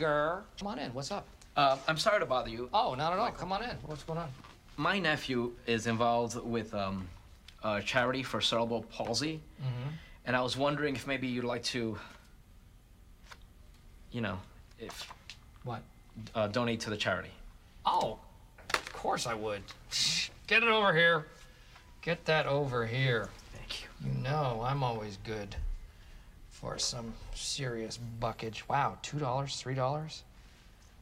Come 0.00 0.66
on 0.66 0.78
in. 0.78 0.92
What's 0.94 1.10
up? 1.10 1.26
Uh, 1.56 1.76
I'm 1.86 1.98
sorry 1.98 2.20
to 2.20 2.26
bother 2.26 2.48
you. 2.48 2.68
Oh, 2.72 2.94
not 2.94 3.12
at 3.12 3.18
all. 3.18 3.30
Come 3.32 3.52
on 3.52 3.62
in. 3.62 3.76
What's 3.84 4.02
going 4.02 4.18
on? 4.18 4.28
My 4.76 4.98
nephew 4.98 5.52
is 5.66 5.86
involved 5.86 6.36
with 6.42 6.72
um, 6.74 7.06
a 7.62 7.82
charity 7.82 8.22
for 8.22 8.40
cerebral 8.40 8.82
palsy, 8.84 9.40
and 10.24 10.34
I 10.34 10.40
was 10.40 10.56
wondering 10.56 10.96
if 10.96 11.06
maybe 11.06 11.26
you'd 11.28 11.44
like 11.44 11.62
to, 11.64 11.98
you 14.10 14.20
know, 14.22 14.38
if 14.78 15.12
What? 15.64 15.82
uh, 16.34 16.46
donate 16.48 16.80
to 16.80 16.90
the 16.90 16.96
charity. 16.96 17.30
Oh, 17.84 18.18
of 18.72 18.92
course 18.94 19.26
I 19.26 19.34
would. 19.34 19.62
Get 20.46 20.62
it 20.62 20.68
over 20.70 20.94
here. 20.94 21.26
Get 22.00 22.24
that 22.24 22.46
over 22.46 22.86
here. 22.86 23.28
Thank 23.54 23.82
you. 23.82 23.88
You 24.10 24.22
know, 24.22 24.62
I'm 24.64 24.82
always 24.82 25.18
good 25.24 25.54
for 26.60 26.78
some 26.78 27.12
serious 27.34 27.98
buckage. 28.20 28.68
Wow, 28.68 28.98
$2, 29.02 29.18
$3? 29.20 30.22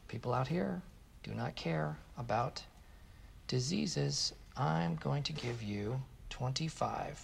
People 0.07 0.33
out 0.33 0.47
here 0.47 0.81
do 1.23 1.31
not 1.33 1.55
care 1.55 1.97
about 2.17 2.63
diseases. 3.47 4.33
I'm 4.55 4.95
going 4.95 5.23
to 5.23 5.33
give 5.33 5.61
you 5.61 6.01
$25. 6.29 7.15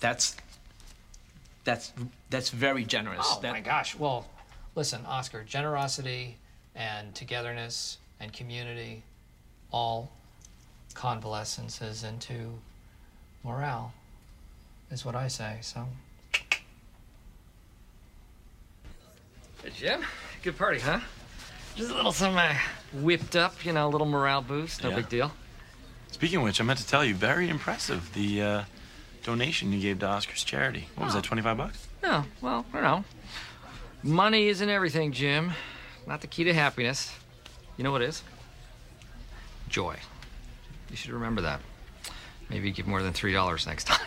That's 0.00 0.36
that's 1.64 1.92
that's 2.30 2.50
very 2.50 2.84
generous. 2.84 3.26
Oh 3.28 3.40
That- 3.42 3.52
my 3.52 3.60
gosh. 3.60 3.96
Well, 3.96 4.26
listen, 4.76 5.04
Oscar, 5.04 5.42
generosity 5.42 6.36
and 6.76 7.12
togetherness 7.14 7.98
and 8.20 8.32
community 8.32 9.02
all 9.72 10.10
convalescences 10.94 12.04
into 12.04 12.52
morale 13.44 13.92
is 14.90 15.04
what 15.04 15.14
I 15.14 15.28
say. 15.28 15.58
So, 15.60 15.86
Hey, 19.62 19.70
Jim, 19.76 20.02
good 20.42 20.56
party, 20.56 20.78
huh? 20.80 21.00
Just 21.76 21.90
a 21.90 21.94
little 21.94 22.12
something 22.12 22.38
I 22.38 22.60
whipped 22.92 23.36
up, 23.36 23.64
you 23.64 23.72
know, 23.72 23.88
a 23.88 23.90
little 23.90 24.06
morale 24.06 24.40
boost. 24.42 24.82
No 24.82 24.90
Yeah. 24.90 24.96
big 24.96 25.08
deal. 25.08 25.32
Speaking 26.12 26.38
of 26.38 26.44
which, 26.44 26.60
I 26.60 26.64
meant 26.64 26.78
to 26.78 26.86
tell 26.86 27.04
you, 27.04 27.14
very 27.14 27.48
impressive 27.48 28.12
the 28.14 28.42
uh, 28.42 28.64
donation 29.24 29.72
you 29.72 29.80
gave 29.80 29.98
to 30.00 30.06
Oscar's 30.06 30.42
charity. 30.44 30.88
What 30.94 31.04
was 31.06 31.14
that, 31.14 31.24
25 31.24 31.56
bucks? 31.56 31.86
No, 32.02 32.24
well, 32.40 32.64
I 32.72 32.80
don't 32.80 32.82
know. 32.84 33.04
Money 34.02 34.46
isn't 34.48 34.68
everything, 34.68 35.12
Jim. 35.12 35.52
Not 36.06 36.20
the 36.20 36.26
key 36.28 36.44
to 36.44 36.54
happiness. 36.54 37.12
You 37.76 37.84
know 37.84 37.92
what 37.92 38.02
is? 38.02 38.22
Joy. 39.68 39.96
You 40.88 40.96
should 40.96 41.10
remember 41.10 41.42
that. 41.42 41.60
Maybe 42.48 42.70
give 42.70 42.86
more 42.86 43.02
than 43.02 43.12
$3 43.12 43.66
next 43.66 43.84
time. 43.84 44.06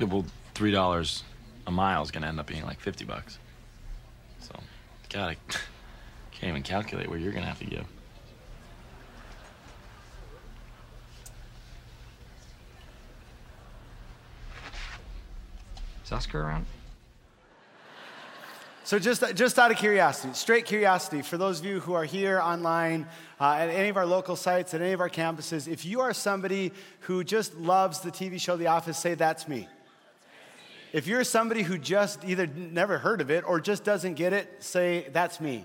Well, 0.00 0.24
$3 0.54 1.22
a 1.66 1.70
mile 1.70 2.02
is 2.02 2.10
going 2.10 2.22
to 2.22 2.28
end 2.28 2.40
up 2.40 2.46
being 2.46 2.64
like 2.64 2.80
50 2.80 3.04
bucks. 3.04 3.38
So, 4.40 4.54
God, 5.10 5.30
I 5.30 5.34
can't 6.32 6.50
even 6.50 6.62
calculate 6.62 7.08
what 7.08 7.20
you're 7.20 7.32
going 7.32 7.42
to 7.42 7.48
have 7.48 7.58
to 7.58 7.66
give. 7.66 7.84
Is 16.04 16.12
Oscar 16.12 16.42
around? 16.42 16.66
So 18.84 18.98
just, 18.98 19.22
just 19.36 19.56
out 19.56 19.70
of 19.70 19.76
curiosity, 19.76 20.34
straight 20.34 20.64
curiosity, 20.64 21.22
for 21.22 21.38
those 21.38 21.60
of 21.60 21.66
you 21.66 21.78
who 21.78 21.92
are 21.92 22.04
here 22.04 22.40
online, 22.40 23.06
uh, 23.40 23.52
at 23.52 23.68
any 23.68 23.88
of 23.88 23.96
our 23.96 24.04
local 24.04 24.34
sites, 24.34 24.74
at 24.74 24.82
any 24.82 24.90
of 24.90 25.00
our 25.00 25.08
campuses, 25.08 25.68
if 25.68 25.84
you 25.84 26.00
are 26.00 26.12
somebody 26.12 26.72
who 27.02 27.22
just 27.22 27.54
loves 27.54 28.00
the 28.00 28.10
TV 28.10 28.40
show 28.40 28.56
The 28.56 28.66
Office, 28.66 28.98
say, 28.98 29.14
that's 29.14 29.46
me. 29.46 29.68
If 30.92 31.06
you're 31.06 31.24
somebody 31.24 31.62
who 31.62 31.78
just 31.78 32.24
either 32.24 32.46
never 32.46 32.98
heard 32.98 33.20
of 33.20 33.30
it 33.30 33.44
or 33.46 33.60
just 33.60 33.84
doesn't 33.84 34.14
get 34.14 34.32
it, 34.32 34.48
say, 34.58 35.06
that's 35.12 35.40
me. 35.40 35.64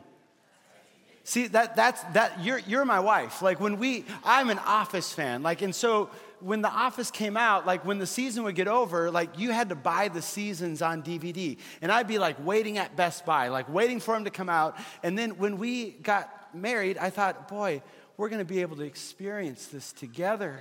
See, 1.23 1.47
that, 1.47 1.75
that's, 1.75 2.03
that, 2.13 2.43
you're, 2.43 2.59
you're 2.59 2.85
my 2.85 2.99
wife. 2.99 3.41
Like 3.41 3.59
when 3.59 3.79
we, 3.79 4.05
I'm 4.23 4.51
an 4.51 4.59
Office 4.59 5.11
fan. 5.11 5.41
Like, 5.41 5.63
and 5.63 5.73
so 5.73 6.11
when 6.39 6.61
The 6.61 6.69
Office 6.69 7.09
came 7.09 7.35
out, 7.35 7.65
like 7.65 7.83
when 7.83 7.97
the 7.97 8.05
season 8.05 8.43
would 8.43 8.53
get 8.53 8.67
over, 8.67 9.09
like 9.09 9.39
you 9.39 9.49
had 9.49 9.69
to 9.69 9.75
buy 9.75 10.09
the 10.09 10.21
seasons 10.21 10.83
on 10.83 11.01
DVD. 11.01 11.57
And 11.81 11.91
I'd 11.91 12.07
be 12.07 12.19
like 12.19 12.37
waiting 12.45 12.77
at 12.77 12.95
Best 12.95 13.25
Buy, 13.25 13.47
like 13.47 13.67
waiting 13.67 13.99
for 13.99 14.13
them 14.13 14.25
to 14.25 14.29
come 14.29 14.49
out. 14.49 14.77
And 15.01 15.17
then 15.17 15.31
when 15.39 15.57
we 15.57 15.91
got 15.91 16.53
married, 16.53 16.99
I 16.99 17.09
thought, 17.09 17.47
boy, 17.47 17.81
we're 18.17 18.29
gonna 18.29 18.45
be 18.45 18.61
able 18.61 18.75
to 18.77 18.83
experience 18.83 19.65
this 19.65 19.91
together. 19.93 20.59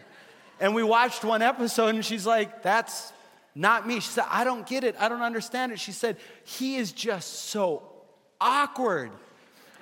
And 0.61 0.75
we 0.75 0.83
watched 0.83 1.25
one 1.25 1.43
episode 1.43 1.95
and 1.95 2.05
she's 2.05 2.25
like, 2.25 2.63
that's 2.63 3.13
not 3.55 3.87
me. 3.87 4.01
She 4.01 4.09
said, 4.09 4.25
I 4.29 4.45
don't 4.45 4.67
get 4.67 4.85
it. 4.85 4.97
I 4.99 5.09
don't 5.09 5.23
understand 5.23 5.73
it. 5.73 5.79
She 5.81 5.93
said, 5.93 6.17
he 6.45 6.77
is 6.77 6.93
just 6.93 7.47
so 7.51 7.83
awkward. 8.41 9.11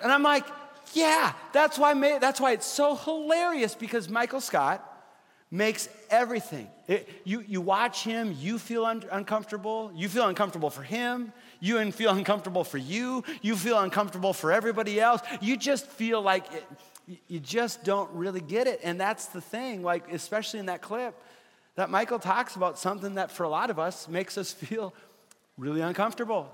And 0.03 0.13
I'm 0.13 0.23
like, 0.23 0.47
yeah, 0.93 1.33
that's 1.53 1.79
why, 1.79 2.19
that's 2.19 2.41
why 2.41 2.53
it's 2.53 2.67
so 2.67 2.97
hilarious 2.97 3.75
because 3.75 4.09
Michael 4.09 4.41
Scott 4.41 4.89
makes 5.51 5.89
everything. 6.11 6.69
It- 6.89 7.09
you, 7.25 7.45
you 7.47 7.61
watch 7.61 8.05
him, 8.05 8.35
you 8.39 8.59
feel 8.59 8.85
un- 8.85 9.05
uncomfortable. 9.11 9.93
You 9.95 10.09
feel 10.09 10.27
uncomfortable 10.27 10.71
for 10.71 10.83
him. 10.83 11.33
You 11.61 11.91
feel 11.93 12.11
uncomfortable 12.11 12.65
for 12.65 12.79
you. 12.79 13.23
You 13.43 13.57
feel 13.57 13.79
uncomfortable 13.79 14.33
for 14.33 14.51
everybody 14.53 15.01
else. 15.01 15.21
You 15.41 15.57
just 15.57 15.87
feel 15.87 16.21
like 16.21 16.53
it, 16.53 16.65
you 17.29 17.41
just 17.41 17.85
don't 17.85 18.11
really 18.13 18.41
get 18.41 18.67
it. 18.67 18.81
And 18.83 19.01
that's 19.01 19.27
the 19.27 19.41
thing, 19.41 19.83
like, 19.83 20.13
especially 20.13 20.61
in 20.61 20.67
that 20.67 20.83
clip, 20.83 21.15
that 21.75 21.91
Michael 21.91 22.19
talks 22.19 22.57
about 22.57 22.79
something 22.79 23.15
that 23.15 23.31
for 23.31 23.45
a 23.45 23.49
lot 23.49 23.71
of 23.71 23.79
us 23.79 24.09
makes 24.09 24.37
us 24.37 24.53
feel 24.53 24.95
really 25.57 25.81
uncomfortable. 25.81 26.51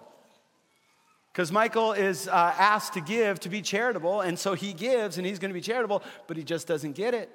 Because 1.32 1.52
Michael 1.52 1.92
is 1.92 2.26
uh, 2.28 2.32
asked 2.58 2.94
to 2.94 3.00
give 3.00 3.38
to 3.40 3.48
be 3.48 3.62
charitable, 3.62 4.20
and 4.22 4.38
so 4.38 4.54
he 4.54 4.72
gives 4.72 5.18
and 5.18 5.26
he's 5.26 5.38
going 5.38 5.50
to 5.50 5.54
be 5.54 5.60
charitable, 5.60 6.02
but 6.26 6.36
he 6.36 6.42
just 6.42 6.66
doesn't 6.66 6.92
get 6.92 7.14
it. 7.14 7.30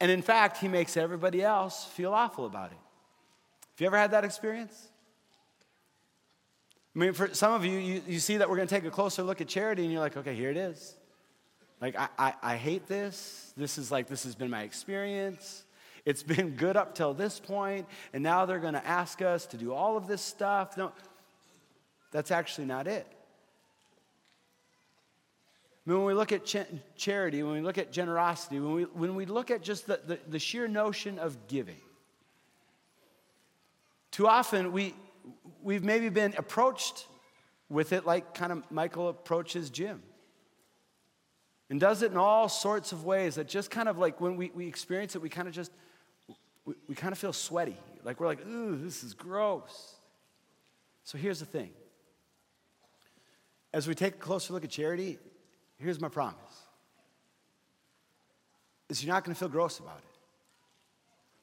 And 0.00 0.10
in 0.10 0.22
fact, 0.22 0.58
he 0.58 0.68
makes 0.68 0.96
everybody 0.96 1.42
else 1.42 1.84
feel 1.84 2.12
awful 2.12 2.46
about 2.46 2.72
it. 2.72 2.78
Have 3.74 3.80
you 3.80 3.86
ever 3.86 3.98
had 3.98 4.10
that 4.12 4.24
experience? 4.24 4.88
I 6.94 6.98
mean, 6.98 7.12
for 7.12 7.32
some 7.34 7.52
of 7.52 7.64
you, 7.64 7.78
you, 7.78 8.02
you 8.06 8.18
see 8.20 8.36
that 8.36 8.48
we're 8.48 8.56
going 8.56 8.68
to 8.68 8.74
take 8.74 8.84
a 8.84 8.90
closer 8.90 9.22
look 9.22 9.40
at 9.40 9.48
charity, 9.48 9.82
and 9.82 9.92
you're 9.92 10.00
like, 10.00 10.16
okay, 10.16 10.34
here 10.34 10.50
it 10.50 10.56
is. 10.56 10.96
Like, 11.80 11.98
I, 11.98 12.08
I, 12.18 12.34
I 12.42 12.56
hate 12.56 12.86
this. 12.86 13.52
This 13.56 13.78
is 13.78 13.90
like, 13.90 14.08
this 14.08 14.24
has 14.24 14.34
been 14.34 14.50
my 14.50 14.62
experience. 14.62 15.64
It's 16.04 16.22
been 16.22 16.50
good 16.50 16.76
up 16.76 16.94
till 16.94 17.14
this 17.14 17.40
point, 17.40 17.86
and 18.12 18.22
now 18.22 18.44
they're 18.44 18.58
going 18.58 18.74
to 18.74 18.86
ask 18.86 19.22
us 19.22 19.46
to 19.46 19.56
do 19.56 19.72
all 19.72 19.96
of 19.96 20.06
this 20.06 20.20
stuff. 20.20 20.76
No, 20.76 20.92
that's 22.10 22.30
actually 22.30 22.66
not 22.66 22.86
it. 22.86 23.06
I 25.86 25.90
mean, 25.90 25.98
when 25.98 26.06
we 26.06 26.14
look 26.14 26.32
at 26.32 26.44
cha- 26.44 26.64
charity, 26.96 27.42
when 27.42 27.54
we 27.54 27.60
look 27.60 27.78
at 27.78 27.92
generosity, 27.92 28.58
when 28.60 28.72
we, 28.72 28.82
when 28.84 29.14
we 29.14 29.26
look 29.26 29.50
at 29.50 29.62
just 29.62 29.86
the, 29.86 30.00
the, 30.06 30.18
the 30.28 30.38
sheer 30.38 30.66
notion 30.66 31.18
of 31.18 31.48
giving, 31.48 31.80
too 34.10 34.26
often 34.26 34.72
we, 34.72 34.94
we've 35.62 35.84
maybe 35.84 36.08
been 36.08 36.34
approached 36.38 37.06
with 37.68 37.92
it 37.92 38.06
like 38.06 38.34
kind 38.34 38.52
of 38.52 38.62
Michael 38.70 39.08
approaches 39.08 39.70
Jim. 39.70 40.02
And 41.70 41.80
does 41.80 42.02
it 42.02 42.12
in 42.12 42.16
all 42.16 42.48
sorts 42.48 42.92
of 42.92 43.04
ways 43.04 43.34
that 43.34 43.48
just 43.48 43.70
kind 43.70 43.88
of 43.88 43.98
like 43.98 44.20
when 44.20 44.36
we, 44.36 44.52
we 44.54 44.66
experience 44.66 45.16
it, 45.16 45.22
we 45.22 45.28
kind 45.28 45.48
of 45.48 45.54
just, 45.54 45.72
we, 46.64 46.94
kind 46.94 47.12
of 47.12 47.18
feel 47.18 47.32
sweaty. 47.32 47.76
Like 48.04 48.20
we're 48.20 48.26
like, 48.26 48.46
ooh, 48.46 48.76
this 48.76 49.04
is 49.04 49.14
gross. 49.14 49.94
So 51.04 51.18
here's 51.18 51.40
the 51.40 51.46
thing. 51.46 51.70
As 53.72 53.86
we 53.86 53.94
take 53.94 54.14
a 54.14 54.18
closer 54.18 54.52
look 54.52 54.64
at 54.64 54.70
charity, 54.70 55.18
here's 55.78 56.00
my 56.00 56.08
promise. 56.08 56.38
Is 58.88 59.04
you're 59.04 59.12
not 59.12 59.24
going 59.24 59.34
to 59.34 59.38
feel 59.38 59.48
gross 59.48 59.78
about 59.78 59.98
it. 59.98 60.04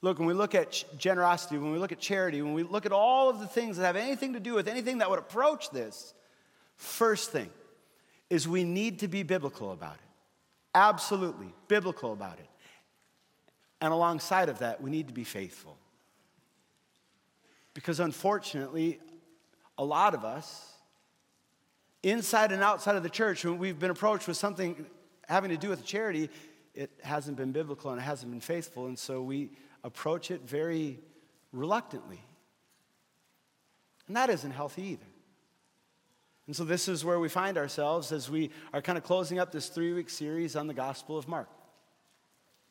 Look, 0.04 0.18
when 0.18 0.28
we 0.28 0.34
look 0.34 0.56
at 0.56 0.84
generosity, 0.98 1.58
when 1.58 1.72
we 1.72 1.78
look 1.78 1.92
at 1.92 2.00
charity, 2.00 2.42
when 2.42 2.54
we 2.54 2.64
look 2.64 2.88
at 2.88 2.92
all 2.92 3.30
of 3.30 3.40
the 3.40 3.48
things 3.48 3.78
that 3.78 3.86
have 3.86 3.96
anything 3.96 4.34
to 4.34 4.40
do 4.40 4.56
with 4.56 4.68
anything 4.68 5.00
that 5.00 5.10
would 5.10 5.20
approach 5.20 5.70
this, 5.70 6.14
first 6.76 7.32
thing 7.32 7.50
is 8.30 8.48
we 8.48 8.64
need 8.64 9.00
to 9.00 9.08
be 9.08 9.22
biblical 9.22 9.72
about 9.72 9.96
it. 9.96 10.02
Absolutely 10.74 11.54
biblical 11.68 12.14
about 12.14 12.40
it. 12.40 12.48
And 13.82 13.92
alongside 13.92 14.48
of 14.48 14.60
that, 14.60 14.82
we 14.82 14.92
need 14.92 15.08
to 15.08 15.14
be 15.14 15.24
faithful. 15.24 15.76
Because 17.74 18.00
unfortunately, 18.00 19.00
a 19.78 19.84
lot 19.84 20.14
of 20.14 20.24
us, 20.24 20.74
inside 22.04 22.52
and 22.52 22.62
outside 22.62 22.96
of 22.96 23.04
the 23.04 23.10
church, 23.10 23.44
when 23.44 23.58
we've 23.58 23.80
been 23.80 23.90
approached 23.90 24.28
with 24.28 24.38
something 24.38 24.86
having 25.28 25.50
to 25.50 25.58
do 25.58 25.70
with 25.70 25.84
charity, 25.84 26.30
it 26.76 26.92
hasn't 27.04 27.38
been 27.38 27.52
biblical 27.52 27.92
and 27.92 28.00
it 28.00 28.04
hasn't 28.04 28.32
been 28.32 28.42
faithful. 28.42 28.86
And 28.86 29.00
so 29.00 29.22
we 29.24 29.50
approach 29.84 30.30
it 30.30 30.42
very 30.42 31.00
reluctantly. 31.52 32.22
And 34.08 34.16
that 34.16 34.30
isn't 34.30 34.52
healthy 34.52 34.84
either. 34.84 35.06
And 36.48 36.56
so 36.56 36.66
this 36.66 36.88
is 36.88 37.06
where 37.06 37.20
we 37.20 37.30
find 37.30 37.58
ourselves 37.58 38.12
as 38.12 38.30
we 38.30 38.52
are 38.74 38.82
kind 38.82 38.98
of 38.98 39.04
closing 39.04 39.40
up 39.40 39.52
this 39.52 39.70
three 39.70 39.94
week 39.94 40.10
series 40.10 40.56
on 40.56 40.68
the 40.68 40.74
Gospel 40.74 41.18
of 41.18 41.28
Mark. 41.28 41.48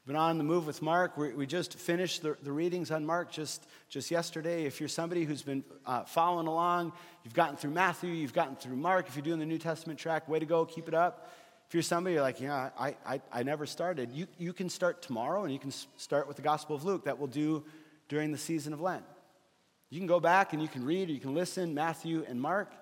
Been 0.07 0.17
on 0.17 0.39
the 0.39 0.45
move 0.45 0.67
with 0.67 0.81
Mark. 0.81 1.17
We, 1.19 1.33
we 1.35 1.47
just 1.47 1.79
finished 1.79 2.23
the, 2.23 2.37
the 2.43 2.51
readings 2.51 2.91
on 2.91 3.05
Mark 3.05 3.31
just, 3.31 3.67
just 3.89 4.11
yesterday. 4.11 4.65
If 4.65 4.81
you're 4.81 4.89
somebody 4.89 5.25
who's 5.25 5.43
been 5.43 5.63
uh, 5.85 6.05
following 6.05 6.47
along, 6.47 6.93
you've 7.23 7.35
gotten 7.35 7.57
through 7.57 7.73
Matthew, 7.73 8.11
you've 8.11 8.33
gotten 8.33 8.57
through 8.57 8.77
Mark. 8.77 9.09
If 9.09 9.15
you're 9.15 9.23
doing 9.23 9.39
the 9.39 9.47
New 9.47 9.59
Testament 9.59 9.99
track, 9.99 10.27
way 10.27 10.39
to 10.39 10.47
go, 10.47 10.65
keep 10.65 10.89
it 10.89 10.95
up. 10.95 11.31
If 11.69 11.75
you're 11.75 11.83
somebody 11.83 12.15
you're 12.15 12.23
like, 12.23 12.41
yeah, 12.41 12.71
I, 12.79 12.97
I, 13.07 13.21
I 13.31 13.43
never 13.43 13.67
started, 13.67 14.11
you, 14.11 14.27
you 14.39 14.53
can 14.55 14.71
start 14.71 15.03
tomorrow 15.03 15.45
and 15.45 15.53
you 15.53 15.59
can 15.59 15.71
start 15.71 16.27
with 16.27 16.37
the 16.37 16.43
Gospel 16.43 16.75
of 16.75 16.85
Luke. 16.85 17.05
That 17.05 17.19
we'll 17.19 17.29
do 17.29 17.63
during 18.09 18.33
the 18.33 18.39
season 18.39 18.73
of 18.73 18.81
Lent. 18.81 19.05
You 19.91 20.01
can 20.01 20.07
go 20.07 20.19
back 20.19 20.55
and 20.55 20.63
you 20.63 20.69
can 20.69 20.85
read 20.85 21.11
or 21.11 21.13
you 21.13 21.21
can 21.21 21.35
listen 21.35 21.75
Matthew 21.75 22.25
and 22.27 22.41
Mark. 22.41 22.73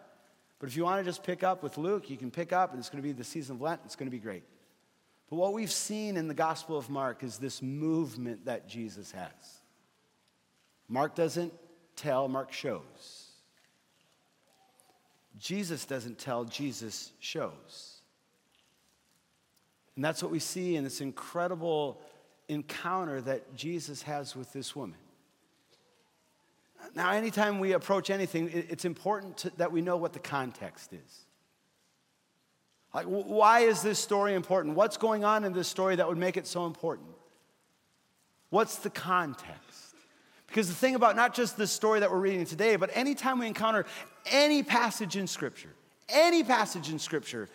But 0.61 0.69
if 0.69 0.77
you 0.77 0.85
want 0.85 1.05
to 1.05 1.05
just 1.05 1.25
pick 1.25 1.43
up 1.43 1.63
with 1.63 1.79
Luke, 1.79 2.09
you 2.09 2.17
can 2.17 2.31
pick 2.31 2.53
up 2.53 2.71
and 2.71 2.79
it's 2.79 2.89
going 2.89 3.03
to 3.03 3.07
be 3.07 3.13
the 3.13 3.25
season 3.25 3.57
of 3.57 3.63
Lent. 3.63 3.81
It's 3.85 3.97
going 3.97 4.07
to 4.07 4.17
be 4.17 4.21
great. 4.21 4.45
But 5.31 5.37
what 5.37 5.53
we've 5.53 5.71
seen 5.71 6.17
in 6.17 6.29
the 6.29 6.35
Gospel 6.35 6.79
of 6.79 6.89
Mark 6.89 7.23
is 7.23 7.39
this 7.39 7.61
movement 7.61 8.47
that 8.47 8.69
Jesus 8.69 9.11
has. 9.13 9.61
Mark 10.89 11.15
doesn't 11.15 11.53
tell, 11.97 12.29
Mark 12.29 12.53
shows. 12.53 13.29
Jesus 15.39 15.85
doesn't 15.85 16.19
tell, 16.19 16.45
Jesus 16.45 17.13
shows. 17.21 18.01
And 19.97 20.05
that's 20.05 20.23
what 20.23 20.33
we 20.33 20.39
see 20.39 20.77
in 20.77 20.85
this 20.85 21.01
incredible 21.01 22.01
encounter 22.49 23.21
that 23.21 23.55
Jesus 23.55 24.03
has 24.03 24.35
with 24.35 24.53
this 24.53 24.75
woman. 24.75 24.99
Now, 26.95 27.11
anytime 27.11 27.59
we 27.59 27.73
approach 27.73 28.09
anything, 28.09 28.49
it's 28.53 28.85
important 28.85 29.37
to, 29.39 29.51
that 29.57 29.73
we 29.73 29.83
know 29.83 29.97
what 29.97 30.13
the 30.13 30.19
context 30.21 30.93
is. 30.93 31.27
Like, 32.95 33.07
why 33.07 33.61
is 33.61 33.83
this 33.83 33.99
story 33.99 34.35
important? 34.35 34.75
What's 34.75 34.97
going 34.97 35.25
on 35.25 35.45
in 35.45 35.53
this 35.53 35.69
story 35.69 35.97
that 35.97 36.09
would 36.09 36.19
make 36.19 36.37
it 36.37 36.47
so 36.47 36.67
important? 36.67 37.09
What's 38.51 38.77
the 38.77 38.91
context? 38.91 39.95
Because 40.47 40.69
the 40.69 40.75
thing 40.75 40.95
about 40.95 41.15
not 41.15 41.35
just 41.35 41.59
this 41.59 41.71
story 41.71 42.01
that 42.01 42.11
we're 42.11 42.19
reading 42.19 42.47
today, 42.47 42.77
but 42.77 42.91
anytime 42.95 43.39
we 43.39 43.47
encounter 43.47 43.85
any 44.33 44.63
passage 44.63 45.17
in 45.17 45.27
Scripture, 45.27 45.69
any 46.09 46.43
passage 46.43 46.91
in 46.91 46.99
Scripture, 46.99 47.51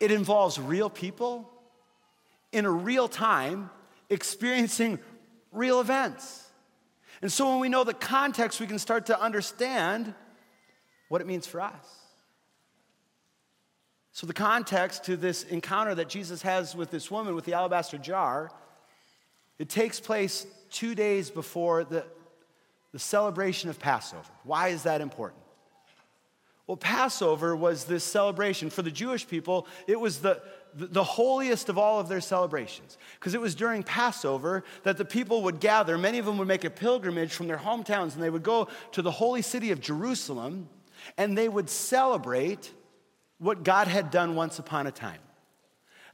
it 0.00 0.10
involves 0.10 0.58
real 0.58 0.88
people 0.88 1.50
in 2.52 2.64
a 2.64 2.70
real 2.70 3.08
time 3.08 3.68
experiencing 4.08 4.98
real 5.52 5.80
events. 5.80 6.48
And 7.20 7.30
so 7.30 7.50
when 7.50 7.60
we 7.60 7.68
know 7.68 7.84
the 7.84 7.92
context, 7.92 8.60
we 8.60 8.66
can 8.66 8.78
start 8.78 9.06
to 9.06 9.20
understand 9.20 10.14
what 11.10 11.20
it 11.20 11.26
means 11.26 11.46
for 11.46 11.60
us. 11.60 11.97
So, 14.18 14.26
the 14.26 14.34
context 14.34 15.04
to 15.04 15.16
this 15.16 15.44
encounter 15.44 15.94
that 15.94 16.08
Jesus 16.08 16.42
has 16.42 16.74
with 16.74 16.90
this 16.90 17.08
woman 17.08 17.36
with 17.36 17.44
the 17.44 17.52
alabaster 17.52 17.98
jar, 17.98 18.50
it 19.60 19.68
takes 19.68 20.00
place 20.00 20.44
two 20.70 20.96
days 20.96 21.30
before 21.30 21.84
the, 21.84 22.04
the 22.90 22.98
celebration 22.98 23.70
of 23.70 23.78
Passover. 23.78 24.28
Why 24.42 24.70
is 24.70 24.82
that 24.82 25.00
important? 25.00 25.40
Well, 26.66 26.76
Passover 26.76 27.54
was 27.54 27.84
this 27.84 28.02
celebration 28.02 28.70
for 28.70 28.82
the 28.82 28.90
Jewish 28.90 29.24
people, 29.24 29.68
it 29.86 30.00
was 30.00 30.18
the, 30.18 30.42
the, 30.74 30.88
the 30.88 31.04
holiest 31.04 31.68
of 31.68 31.78
all 31.78 32.00
of 32.00 32.08
their 32.08 32.20
celebrations. 32.20 32.98
Because 33.20 33.34
it 33.34 33.40
was 33.40 33.54
during 33.54 33.84
Passover 33.84 34.64
that 34.82 34.96
the 34.96 35.04
people 35.04 35.44
would 35.44 35.60
gather. 35.60 35.96
Many 35.96 36.18
of 36.18 36.26
them 36.26 36.38
would 36.38 36.48
make 36.48 36.64
a 36.64 36.70
pilgrimage 36.70 37.34
from 37.34 37.46
their 37.46 37.56
hometowns 37.56 38.14
and 38.14 38.22
they 38.24 38.30
would 38.30 38.42
go 38.42 38.66
to 38.90 39.00
the 39.00 39.12
holy 39.12 39.42
city 39.42 39.70
of 39.70 39.80
Jerusalem 39.80 40.68
and 41.16 41.38
they 41.38 41.48
would 41.48 41.70
celebrate 41.70 42.72
what 43.38 43.62
God 43.62 43.88
had 43.88 44.10
done 44.10 44.34
once 44.34 44.58
upon 44.58 44.86
a 44.86 44.90
time. 44.90 45.20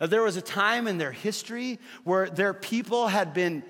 Uh, 0.00 0.06
there 0.06 0.22
was 0.22 0.36
a 0.36 0.42
time 0.42 0.86
in 0.86 0.98
their 0.98 1.12
history 1.12 1.78
where 2.04 2.28
their 2.28 2.52
people 2.52 3.08
had 3.08 3.32
been 3.32 3.62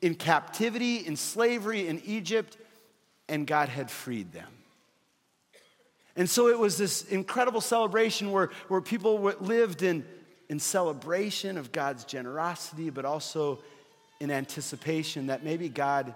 in 0.00 0.14
captivity, 0.14 0.96
in 0.96 1.16
slavery 1.16 1.88
in 1.88 2.00
Egypt, 2.04 2.56
and 3.28 3.46
God 3.46 3.68
had 3.68 3.90
freed 3.90 4.32
them. 4.32 4.48
And 6.16 6.28
so 6.28 6.48
it 6.48 6.58
was 6.58 6.76
this 6.76 7.04
incredible 7.04 7.60
celebration 7.60 8.32
where, 8.32 8.50
where 8.68 8.80
people 8.80 9.18
lived 9.40 9.82
in, 9.82 10.04
in 10.48 10.58
celebration 10.58 11.56
of 11.56 11.72
God's 11.72 12.04
generosity, 12.04 12.90
but 12.90 13.04
also 13.04 13.60
in 14.20 14.30
anticipation 14.30 15.28
that 15.28 15.42
maybe 15.42 15.68
God 15.68 16.14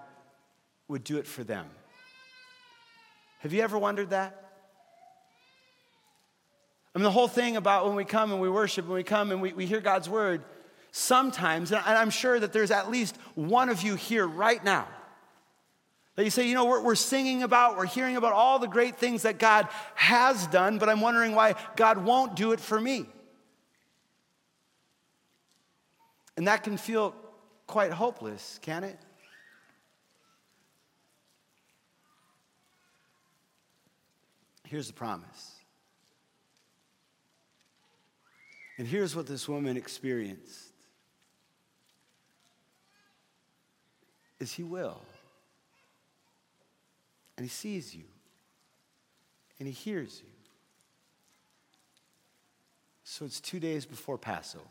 would 0.87 1.03
do 1.03 1.17
it 1.17 1.25
for 1.25 1.43
them. 1.43 1.65
Have 3.39 3.53
you 3.53 3.61
ever 3.61 3.77
wondered 3.77 4.11
that? 4.11 4.46
I 6.97 6.99
mean, 6.99 7.03
the 7.03 7.11
whole 7.11 7.27
thing 7.27 7.57
about 7.57 7.85
when 7.85 7.95
we 7.95 8.05
come 8.05 8.31
and 8.31 8.41
we 8.41 8.49
worship, 8.49 8.87
when 8.87 8.95
we 8.95 9.03
come 9.03 9.31
and 9.31 9.39
we, 9.39 9.53
we 9.53 9.67
hear 9.67 9.81
God's 9.81 10.09
word, 10.09 10.43
sometimes, 10.89 11.71
and 11.71 11.79
I'm 11.85 12.09
sure 12.09 12.39
that 12.39 12.53
there's 12.53 12.71
at 12.71 12.89
least 12.89 13.15
one 13.35 13.69
of 13.69 13.83
you 13.83 13.93
here 13.93 14.25
right 14.25 14.63
now 14.63 14.87
that 16.15 16.23
you 16.23 16.31
say, 16.31 16.47
you 16.47 16.55
know, 16.55 16.65
we're, 16.65 16.81
we're 16.81 16.95
singing 16.95 17.43
about, 17.43 17.77
we're 17.77 17.85
hearing 17.85 18.17
about 18.17 18.33
all 18.33 18.57
the 18.57 18.67
great 18.67 18.95
things 18.95 19.21
that 19.21 19.37
God 19.37 19.67
has 19.93 20.47
done, 20.47 20.79
but 20.79 20.89
I'm 20.89 20.99
wondering 20.99 21.35
why 21.35 21.53
God 21.75 22.03
won't 22.03 22.35
do 22.35 22.51
it 22.51 22.59
for 22.59 22.81
me. 22.81 23.05
And 26.35 26.47
that 26.47 26.63
can 26.63 26.77
feel 26.77 27.13
quite 27.67 27.91
hopeless, 27.91 28.57
can 28.63 28.83
it? 28.83 28.97
Here's 34.63 34.87
the 34.87 34.93
promise 34.93 35.56
And 38.77 38.87
here's 38.87 39.15
what 39.15 39.25
this 39.25 39.47
woman 39.47 39.75
experienced 39.75 40.73
is 44.39 44.53
he 44.53 44.63
will. 44.63 45.01
And 47.37 47.43
he 47.43 47.49
sees 47.49 47.95
you. 47.95 48.03
And 49.59 49.67
he 49.67 49.73
hears 49.73 50.21
you. 50.23 50.29
So 53.03 53.25
it's 53.25 53.39
two 53.39 53.59
days 53.59 53.85
before 53.85 54.17
Passover. 54.17 54.63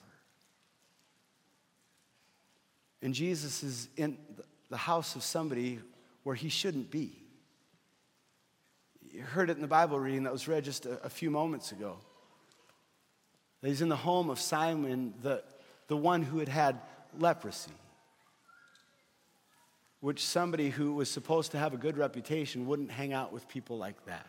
And 3.03 3.13
Jesus 3.15 3.63
is 3.63 3.89
in 3.97 4.19
the 4.71 4.77
house 4.77 5.17
of 5.17 5.23
somebody 5.23 5.81
where 6.23 6.35
he 6.35 6.49
shouldn't 6.49 6.91
be. 6.91 7.17
You 9.11 9.23
heard 9.23 9.49
it 9.51 9.57
in 9.57 9.63
the 9.63 9.69
Bible 9.69 9.99
reading 9.99 10.25
that 10.25 10.33
was 10.33 10.47
read 10.47 10.65
just 10.65 10.87
a, 10.87 11.03
a 11.05 11.09
few 11.09 11.31
moments 11.31 11.73
ago. 11.73 11.99
He's 13.67 13.83
in 13.83 13.89
the 13.89 13.97
home 13.97 14.31
of 14.31 14.39
Simon, 14.39 15.15
the, 15.23 15.43
the 15.89 15.97
one 15.97 16.23
who 16.23 16.39
had 16.39 16.49
had 16.49 16.81
leprosy, 17.19 17.73
which 20.01 20.25
somebody 20.25 20.71
who 20.71 20.95
was 20.95 21.11
supposed 21.11 21.53
to 21.53 21.59
have 21.59 21.75
a 21.75 21.77
good 21.77 21.97
reputation 21.97 22.67
wouldn't 22.67 22.91
hang 22.91 23.13
out 23.13 23.33
with 23.33 23.49
people 23.49 23.79
like 23.79 24.05
that. 24.07 24.27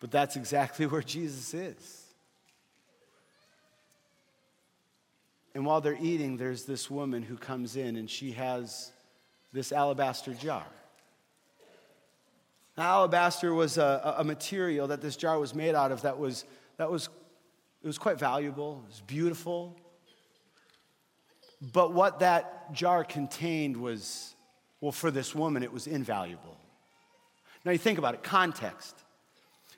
But 0.00 0.10
that's 0.10 0.36
exactly 0.36 0.86
where 0.88 1.02
Jesus 1.02 1.54
is. 1.54 2.00
And 5.54 5.64
while 5.64 5.80
they're 5.80 5.96
eating, 6.00 6.36
there's 6.36 6.64
this 6.64 6.90
woman 6.90 7.22
who 7.22 7.36
comes 7.36 7.76
in 7.76 7.96
and 7.96 8.10
she 8.10 8.32
has 8.32 8.90
this 9.52 9.70
alabaster 9.70 10.34
jar. 10.34 10.66
Now, 12.76 12.94
alabaster 12.94 13.54
was 13.54 13.78
a, 13.78 14.16
a 14.18 14.24
material 14.24 14.88
that 14.88 15.00
this 15.00 15.14
jar 15.14 15.38
was 15.38 15.54
made 15.54 15.76
out 15.76 15.92
of 15.92 16.02
that 16.02 16.18
was, 16.18 16.44
that 16.76 16.90
was 16.90 17.08
it 17.84 17.86
was 17.86 17.98
quite 17.98 18.18
valuable, 18.18 18.82
it 18.86 18.88
was 18.88 19.02
beautiful. 19.06 19.76
But 21.60 21.92
what 21.92 22.20
that 22.20 22.72
jar 22.72 23.04
contained 23.04 23.76
was, 23.76 24.34
well, 24.80 24.90
for 24.90 25.10
this 25.10 25.34
woman, 25.34 25.62
it 25.62 25.72
was 25.72 25.86
invaluable. 25.86 26.56
Now 27.64 27.72
you 27.72 27.78
think 27.78 27.98
about 27.98 28.14
it 28.14 28.22
context. 28.22 28.96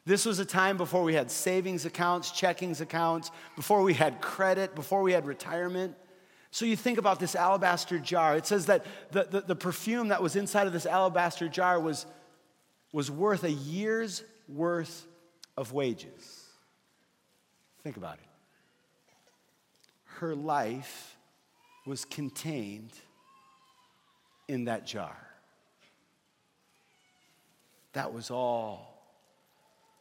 This 0.04 0.24
was 0.24 0.38
a 0.38 0.44
time 0.44 0.76
before 0.76 1.02
we 1.02 1.14
had 1.14 1.32
savings 1.32 1.84
accounts, 1.84 2.30
checkings 2.30 2.80
accounts, 2.80 3.32
before 3.56 3.82
we 3.82 3.92
had 3.92 4.20
credit, 4.20 4.76
before 4.76 5.02
we 5.02 5.12
had 5.12 5.26
retirement. 5.26 5.96
So 6.52 6.64
you 6.64 6.76
think 6.76 6.98
about 6.98 7.18
this 7.18 7.34
alabaster 7.34 7.98
jar. 7.98 8.36
It 8.36 8.46
says 8.46 8.66
that 8.66 8.86
the, 9.10 9.24
the, 9.24 9.40
the, 9.40 9.56
perfume 9.56 10.08
that 10.08 10.22
was 10.22 10.36
inside 10.36 10.68
of 10.68 10.72
this 10.72 10.86
alabaster 10.86 11.48
jar 11.48 11.80
was, 11.80 12.06
was 12.92 13.10
worth 13.10 13.42
a 13.42 13.50
year's 13.50 14.22
worth 14.48 15.06
of 15.56 15.72
wages. 15.72 16.45
Think 17.86 17.98
about 17.98 18.14
it. 18.14 18.28
Her 20.18 20.34
life 20.34 21.16
was 21.86 22.04
contained 22.04 22.90
in 24.48 24.64
that 24.64 24.84
jar. 24.84 25.16
That 27.92 28.12
was 28.12 28.28
all 28.28 29.04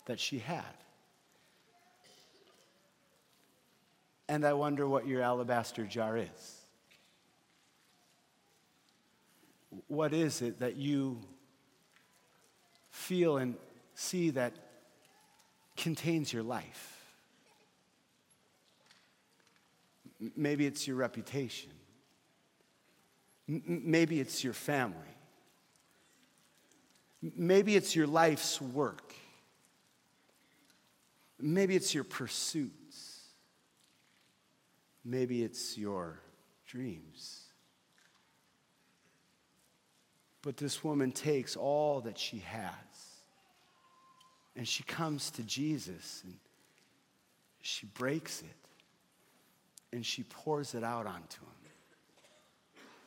that 0.08 0.20
she 0.20 0.40
had. 0.40 0.64
And 4.28 4.48
I 4.48 4.54
wonder 4.54 4.88
what 4.88 5.06
your 5.06 5.22
alabaster 5.22 5.86
jar 5.86 6.18
is. 6.18 6.62
What 9.88 10.12
is 10.12 10.42
it 10.42 10.60
that 10.62 10.76
you 10.76 11.20
feel 12.90 13.38
and 13.38 13.54
see 13.94 14.32
that 14.32 14.54
contains 15.78 16.34
your 16.34 16.42
life? 16.42 16.95
Maybe 20.36 20.66
it's 20.66 20.88
your 20.88 20.96
reputation. 20.98 21.72
Maybe 23.48 24.20
it's 24.20 24.44
your 24.44 24.54
family. 24.54 24.98
Maybe 27.22 27.76
it's 27.76 27.96
your 27.96 28.08
life's 28.08 28.62
work. 28.62 29.14
Maybe 31.40 31.76
it's 31.76 31.94
your 31.94 32.04
pursuits. 32.04 33.22
Maybe 35.04 35.44
it's 35.44 35.78
your 35.78 36.20
dreams. 36.68 37.42
But 40.42 40.58
this 40.58 40.84
woman 40.84 41.12
takes 41.12 41.56
all 41.56 42.02
that 42.02 42.18
she 42.18 42.40
has 42.40 42.72
and 44.56 44.68
she 44.68 44.84
comes 44.84 45.32
to 45.32 45.44
Jesus 45.44 46.22
and 46.24 46.36
she 47.62 47.88
breaks 47.88 48.42
it 48.42 48.65
and 49.96 50.06
she 50.06 50.24
pours 50.24 50.76
it 50.76 50.84
out 50.84 51.08
onto 51.08 51.42
him. 51.42 51.56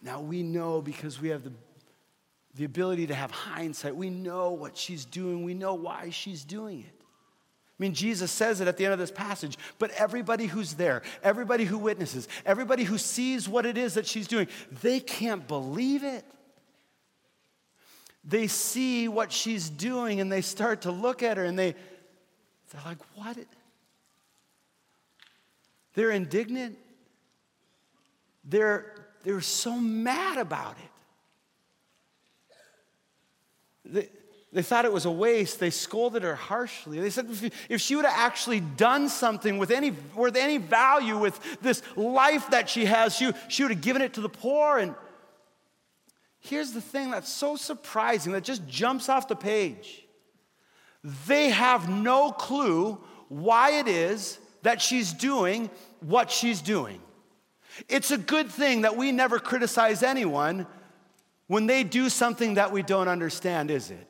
Now 0.03 0.21
we 0.21 0.43
know 0.43 0.81
because 0.81 1.21
we 1.21 1.29
have 1.29 1.45
the, 1.45 1.53
the 2.55 2.65
ability 2.65 3.09
to 3.09 3.15
have 3.15 3.31
hindsight, 3.31 3.97
we 3.97 4.11
know 4.11 4.51
what 4.51 4.77
she's 4.77 5.05
doing, 5.05 5.45
we 5.45 5.55
know 5.55 5.75
why 5.75 6.11
she's 6.11 6.45
doing 6.45 6.81
it. 6.81 6.95
I 6.99 7.83
mean, 7.83 7.95
Jesus 7.95 8.33
says 8.33 8.61
it 8.61 8.67
at 8.67 8.77
the 8.77 8.85
end 8.85 8.93
of 8.93 8.99
this 8.99 9.11
passage, 9.13 9.57
but 9.79 9.93
everybody 9.93 10.47
who's 10.47 10.75
there, 10.75 11.03
everybody 11.23 11.65
who 11.65 11.79
witnesses, 11.79 12.27
everybody 12.45 12.83
who 12.83 12.99
sees 12.99 13.49
what 13.49 13.67
it 13.67 13.79
is 13.79 13.95
that 13.95 14.07
she's 14.07 14.27
doing, 14.27 14.49
they 14.83 14.99
can't 14.99 15.47
believe 15.47 16.03
it. 16.03 16.25
They 18.25 18.49
see 18.49 19.07
what 19.09 19.31
she's 19.31 19.71
doing 19.71 20.21
and 20.21 20.31
they 20.31 20.41
start 20.41 20.83
to 20.83 20.91
look 20.91 21.23
at 21.23 21.37
her 21.37 21.45
and 21.45 21.57
they, 21.57 21.77
they're 22.73 22.83
like, 22.85 22.99
what? 23.15 23.39
They're 25.95 26.11
indignant. 26.11 26.79
They're, 28.45 28.95
they're 29.25 29.41
so 29.41 29.77
mad 29.77 30.39
about 30.39 30.77
it. 30.79 30.91
They, 33.85 34.09
they 34.53 34.63
thought 34.63 34.85
it 34.85 34.93
was 34.93 35.05
a 35.05 35.11
waste. 35.11 35.61
They 35.61 35.71
scolded 35.71 36.23
her 36.23 36.35
harshly. 36.35 37.01
They 37.01 37.11
said 37.11 37.29
if, 37.69 37.81
she 37.81 37.97
would 37.97 38.07
have 38.07 38.19
actually 38.19 38.61
done 38.61 39.09
something 39.09 39.59
with 39.59 39.71
any, 39.71 39.91
worth 40.15 40.37
any 40.37 40.59
value 40.59 41.19
with 41.19 41.39
this 41.61 41.83
life 41.97 42.51
that 42.51 42.69
she 42.71 42.87
has, 42.87 43.15
she, 43.15 43.33
she 43.49 43.63
would 43.63 43.73
have 43.73 43.83
given 43.83 44.01
it 44.01 44.15
to 44.15 44.21
the 44.23 44.29
poor. 44.29 44.79
And 44.79 44.95
here's 46.41 46.73
the 46.73 46.81
thing 46.81 47.11
that's 47.11 47.31
so 47.31 47.57
surprising 47.57 48.33
that 48.33 48.45
just 48.45 48.67
jumps 48.67 49.11
off 49.11 49.29
the 49.29 49.37
page. 49.37 50.05
They 51.27 51.51
have 51.51 51.89
no 51.89 52.33
clue 52.33 52.99
why 53.29 53.73
it 53.73 53.89
is 53.89 54.39
that 54.63 54.81
she's 54.81 55.13
doing 55.13 55.71
what 56.01 56.31
she's 56.31 56.61
doing. 56.61 57.01
It's 57.89 58.11
a 58.11 58.19
good 58.19 58.51
thing 58.51 58.83
that 58.83 58.97
we 58.97 59.13
never 59.13 59.39
criticize 59.39 60.03
anyone 60.03 60.67
when 61.47 61.67
they 61.67 61.85
do 61.85 62.09
something 62.09 62.55
that 62.55 62.73
we 62.73 62.83
don't 62.83 63.09
understand, 63.09 63.71
is 63.71 63.91
it? 63.91 64.07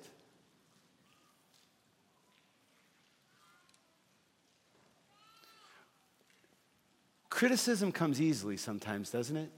Criticism 7.30 7.92
comes 7.92 8.20
easily 8.20 8.56
sometimes, 8.56 9.10
doesn't 9.10 9.36
it? 9.36 9.52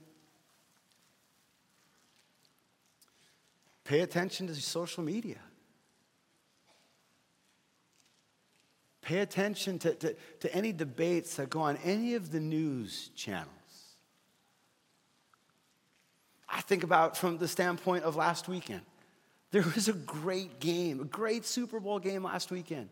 Pay 3.83 4.01
attention 4.01 4.45
to 4.47 4.53
social 4.53 5.03
media. 5.03 5.39
Pay 9.01 9.19
attention 9.19 9.79
to, 9.79 9.93
to, 9.95 10.15
to, 10.41 10.55
any 10.55 10.71
debates 10.71 11.35
that 11.35 11.49
go 11.49 11.61
on 11.61 11.77
any 11.77 12.13
of 12.13 12.31
the 12.31 12.39
news 12.39 13.09
channels. 13.15 13.47
I 16.47 16.61
think 16.61 16.83
about 16.83 17.17
from 17.17 17.37
the 17.37 17.47
standpoint 17.47 18.03
of 18.03 18.15
last 18.15 18.47
weekend. 18.47 18.81
There 19.51 19.63
was 19.75 19.87
a 19.87 19.93
great 19.93 20.59
game, 20.59 21.01
a 21.01 21.05
great 21.05 21.45
Super 21.45 21.79
Bowl 21.79 21.99
game 21.99 22.23
last 22.23 22.51
weekend. 22.51 22.89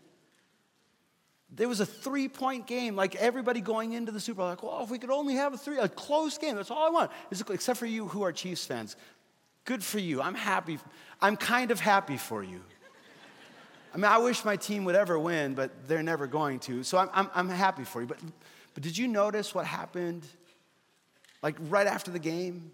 There 1.51 1.68
was 1.68 1.80
a 1.80 1.86
three 1.86 2.28
point 2.28 2.68
game, 2.68 2.96
like 2.96 3.16
everybody 3.16 3.62
going 3.62 3.94
into 3.94 4.12
the 4.12 4.20
Super 4.20 4.38
Bowl, 4.38 4.48
like, 4.48 4.63
well, 4.63 4.84
if 4.84 4.89
we 4.89 5.00
could 5.00 5.10
only 5.12 5.36
have 5.36 5.54
a 5.54 5.58
three, 5.58 5.78
a 5.78 5.89
close 5.89 6.38
game, 6.38 6.56
that's 6.56 6.72
all 6.72 6.86
I 6.86 6.89
want. 6.89 7.12
Except 7.32 7.78
for 7.78 7.86
you 7.86 8.08
who 8.08 8.24
are 8.24 8.32
Chiefs 8.32 8.66
fans. 8.66 8.96
Good 9.66 9.84
for 9.84 10.00
you. 10.00 10.22
I'm 10.22 10.36
happy. 10.36 10.80
I'm 11.22 11.38
kind 11.38 11.72
of 11.72 11.80
happy 11.80 12.18
for 12.18 12.44
you. 12.44 12.62
I 13.93 13.98
mean, 13.98 14.05
I 14.05 14.17
wish 14.19 14.46
my 14.46 14.55
team 14.55 14.86
would 14.86 14.96
ever 14.96 15.17
win, 15.17 15.55
but 15.55 15.88
they're 15.88 16.03
never 16.03 16.27
going 16.27 16.60
to. 16.62 16.84
So 16.84 16.98
I'm, 16.98 17.10
I'm, 17.13 17.29
I'm 17.34 17.50
happy 17.50 17.84
for 17.84 18.01
you. 18.01 18.08
But, 18.08 18.19
but 18.74 18.84
did 18.84 18.98
you 18.98 19.08
notice 19.08 19.55
what 19.55 19.65
happened, 19.65 20.25
like 21.41 21.55
right 21.69 21.88
after 21.88 22.12
the 22.12 22.19
game? 22.19 22.72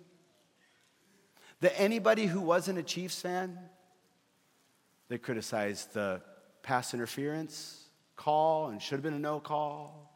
That 1.61 1.79
anybody 1.79 2.25
who 2.25 2.41
wasn't 2.41 2.79
a 2.79 2.83
Chiefs 2.83 3.21
fan, 3.21 3.57
they 5.07 5.17
criticized 5.17 5.93
the 5.93 6.21
pass 6.63 6.93
interference 6.93 7.85
call 8.15 8.69
and 8.69 8.81
should 8.81 8.95
have 8.95 9.03
been 9.03 9.13
a 9.13 9.19
no 9.19 9.39
call. 9.39 10.11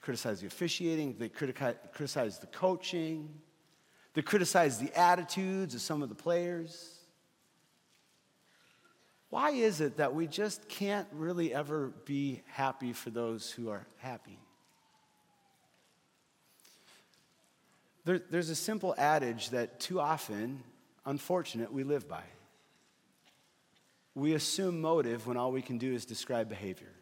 Criticized 0.00 0.42
the 0.42 0.46
officiating, 0.46 1.16
they 1.18 1.28
criticized 1.28 2.42
the 2.42 2.46
coaching, 2.46 3.28
they 4.14 4.22
criticized 4.22 4.80
the 4.80 4.96
attitudes 4.98 5.74
of 5.74 5.80
some 5.80 6.02
of 6.02 6.08
the 6.08 6.14
players. 6.14 6.97
Why 9.30 9.50
is 9.50 9.80
it 9.80 9.98
that 9.98 10.14
we 10.14 10.26
just 10.26 10.68
can't 10.68 11.06
really 11.12 11.52
ever 11.52 11.88
be 12.06 12.42
happy 12.46 12.92
for 12.92 13.10
those 13.10 13.50
who 13.50 13.68
are 13.68 13.86
happy? 13.98 14.38
There, 18.04 18.20
there's 18.30 18.48
a 18.48 18.54
simple 18.54 18.94
adage 18.96 19.50
that 19.50 19.80
too 19.80 20.00
often, 20.00 20.62
unfortunate, 21.04 21.70
we 21.70 21.84
live 21.84 22.08
by. 22.08 22.22
We 24.14 24.32
assume 24.32 24.80
motive 24.80 25.26
when 25.26 25.36
all 25.36 25.52
we 25.52 25.60
can 25.60 25.76
do 25.76 25.92
is 25.92 26.06
describe 26.06 26.48
behavior. 26.48 26.92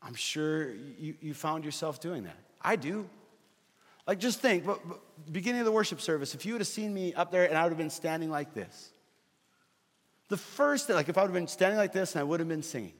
I'm 0.00 0.14
sure 0.14 0.72
you, 0.72 1.16
you 1.20 1.34
found 1.34 1.64
yourself 1.64 2.00
doing 2.00 2.22
that. 2.24 2.38
I 2.62 2.76
do. 2.76 3.10
Like, 4.06 4.20
just 4.20 4.38
think, 4.38 4.64
but, 4.64 4.78
but 4.88 5.00
beginning 5.32 5.60
of 5.60 5.64
the 5.64 5.72
worship 5.72 6.00
service, 6.00 6.32
if 6.32 6.46
you 6.46 6.52
would 6.52 6.60
have 6.60 6.68
seen 6.68 6.94
me 6.94 7.12
up 7.14 7.32
there 7.32 7.48
and 7.48 7.58
I 7.58 7.64
would 7.64 7.70
have 7.70 7.78
been 7.78 7.90
standing 7.90 8.30
like 8.30 8.54
this, 8.54 8.92
the 10.28 10.36
first 10.36 10.86
thing, 10.86 10.96
like 10.96 11.08
if 11.08 11.16
I 11.16 11.22
would 11.22 11.28
have 11.28 11.34
been 11.34 11.48
standing 11.48 11.78
like 11.78 11.92
this 11.92 12.14
and 12.14 12.20
I 12.20 12.24
would 12.24 12.40
have 12.40 12.48
been 12.48 12.62
singing, 12.62 12.94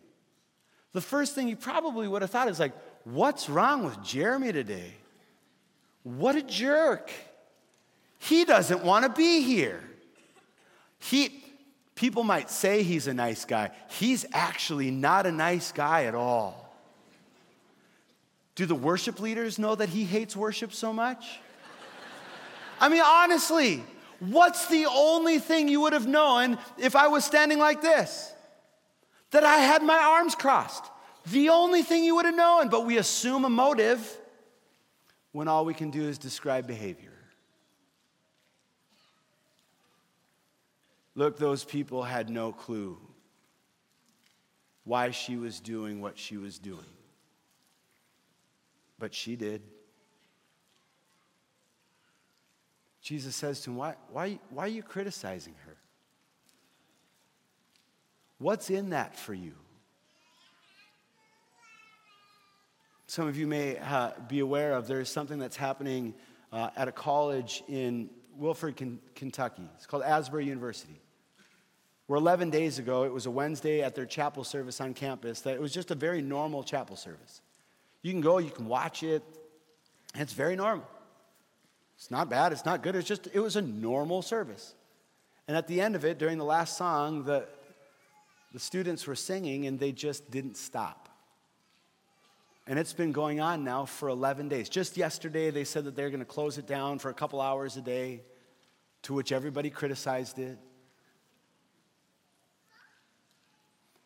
the 0.93 1.01
first 1.01 1.35
thing 1.35 1.49
you 1.49 1.57
probably 1.57 2.09
would 2.09 2.23
have 2.23 2.31
thought 2.31 2.49
is 2.49 2.61
like, 2.61 2.73
what's 3.05 3.49
wrong 3.49 3.85
with 3.85 4.03
Jeremy 4.03 4.53
today? 4.53 4.95
What 6.03 6.37
a 6.37 6.43
jerk. 6.43 7.11
He 8.19 8.45
doesn't 8.45 8.85
want 8.85 9.05
to 9.05 9.11
be 9.11 9.43
here. 9.43 9.83
He, 10.99 11.45
people 11.95 12.23
might 12.23 12.49
say 12.49 12.83
he's 12.83 13.09
a 13.09 13.15
nice 13.15 13.45
guy. 13.45 13.71
He's 13.91 14.25
actually 14.33 14.91
not 14.91 15.27
a 15.27 15.33
nice 15.33 15.73
guy 15.73 16.05
at 16.05 16.15
all. 16.15 16.75
Do 18.55 18.65
the 18.65 18.75
worship 18.75 19.21
leaders 19.21 19.59
know 19.59 19.75
that 19.75 19.91
he 19.91 20.05
hates 20.05 20.35
worship 20.35 20.73
so 20.73 20.93
much? 20.93 21.41
I 22.81 22.89
mean, 22.89 23.03
honestly, 23.05 23.85
what's 24.21 24.67
the 24.69 24.87
only 24.87 25.39
thing 25.39 25.69
you 25.69 25.81
would 25.83 25.93
have 25.93 26.07
known 26.07 26.59
if 26.79 26.97
I 26.97 27.09
was 27.09 27.25
standing 27.25 27.59
like 27.59 27.83
this? 27.83 28.33
That 29.31 29.45
I 29.45 29.57
had 29.57 29.83
my 29.83 29.99
arms 29.99 30.35
crossed. 30.35 30.85
The 31.31 31.49
only 31.49 31.83
thing 31.83 32.05
you 32.05 32.15
would 32.17 32.25
have 32.25 32.37
known, 32.37 32.69
but 32.69 32.87
we 32.87 32.99
assume 32.99 33.45
a 33.45 33.51
motive 33.51 34.19
when 35.33 35.49
all 35.49 35.65
we 35.65 35.75
can 35.75 35.91
do 35.91 36.03
is 36.03 36.19
describe 36.19 36.67
behavior. 36.67 37.13
Look, 41.15 41.39
those 41.39 41.65
people 41.65 42.03
had 42.03 42.31
no 42.31 42.53
clue 42.53 42.99
why 44.85 45.11
she 45.11 45.37
was 45.37 45.61
doing 45.61 46.01
what 46.01 46.17
she 46.17 46.37
was 46.37 46.59
doing. 46.59 46.79
But 48.99 49.13
she 49.13 49.35
did. 49.35 49.63
Jesus 53.07 53.37
says 53.37 53.61
to 53.61 53.71
him, 53.71 53.77
Why, 53.77 53.95
why, 54.11 54.41
why 54.51 54.65
are 54.65 54.69
you 54.69 54.83
criticizing 54.83 55.55
her? 55.65 55.77
What's 58.39 58.69
in 58.69 58.91
that 58.91 59.17
for 59.17 59.33
you? 59.33 59.53
Some 63.07 63.29
of 63.29 63.37
you 63.37 63.47
may 63.47 63.79
uh, 63.79 64.11
be 64.27 64.41
aware 64.41 64.73
of 64.73 64.89
there's 64.89 65.09
something 65.09 65.39
that's 65.39 65.55
happening 65.55 66.15
uh, 66.53 66.71
at 66.75 66.89
a 66.89 66.93
college 66.93 67.63
in 67.69 68.11
Wilmore, 68.37 68.75
Kentucky. 69.15 69.71
It's 69.77 69.87
called 69.87 70.03
Asbury 70.03 70.47
University. 70.47 71.01
Where 72.09 72.17
11 72.17 72.51
days 72.51 72.81
ago, 72.81 73.05
it 73.05 73.13
was 73.13 73.27
a 73.27 73.31
Wednesday 73.31 73.83
at 73.83 73.95
their 73.95 74.07
chapel 74.07 74.43
service 74.43 74.81
on 74.81 74.95
campus, 74.95 75.43
that 75.43 75.55
it 75.55 75.61
was 75.61 75.73
just 75.73 75.93
a 75.93 75.95
very 75.95 76.23
normal 76.23 76.65
chapel 76.65 76.97
service. 76.97 77.41
You 78.03 78.11
can 78.11 78.21
go, 78.21 78.39
you 78.39 78.51
can 78.51 78.67
watch 78.67 79.05
it, 79.05 79.23
it's 80.17 80.33
very 80.33 80.57
normal. 80.57 80.89
It's 81.97 82.11
not 82.11 82.29
bad, 82.29 82.53
it's 82.53 82.65
not 82.65 82.83
good, 82.83 82.95
it's 82.95 83.09
just, 83.09 83.29
it 83.33 83.41
was 83.41 83.57
a 83.57 83.63
normal 83.63 84.23
service. 84.23 84.75
And 85.49 85.57
at 85.57 85.67
the 85.67 85.81
end 85.81 85.97
of 85.97 86.05
it, 86.05 86.19
during 86.19 86.39
the 86.39 86.45
last 86.45 86.77
song, 86.77 87.25
the, 87.25 87.47
the 88.53 88.59
students 88.59 89.07
were 89.07 89.15
singing 89.15 89.67
and 89.67 89.79
they 89.79 89.93
just 89.93 90.31
didn't 90.31 90.57
stop. 90.57 91.09
And 92.67 92.79
it's 92.79 92.93
been 92.93 93.13
going 93.13 93.41
on 93.41 93.63
now 93.63 93.85
for 93.85 94.09
11 94.09 94.49
days. 94.49 94.69
Just 94.69 94.97
yesterday, 94.97 95.51
they 95.51 95.63
said 95.63 95.85
that 95.85 95.95
they're 95.95 96.11
going 96.11 96.21
to 96.21 96.27
close 96.27 96.59
it 96.59 96.67
down 96.67 96.99
for 96.99 97.11
a 97.11 97.15
couple 97.15 97.41
hours 97.41 97.77
a 97.77 97.81
day, 97.81 98.23
to 99.03 99.15
which 99.15 99.31
everybody 99.31 99.71
criticized 99.71 100.41
it. 100.41 100.59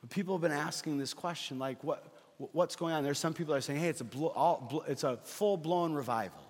But 0.02 0.10
people 0.10 0.34
have 0.34 0.42
been 0.42 0.52
asking 0.52 0.98
this 0.98 1.14
question 1.14 1.58
like, 1.58 1.82
what, 1.82 2.04
what's 2.36 2.76
going 2.76 2.92
on? 2.92 3.02
There's 3.02 3.18
some 3.18 3.32
people 3.32 3.54
that 3.54 3.58
are 3.58 3.62
saying, 3.62 3.80
hey, 3.80 3.88
it's 3.88 4.02
a, 4.02 4.04
blo- 4.04 4.32
all, 4.36 4.84
it's 4.86 5.04
a 5.04 5.16
full 5.24 5.56
blown 5.56 5.94
revival. 5.94 6.49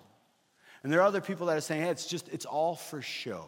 And 0.83 0.91
there 0.91 0.99
are 0.99 1.05
other 1.05 1.21
people 1.21 1.47
that 1.47 1.57
are 1.57 1.61
saying, 1.61 1.83
hey, 1.83 1.89
it's 1.89 2.05
just, 2.05 2.27
it's 2.29 2.45
all 2.45 2.75
for 2.75 3.01
show. 3.01 3.45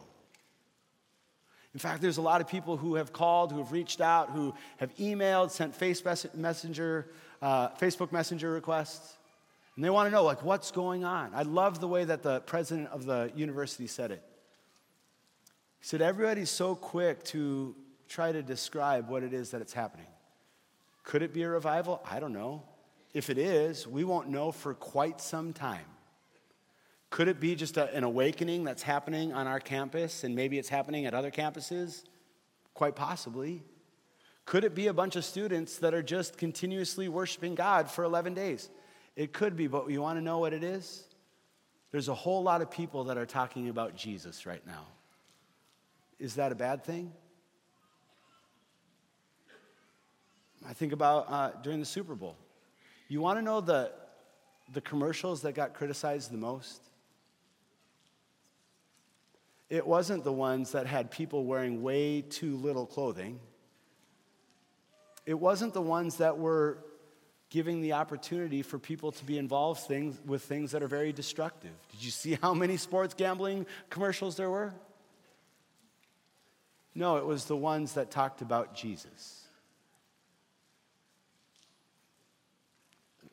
In 1.74 1.80
fact, 1.80 2.02
there's 2.02 2.18
a 2.18 2.22
lot 2.22 2.40
of 2.40 2.48
people 2.48 2.78
who 2.78 2.96
have 2.96 3.12
called, 3.12 3.52
who 3.52 3.58
have 3.58 3.72
reached 3.72 4.00
out, 4.00 4.30
who 4.30 4.54
have 4.78 4.96
emailed, 4.98 5.50
sent 5.50 5.78
Facebook 5.78 6.36
Messenger, 6.36 7.08
uh, 7.42 7.70
Facebook 7.70 8.12
Messenger 8.12 8.52
requests, 8.52 9.18
and 9.76 9.84
they 9.84 9.90
want 9.90 10.06
to 10.06 10.12
know, 10.12 10.24
like, 10.24 10.44
what's 10.44 10.70
going 10.70 11.04
on. 11.04 11.32
I 11.34 11.42
love 11.42 11.80
the 11.80 11.88
way 11.88 12.04
that 12.04 12.22
the 12.22 12.42
president 12.42 12.90
of 12.90 13.06
the 13.06 13.32
university 13.36 13.88
said 13.88 14.12
it. 14.12 14.22
He 15.80 15.88
said, 15.88 16.02
everybody's 16.04 16.52
so 16.52 16.76
quick 16.76 17.24
to 17.26 17.76
try 18.08 18.32
to 18.32 18.44
describe 18.44 19.10
what 19.10 19.24
it 19.24 19.34
is 19.34 19.50
that 19.50 19.62
it's 19.62 19.74
happening. 19.74 20.06
Could 21.04 21.24
it 21.24 21.34
be 21.34 21.42
a 21.42 21.50
revival? 21.50 22.02
I 22.10 22.20
don't 22.20 22.34
know. 22.34 22.62
If 23.16 23.32
it 23.32 23.40
is, 23.40 23.88
we 23.88 24.04
won't 24.04 24.30
know 24.30 24.52
for 24.52 24.76
quite 24.76 25.20
some 25.20 25.54
time. 25.54 25.86
Could 27.14 27.28
it 27.28 27.40
be 27.40 27.54
just 27.54 27.78
a, 27.78 27.94
an 27.94 28.04
awakening 28.04 28.64
that's 28.64 28.82
happening 28.82 29.34
on 29.34 29.46
our 29.46 29.60
campus 29.60 30.24
and 30.24 30.34
maybe 30.34 30.58
it's 30.58 30.68
happening 30.68 31.06
at 31.06 31.14
other 31.14 31.30
campuses? 31.30 32.06
Quite 32.74 32.96
possibly. 32.96 33.62
Could 34.46 34.64
it 34.64 34.74
be 34.74 34.88
a 34.88 34.94
bunch 34.94 35.16
of 35.16 35.24
students 35.24 35.78
that 35.78 35.94
are 35.94 36.02
just 36.02 36.40
continuously 36.40 37.08
worshiping 37.10 37.54
God 37.54 37.88
for 37.88 38.04
11 38.04 38.34
days? 38.34 38.72
It 39.16 39.32
could 39.32 39.56
be, 39.56 39.68
but 39.68 39.92
you 39.92 40.02
want 40.02 40.18
to 40.18 40.24
know 40.24 40.40
what 40.40 40.54
it 40.54 40.64
is? 40.64 41.04
There's 41.92 42.08
a 42.08 42.16
whole 42.16 42.42
lot 42.42 42.64
of 42.64 42.72
people 42.72 43.04
that 43.04 43.16
are 43.20 43.28
talking 43.28 43.70
about 43.70 43.96
Jesus 43.96 44.48
right 44.48 44.66
now. 44.66 44.88
Is 46.18 46.34
that 46.34 46.52
a 46.52 46.56
bad 46.56 46.84
thing? 46.84 47.14
I 50.68 50.74
think 50.74 50.94
about 50.94 51.28
uh, 51.30 51.52
during 51.62 51.80
the 51.80 51.86
Super 51.86 52.16
Bowl. 52.16 52.38
You 53.08 53.22
want 53.22 53.38
to 53.38 53.44
know 53.44 53.62
the, 53.62 53.92
the 54.74 54.82
commercials 54.82 55.44
that 55.44 55.54
got 55.54 55.76
criticized 55.76 56.32
the 56.32 56.40
most? 56.40 56.90
It 59.74 59.88
wasn't 59.88 60.24
the 60.24 60.32
ones 60.32 60.74
that 60.74 60.86
had 60.86 61.10
people 61.10 61.46
wearing 61.46 61.82
way 61.82 62.22
too 62.22 62.58
little 62.58 62.86
clothing. 62.86 63.40
It 65.26 65.34
wasn't 65.34 65.74
the 65.74 65.82
ones 65.82 66.18
that 66.18 66.38
were 66.38 66.78
giving 67.50 67.82
the 67.82 67.94
opportunity 67.94 68.62
for 68.62 68.78
people 68.78 69.12
to 69.14 69.26
be 69.26 69.40
involved 69.40 69.82
things, 69.88 70.20
with 70.28 70.44
things 70.44 70.74
that 70.74 70.84
are 70.84 70.88
very 70.88 71.12
destructive. 71.12 71.72
Did 71.92 72.04
you 72.04 72.12
see 72.12 72.38
how 72.40 72.54
many 72.54 72.78
sports 72.78 73.16
gambling 73.16 73.66
commercials 73.90 74.36
there 74.36 74.52
were? 74.52 74.76
No, 76.94 77.18
it 77.18 77.26
was 77.26 77.46
the 77.46 77.58
ones 77.58 77.94
that 77.94 78.12
talked 78.12 78.44
about 78.44 78.76
Jesus. 78.76 79.42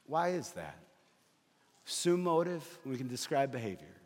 Why 0.06 0.30
is 0.30 0.52
that? 0.52 0.78
Assume 1.86 2.22
motive, 2.22 2.66
we 2.86 2.96
can 2.96 3.08
describe 3.08 3.52
behavior. 3.52 3.99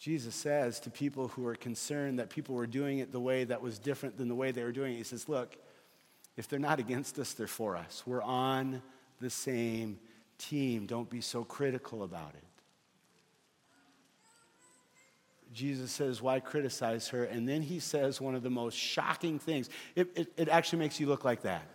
Jesus 0.00 0.34
says 0.34 0.80
to 0.80 0.90
people 0.90 1.28
who 1.28 1.46
are 1.46 1.54
concerned 1.54 2.18
that 2.18 2.30
people 2.30 2.54
were 2.54 2.66
doing 2.66 3.00
it 3.00 3.12
the 3.12 3.20
way 3.20 3.44
that 3.44 3.60
was 3.60 3.78
different 3.78 4.16
than 4.16 4.28
the 4.28 4.34
way 4.34 4.50
they 4.50 4.64
were 4.64 4.72
doing 4.72 4.94
it, 4.94 4.96
He 4.96 5.04
says, 5.04 5.28
Look, 5.28 5.56
if 6.38 6.48
they're 6.48 6.58
not 6.58 6.80
against 6.80 7.18
us, 7.18 7.34
they're 7.34 7.46
for 7.46 7.76
us. 7.76 8.02
We're 8.06 8.22
on 8.22 8.80
the 9.20 9.28
same 9.28 9.98
team. 10.38 10.86
Don't 10.86 11.10
be 11.10 11.20
so 11.20 11.44
critical 11.44 12.02
about 12.02 12.32
it. 12.34 12.44
Jesus 15.52 15.90
says, 15.90 16.22
Why 16.22 16.40
criticize 16.40 17.08
her? 17.08 17.24
And 17.24 17.46
then 17.46 17.60
he 17.60 17.78
says 17.78 18.22
one 18.22 18.34
of 18.34 18.42
the 18.42 18.48
most 18.50 18.78
shocking 18.78 19.38
things. 19.38 19.68
It, 19.94 20.08
it, 20.16 20.32
it 20.38 20.48
actually 20.48 20.78
makes 20.78 20.98
you 20.98 21.08
look 21.08 21.26
like 21.26 21.42
that. 21.42 21.66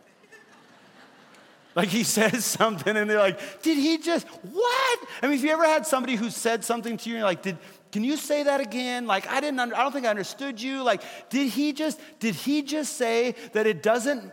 Like 1.75 1.89
he 1.89 2.03
says 2.17 2.45
something 2.45 2.95
and 2.95 3.09
they're 3.09 3.19
like, 3.19 3.61
did 3.61 3.77
he 3.77 3.97
just, 3.97 4.27
what? 4.27 4.99
I 5.21 5.27
mean, 5.27 5.37
have 5.37 5.45
you 5.45 5.51
ever 5.51 5.65
had 5.65 5.85
somebody 5.85 6.15
who 6.15 6.29
said 6.29 6.63
something 6.63 6.97
to 6.97 7.09
you 7.09 7.15
and 7.15 7.19
you're 7.19 7.27
like, 7.27 7.41
did, 7.41 7.57
can 7.91 8.03
you 8.03 8.17
say 8.17 8.43
that 8.43 8.61
again? 8.61 9.05
Like, 9.05 9.27
I 9.27 9.41
didn't, 9.41 9.59
under, 9.59 9.75
I 9.75 9.83
don't 9.83 9.91
think 9.91 10.05
I 10.05 10.09
understood 10.09 10.61
you. 10.61 10.83
Like, 10.83 11.01
did 11.29 11.49
he 11.49 11.73
just, 11.73 11.99
did 12.19 12.35
he 12.35 12.61
just 12.61 12.97
say 12.97 13.35
that 13.53 13.67
it 13.67 13.83
doesn't, 13.83 14.31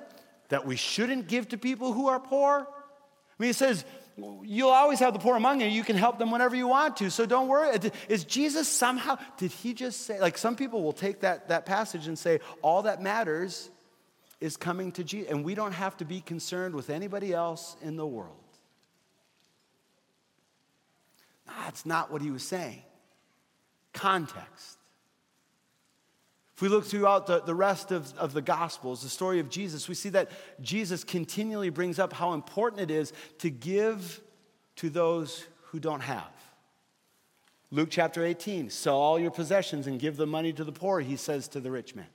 that 0.48 0.66
we 0.66 0.76
shouldn't 0.76 1.28
give 1.28 1.48
to 1.48 1.58
people 1.58 1.92
who 1.92 2.08
are 2.08 2.20
poor? 2.20 2.66
I 2.68 3.34
mean, 3.38 3.48
he 3.48 3.52
says, 3.52 3.84
you'll 4.42 4.70
always 4.70 5.00
have 5.00 5.12
the 5.12 5.18
poor 5.18 5.36
among 5.36 5.60
you. 5.60 5.66
You 5.66 5.82
can 5.82 5.96
help 5.96 6.18
them 6.18 6.30
whenever 6.30 6.54
you 6.54 6.68
want 6.68 6.98
to. 6.98 7.10
So 7.10 7.26
don't 7.26 7.48
worry. 7.48 7.76
Is 8.08 8.24
Jesus 8.24 8.68
somehow, 8.68 9.18
did 9.38 9.50
he 9.50 9.74
just 9.74 10.02
say, 10.06 10.20
like 10.20 10.38
some 10.38 10.54
people 10.54 10.82
will 10.82 10.92
take 10.92 11.20
that, 11.20 11.48
that 11.48 11.66
passage 11.66 12.06
and 12.06 12.18
say, 12.18 12.40
all 12.60 12.82
that 12.82 13.02
matters 13.02 13.70
is 14.42 14.56
coming 14.56 14.90
to 14.90 15.04
Jesus. 15.04 15.30
And 15.30 15.44
we 15.44 15.54
don't 15.54 15.72
have 15.72 15.96
to 15.98 16.04
be 16.04 16.20
concerned 16.20 16.74
with 16.74 16.90
anybody 16.90 17.32
else 17.32 17.76
in 17.80 17.96
the 17.96 18.06
world. 18.06 18.36
That's 21.46 21.86
not 21.86 22.10
what 22.10 22.20
he 22.20 22.30
was 22.30 22.42
saying 22.42 22.82
context. 23.92 24.78
If 26.56 26.62
we 26.62 26.68
look 26.68 26.84
throughout 26.84 27.26
the, 27.26 27.40
the 27.40 27.54
rest 27.54 27.92
of, 27.92 28.12
of 28.16 28.32
the 28.32 28.40
Gospels, 28.40 29.02
the 29.02 29.08
story 29.10 29.38
of 29.38 29.50
Jesus, 29.50 29.86
we 29.86 29.94
see 29.94 30.08
that 30.08 30.30
Jesus 30.62 31.04
continually 31.04 31.68
brings 31.68 31.98
up 31.98 32.12
how 32.12 32.32
important 32.32 32.80
it 32.80 32.90
is 32.90 33.12
to 33.38 33.50
give 33.50 34.20
to 34.76 34.88
those 34.88 35.44
who 35.66 35.78
don't 35.78 36.00
have. 36.00 36.32
Luke 37.70 37.88
chapter 37.90 38.24
18, 38.24 38.70
sell 38.70 38.96
all 38.96 39.18
your 39.18 39.30
possessions 39.30 39.86
and 39.86 40.00
give 40.00 40.16
the 40.16 40.26
money 40.26 40.52
to 40.54 40.64
the 40.64 40.72
poor, 40.72 41.00
he 41.00 41.16
says 41.16 41.48
to 41.48 41.60
the 41.60 41.70
rich 41.70 41.94
man. 41.94 42.06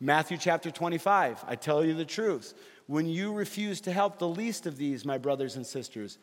Matthew 0.00 0.36
chapter 0.36 0.70
25, 0.70 1.44
I 1.46 1.56
tell 1.56 1.84
you 1.84 1.94
the 1.94 2.04
truth. 2.04 2.54
When 2.86 3.06
you 3.06 3.32
refuse 3.32 3.80
to 3.82 3.92
help 3.92 4.18
the 4.18 4.28
least 4.28 4.66
of 4.66 4.76
these, 4.76 5.04
my 5.04 5.18
brothers 5.18 5.56
and 5.56 5.66
sisters, 5.66 6.18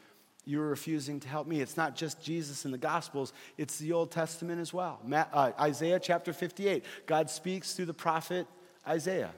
you're 0.45 0.67
refusing 0.67 1.19
to 1.19 1.27
help 1.27 1.47
me. 1.47 1.59
It's 1.59 1.75
not 1.75 1.95
just 1.95 2.23
Jesus 2.23 2.65
in 2.65 2.71
the 2.71 2.77
Gospels, 2.77 3.33
it's 3.57 3.77
the 3.77 3.91
Old 3.91 4.11
Testament 4.11 4.61
as 4.61 4.73
well. 4.73 4.99
uh, 5.11 5.51
Isaiah 5.59 5.99
chapter 5.99 6.31
58, 6.31 6.85
God 7.05 7.29
speaks 7.29 7.73
through 7.73 7.85
the 7.85 7.93
prophet 7.93 8.47
Isaiah. 8.87 9.31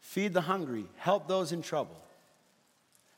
Feed 0.00 0.34
the 0.34 0.40
hungry, 0.42 0.86
help 0.96 1.28
those 1.28 1.52
in 1.52 1.62
trouble. 1.62 1.96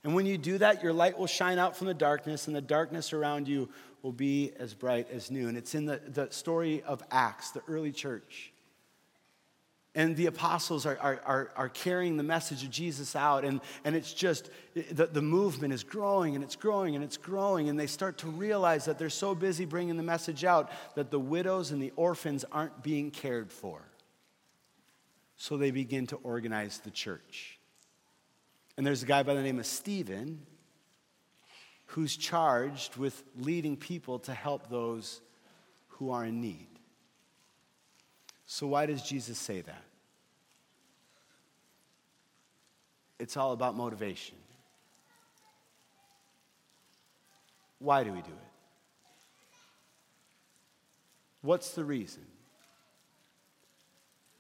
And 0.05 0.15
when 0.15 0.27
you 0.27 0.37
do 0.37 0.59
that, 0.59 0.83
your 0.83 0.93
light 0.93 1.19
will 1.19 1.27
shine 1.27 1.59
out 1.59 1.77
from 1.77 1.87
the 1.87 1.95
darkness, 1.95 2.47
and 2.47 2.55
the 2.55 2.61
darkness 2.61 3.13
around 3.13 3.49
you 3.49 3.69
will 4.03 4.13
be 4.13 4.53
as 4.59 4.75
bright 4.75 5.09
as 5.11 5.31
noon. 5.31 5.57
It's 5.57 5.75
in 5.75 5.87
the, 5.87 6.01
the 6.07 6.29
story 6.31 6.83
of 6.83 7.03
Acts, 7.11 7.51
the 7.53 7.63
early 7.69 7.93
church. 7.93 8.53
And 9.95 10.17
the 10.17 10.27
apostles 10.27 10.87
are, 10.87 10.97
are, 11.01 11.21
are, 11.27 11.51
are, 11.55 11.69
carrying 11.69 12.17
the 12.17 12.23
message 12.23 12.65
of 12.65 12.71
Jesus 12.71 13.15
out, 13.15 13.45
and, 13.45 13.61
and 13.85 13.95
it's 13.95 14.15
just, 14.15 14.49
the, 14.75 15.07
the 15.07 15.21
movement 15.21 15.75
is 15.75 15.85
growing 15.85 16.35
and 16.35 16.43
it's 16.43 16.57
growing 16.57 16.95
and 16.95 17.05
it's 17.05 17.19
growing, 17.19 17.69
and 17.69 17.79
they 17.79 17.87
start 17.87 18.17
to 18.19 18.29
realize 18.29 18.87
that 18.87 18.99
they're 18.99 19.11
so 19.11 19.35
busy 19.35 19.67
bringing 19.67 19.99
the 19.99 20.03
message 20.03 20.45
out 20.45 20.71
that 20.95 21.11
the 21.11 21.21
widows 21.21 21.73
and 21.73 21.83
the 21.83 21.93
orphans 21.97 22.43
aren't 22.51 22.83
being 22.83 23.11
cared 23.11 23.53
for. 23.53 23.83
So 25.37 25.59
they 25.59 25.71
begin 25.71 26.07
to 26.07 26.17
organize 26.23 26.79
the 26.79 26.91
church. 26.91 27.59
And 28.79 28.87
there's 28.87 29.03
a 29.03 29.07
guy 29.07 29.23
by 29.23 29.35
the 29.35 29.43
name 29.43 29.59
of 29.59 29.67
Stephen 29.67 30.47
who's 31.87 32.17
charged 32.17 32.97
with 32.97 33.23
leading 33.39 33.77
people 33.77 34.19
to 34.21 34.33
help 34.33 34.71
those 34.71 35.21
who 35.89 36.11
are 36.11 36.25
in 36.25 36.41
need. 36.41 36.72
So, 38.53 38.67
why 38.67 38.85
does 38.85 39.01
Jesus 39.01 39.39
say 39.39 39.63
that? 39.63 39.83
It's 43.19 43.39
all 43.39 43.53
about 43.53 43.75
motivation. 43.75 44.37
Why 47.79 48.05
do 48.05 48.13
we 48.13 48.21
do 48.21 48.29
it? 48.29 48.53
What's 51.41 51.71
the 51.71 51.83
reason? 51.83 52.27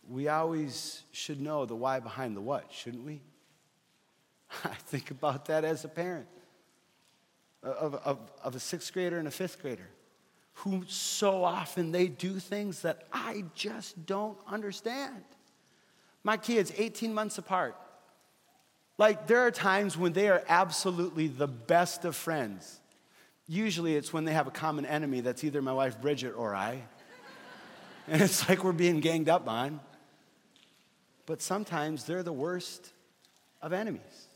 We 0.07 0.29
always 0.29 1.05
should 1.12 1.40
know 1.40 1.64
the 1.64 1.75
why 1.75 1.98
behind 1.98 2.37
the 2.37 2.42
what, 2.42 2.66
shouldn't 2.70 3.07
we? 3.07 3.22
I 4.64 4.75
think 4.75 5.11
about 5.11 5.46
that 5.46 5.64
as 5.64 5.87
a 5.87 5.88
parent 5.88 6.27
of, 7.62 7.94
of, 7.94 8.18
of 8.44 8.55
a 8.57 8.61
sixth 8.61 8.92
grader 8.92 9.16
and 9.16 9.27
a 9.27 9.31
fifth 9.31 9.62
grader 9.62 9.88
who 10.54 10.84
so 10.86 11.44
often 11.44 11.92
they 11.92 12.06
do 12.08 12.38
things 12.38 12.82
that 12.82 13.04
I 13.12 13.44
just 13.54 14.06
don't 14.06 14.38
understand. 14.46 15.24
My 16.24 16.36
kids, 16.36 16.72
18 16.76 17.12
months 17.12 17.38
apart. 17.38 17.76
Like, 18.98 19.26
there 19.26 19.40
are 19.40 19.50
times 19.50 19.96
when 19.96 20.12
they 20.12 20.28
are 20.28 20.44
absolutely 20.48 21.26
the 21.26 21.48
best 21.48 22.04
of 22.04 22.14
friends. 22.14 22.80
Usually, 23.48 23.96
it's 23.96 24.12
when 24.12 24.24
they 24.24 24.32
have 24.32 24.46
a 24.46 24.52
common 24.52 24.86
enemy 24.86 25.20
that's 25.20 25.42
either 25.42 25.60
my 25.60 25.72
wife 25.72 26.00
Bridget 26.00 26.34
or 26.36 26.54
I. 26.54 26.82
And 28.08 28.20
it's 28.20 28.48
like 28.48 28.64
we're 28.64 28.72
being 28.72 28.98
ganged 28.98 29.28
up 29.28 29.48
on. 29.48 29.78
But 31.24 31.40
sometimes 31.40 32.04
they're 32.04 32.24
the 32.24 32.32
worst 32.32 32.92
of 33.60 33.72
enemies. 33.72 34.28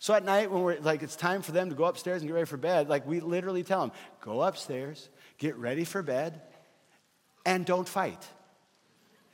So 0.00 0.14
at 0.14 0.24
night, 0.24 0.50
when 0.50 0.62
we're 0.62 0.80
like, 0.80 1.02
it's 1.02 1.14
time 1.14 1.42
for 1.42 1.52
them 1.52 1.68
to 1.68 1.76
go 1.76 1.84
upstairs 1.84 2.22
and 2.22 2.28
get 2.28 2.34
ready 2.34 2.46
for 2.46 2.56
bed, 2.56 2.88
like 2.88 3.06
we 3.06 3.20
literally 3.20 3.62
tell 3.62 3.80
them, 3.82 3.92
go 4.22 4.40
upstairs, 4.40 5.10
get 5.36 5.56
ready 5.56 5.84
for 5.84 6.02
bed, 6.02 6.40
and 7.44 7.66
don't 7.66 7.86
fight. 7.86 8.26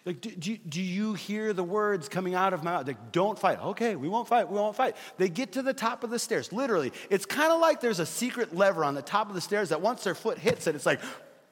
Like, 0.05 0.21
do, 0.21 0.31
do, 0.31 0.57
do, 0.57 0.83
you 0.83 1.15
hear 1.15 1.53
the 1.53 1.63
words 1.63 2.09
coming 2.09 2.35
out 2.35 2.53
of 2.53 2.65
my 2.65 2.73
mouth? 2.73 2.87
Like, 2.87 3.13
don't 3.13 3.39
fight. 3.39 3.61
Okay, 3.61 3.95
we 3.95 4.09
won't 4.09 4.27
fight. 4.27 4.49
We 4.49 4.57
won't 4.57 4.75
fight. 4.75 4.97
They 5.19 5.29
get 5.29 5.53
to 5.53 5.63
the 5.63 5.73
top 5.73 6.03
of 6.03 6.11
the 6.11 6.19
stairs. 6.19 6.53
Literally, 6.53 6.93
it's 7.11 7.27
kind 7.27 7.53
of 7.53 7.61
like 7.61 7.81
there's 7.81 8.01
a 8.01 8.07
secret 8.07 8.55
lever 8.55 8.85
on 8.85 8.95
the 8.95 9.03
top 9.03 9.29
of 9.29 9.37
the 9.37 9.41
stairs 9.41 9.69
that 9.69 9.81
once 9.81 10.03
their 10.03 10.17
foot 10.17 10.37
hits 10.37 10.67
it, 10.67 10.75
it's 10.75 10.87
like, 10.87 11.01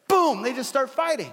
boom, 0.09 0.43
they 0.43 0.53
just 0.53 0.69
start 0.69 0.91
fighting. 0.91 1.33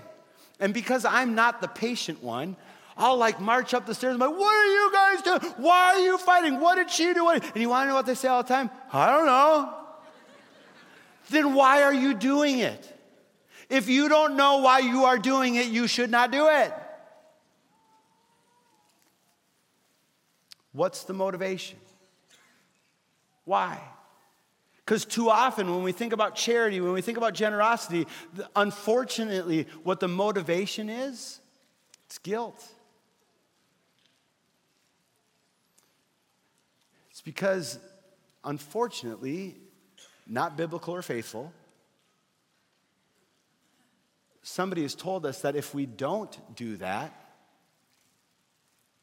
And 0.59 0.71
because 0.71 1.03
I'm 1.03 1.33
not 1.33 1.61
the 1.61 1.67
patient 1.67 2.23
one, 2.23 2.55
I'll 2.97 3.17
like 3.17 3.39
march 3.39 3.73
up 3.73 3.86
the 3.86 3.95
stairs. 3.95 4.13
I'm 4.13 4.19
like, 4.19 4.38
what 4.38 4.54
are 4.54 4.65
you 4.65 4.91
guys 4.91 5.21
doing? 5.21 5.54
Why 5.58 5.93
are 5.95 5.99
you 5.99 6.17
fighting? 6.17 6.60
What 6.60 6.75
did 6.75 6.89
she 6.89 7.13
do? 7.13 7.30
And 7.30 7.43
you 7.56 7.69
want 7.69 7.86
to 7.86 7.89
know 7.89 7.95
what 7.95 8.06
they 8.06 8.15
say 8.15 8.27
all 8.27 8.43
the 8.43 8.49
time? 8.49 8.69
I 8.91 9.12
don't 9.12 9.25
know. 9.25 9.73
then 11.30 11.54
why 11.54 11.84
are 11.84 11.93
you 11.93 12.13
doing 12.13 12.60
it? 12.60 12.88
If 13.69 13.88
you 13.88 14.10
don't 14.10 14.36
know 14.36 14.58
why 14.58 14.80
you 14.80 15.06
are 15.06 15.17
doing 15.17 15.56
it, 15.56 15.67
you 15.67 15.88
should 15.88 16.12
not 16.12 16.32
do 16.32 16.47
it. 16.49 16.73
What's 20.73 21.04
the 21.04 21.13
motivation? 21.13 21.77
Why? 23.45 23.82
Because 24.86 25.06
too 25.06 25.30
often, 25.30 25.69
when 25.69 25.84
we 25.84 25.91
think 25.93 26.12
about 26.12 26.36
charity, 26.36 26.82
when 26.82 26.91
we 26.91 27.01
think 27.01 27.17
about 27.17 27.34
generosity, 27.34 28.08
unfortunately, 28.56 29.67
what 29.84 29.99
the 29.99 30.08
motivation 30.08 30.89
is, 30.89 31.39
it's 32.08 32.17
guilt. 32.17 32.62
It's 37.21 37.25
because, 37.25 37.77
unfortunately, 38.43 39.55
not 40.25 40.57
biblical 40.57 40.95
or 40.95 41.03
faithful, 41.03 41.53
somebody 44.41 44.81
has 44.81 44.95
told 44.95 45.27
us 45.27 45.41
that 45.41 45.55
if 45.55 45.75
we 45.75 45.86
don't 45.86 46.36
do 46.55 46.77
that, 46.77 47.13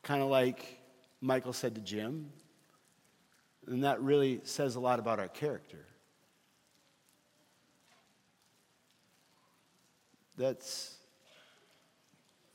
kind 0.03 0.21
of 0.21 0.31
like 0.31 0.81
Michael 1.21 1.53
said 1.53 1.77
to 1.77 1.81
Jim, 1.81 2.33
then 3.69 3.83
that 3.83 4.03
really 4.03 4.41
says 4.43 4.75
a 4.75 4.81
lot 4.81 4.99
about 4.99 5.21
our 5.21 5.29
character. 5.29 5.87
That's 10.37 10.97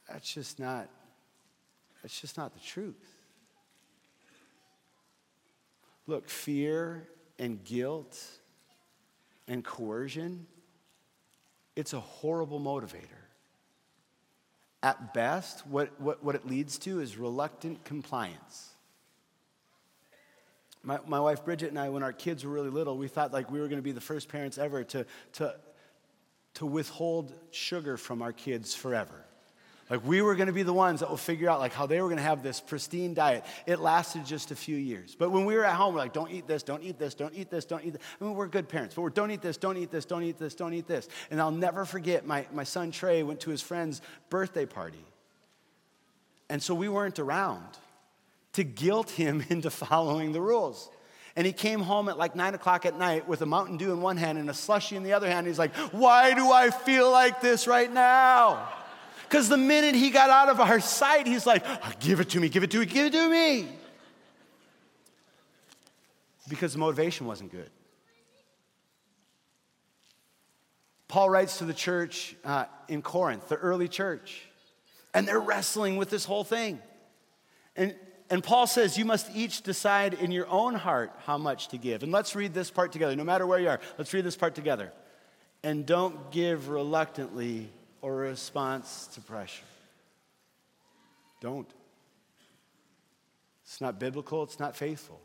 that's 0.10 0.34
just 0.34 0.60
not 0.60 0.90
that's 2.02 2.20
just 2.20 2.36
not 2.36 2.54
the 2.54 2.60
truth. 2.60 3.13
Look, 6.08 6.30
fear 6.30 7.08
and 7.40 7.64
guilt 7.64 8.20
and 9.48 9.64
coercion, 9.64 10.46
it's 11.76 11.94
a 11.94 12.00
horrible 12.00 12.60
motivator. 12.60 13.08
At 14.82 15.14
best, 15.14 15.66
what, 15.66 16.00
what, 16.00 16.24
what 16.24 16.36
it 16.36 16.46
leads 16.46 16.78
to 16.80 17.00
is 17.00 17.18
reluctant 17.18 17.84
compliance. 17.86 18.70
My, 20.84 21.00
my 21.08 21.20
wife 21.20 21.46
Bridget 21.46 21.70
and 21.70 21.80
I, 21.80 21.88
when 21.90 22.04
our 22.04 22.12
kids 22.12 22.44
were 22.44 22.52
really 22.52 22.70
little, 22.70 22.98
we 22.98 23.08
thought 23.08 23.32
like 23.32 23.50
we 23.50 23.62
were 23.62 23.70
going 23.70 23.80
to 23.80 23.84
be 23.84 23.94
the 23.94 24.02
first 24.02 24.28
parents 24.28 24.58
ever 24.58 24.84
to, 24.84 25.06
to, 25.34 25.56
to 26.56 26.66
withhold 26.66 27.34
sugar 27.52 27.96
from 27.96 28.22
our 28.22 28.34
kids 28.34 28.76
forever. 28.76 29.23
Like 29.94 30.08
we 30.08 30.24
were 30.24 30.34
going 30.34 30.48
to 30.48 30.54
be 30.54 30.64
the 30.64 30.74
ones 30.74 31.02
that 31.02 31.10
will 31.12 31.18
figure 31.18 31.48
out 31.48 31.60
like 31.60 31.72
how 31.72 31.86
they 31.86 32.02
were 32.02 32.08
going 32.08 32.18
to 32.18 32.24
have 32.24 32.42
this 32.42 32.60
pristine 32.60 33.14
diet. 33.14 33.46
It 33.68 33.78
lasted 33.78 34.26
just 34.26 34.50
a 34.50 34.56
few 34.56 34.76
years. 34.76 35.16
But 35.16 35.30
when 35.30 35.46
we 35.46 35.54
were 35.54 35.64
at 35.64 35.76
home, 35.76 35.94
we're 35.94 36.00
like, 36.00 36.14
don't 36.14 36.32
eat 36.32 36.48
this, 36.48 36.64
don't 36.64 36.82
eat 36.82 36.98
this, 36.98 37.14
don't 37.14 37.36
eat 37.36 37.52
this, 37.52 37.64
don't 37.64 37.86
eat 37.86 37.94
this. 37.94 38.02
I 38.20 38.24
mean, 38.24 38.34
we're 38.34 38.48
good 38.48 38.68
parents, 38.68 38.96
but 38.96 39.04
we're 39.04 39.12
don't 39.12 39.30
eat 39.30 39.44
this, 39.44 39.56
don't 39.56 39.78
eat 39.78 39.92
this, 39.92 40.06
don't 40.06 40.24
eat 40.24 40.40
this, 40.40 40.56
don't 40.56 40.74
eat 40.74 40.88
this. 40.88 41.08
And 41.30 41.40
I'll 41.40 41.52
never 41.52 41.86
forget 41.86 42.26
my, 42.26 42.48
my 42.52 42.64
son 42.64 42.90
Trey 42.90 43.22
went 43.22 43.42
to 43.42 43.52
his 43.52 43.62
friend's 43.62 44.02
birthday 44.32 44.66
party. 44.66 45.06
And 46.50 46.64
so 46.64 46.74
we 46.74 46.90
weren't 46.90 47.20
around 47.20 47.68
to 48.54 48.64
guilt 48.64 49.12
him 49.12 49.46
into 49.50 49.70
following 49.70 50.32
the 50.32 50.42
rules. 50.42 50.90
And 51.36 51.46
he 51.46 51.54
came 51.54 51.82
home 51.82 52.10
at 52.10 52.18
like 52.18 52.36
nine 52.36 52.56
o'clock 52.56 52.88
at 52.88 52.98
night 52.98 53.28
with 53.28 53.44
a 53.44 53.46
Mountain 53.46 53.78
Dew 53.78 53.92
in 53.92 54.02
one 54.02 54.18
hand 54.18 54.40
and 54.40 54.50
a 54.50 54.56
slushy 54.56 54.96
in 54.96 55.04
the 55.04 55.14
other 55.14 55.30
hand. 55.30 55.46
He's 55.46 55.60
like, 55.60 55.76
Why 55.92 56.34
do 56.34 56.52
I 56.52 56.72
feel 56.72 57.12
like 57.12 57.42
this 57.42 57.68
right 57.68 57.94
now? 57.94 58.68
Because 59.34 59.50
the 59.50 59.58
minute 59.58 59.96
he 59.96 60.12
got 60.12 60.30
out 60.30 60.48
of 60.50 60.60
our 60.60 60.80
sight, 60.80 61.26
he's 61.26 61.48
like, 61.48 61.64
oh, 61.66 61.92
Give 62.00 62.20
it 62.20 62.30
to 62.30 62.40
me, 62.40 62.50
give 62.50 62.62
it 62.62 62.70
to 62.70 62.78
me, 62.78 62.86
give 62.86 63.08
it 63.08 63.14
to 63.14 63.30
me. 63.32 63.68
Because 66.48 66.74
the 66.74 66.78
motivation 66.78 67.26
wasn't 67.26 67.52
good. 67.52 67.72
Paul 71.08 71.32
writes 71.32 71.58
to 71.58 71.66
the 71.66 71.74
church 71.74 72.36
uh, 72.46 72.66
in 72.88 73.02
Corinth, 73.02 73.50
the 73.50 73.56
early 73.56 73.88
church, 73.88 74.46
and 75.16 75.28
they're 75.28 75.40
wrestling 75.40 75.98
with 75.98 76.12
this 76.12 76.26
whole 76.26 76.44
thing. 76.44 76.80
And, 77.76 77.96
and 78.30 78.44
Paul 78.44 78.68
says, 78.68 79.00
You 79.00 79.06
must 79.06 79.36
each 79.36 79.64
decide 79.64 80.14
in 80.14 80.32
your 80.32 80.48
own 80.48 80.76
heart 80.76 81.12
how 81.26 81.40
much 81.40 81.70
to 81.70 81.80
give. 81.80 82.04
And 82.04 82.12
let's 82.12 82.36
read 82.36 82.54
this 82.54 82.70
part 82.70 82.92
together, 82.92 83.16
no 83.16 83.24
matter 83.24 83.48
where 83.48 83.58
you 83.58 83.70
are. 83.70 83.80
Let's 83.98 84.14
read 84.14 84.26
this 84.26 84.36
part 84.36 84.54
together. 84.54 84.94
And 85.64 85.88
don't 85.88 86.30
give 86.30 86.70
reluctantly 86.70 87.72
or 88.04 88.26
a 88.26 88.30
response 88.30 89.08
to 89.14 89.22
pressure. 89.22 89.64
Don't. 91.40 91.70
It's 93.64 93.80
not 93.80 93.98
biblical, 93.98 94.44
it's 94.44 94.60
not 94.60 94.76
faithful. 94.76 95.22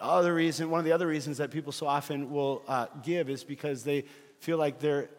Other 0.00 0.32
reason, 0.32 0.70
one 0.70 0.78
of 0.78 0.84
the 0.84 0.92
other 0.92 1.08
reasons 1.08 1.38
that 1.38 1.50
people 1.50 1.72
so 1.72 1.88
often 1.88 2.30
will 2.30 2.62
uh, 2.68 2.86
give 3.02 3.28
is 3.28 3.42
because 3.42 3.82
they 3.82 4.04
feel 4.38 4.58
like 4.58 4.78
their, 4.78 5.10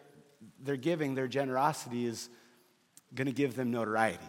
their 0.62 0.76
giving, 0.76 1.14
their 1.14 1.28
generosity 1.28 2.06
is 2.06 2.30
going 3.14 3.26
to 3.26 3.32
give 3.32 3.56
them 3.56 3.70
notoriety. 3.70 4.24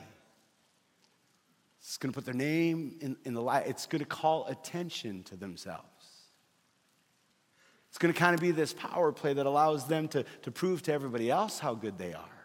It's 1.79 1.97
going 1.97 2.11
to 2.11 2.15
put 2.15 2.25
their 2.25 2.33
name 2.33 2.97
in, 2.99 3.15
in 3.23 3.33
the 3.33 3.41
light. 3.41 3.67
It's 3.67 3.85
going 3.85 3.99
to 3.99 4.05
call 4.05 4.45
attention 4.47 5.23
to 5.23 5.37
themselves. 5.37 5.96
It's 7.89 7.97
going 7.97 8.13
to 8.13 8.19
kind 8.19 8.33
of 8.33 8.41
be 8.41 8.51
this 8.51 8.73
power 8.73 9.11
play 9.11 9.33
that 9.33 9.45
allows 9.45 9.87
them 9.87 10.07
to, 10.09 10.23
to 10.43 10.51
prove 10.51 10.83
to 10.83 10.93
everybody 10.93 11.31
else 11.31 11.59
how 11.59 11.73
good 11.73 11.97
they 11.97 12.13
are. 12.13 12.37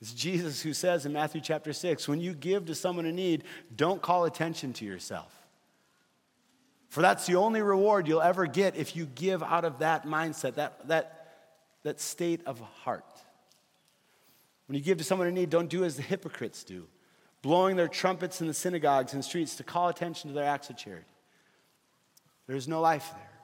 It's 0.00 0.12
Jesus 0.12 0.60
who 0.60 0.74
says 0.74 1.06
in 1.06 1.12
Matthew 1.12 1.40
chapter 1.40 1.72
6 1.72 2.06
when 2.06 2.20
you 2.20 2.34
give 2.34 2.66
to 2.66 2.74
someone 2.74 3.06
in 3.06 3.16
need, 3.16 3.44
don't 3.74 4.02
call 4.02 4.24
attention 4.24 4.72
to 4.74 4.84
yourself. 4.84 5.32
For 6.88 7.00
that's 7.00 7.26
the 7.26 7.36
only 7.36 7.62
reward 7.62 8.06
you'll 8.06 8.22
ever 8.22 8.46
get 8.46 8.76
if 8.76 8.94
you 8.94 9.06
give 9.06 9.42
out 9.42 9.64
of 9.64 9.80
that 9.80 10.06
mindset, 10.06 10.54
that, 10.54 10.86
that, 10.88 11.28
that 11.82 12.00
state 12.00 12.40
of 12.46 12.60
heart. 12.60 13.04
When 14.66 14.76
you 14.76 14.82
give 14.82 14.98
to 14.98 15.04
someone 15.04 15.28
in 15.28 15.34
need, 15.34 15.50
don't 15.50 15.68
do 15.68 15.84
as 15.84 15.96
the 15.96 16.02
hypocrites 16.02 16.64
do, 16.64 16.86
blowing 17.42 17.76
their 17.76 17.88
trumpets 17.88 18.40
in 18.40 18.46
the 18.46 18.54
synagogues 18.54 19.14
and 19.14 19.24
streets 19.24 19.56
to 19.56 19.64
call 19.64 19.88
attention 19.88 20.30
to 20.30 20.34
their 20.34 20.44
acts 20.44 20.70
of 20.70 20.76
charity. 20.76 21.06
There's 22.46 22.68
no 22.68 22.80
life 22.80 23.10
there. 23.12 23.35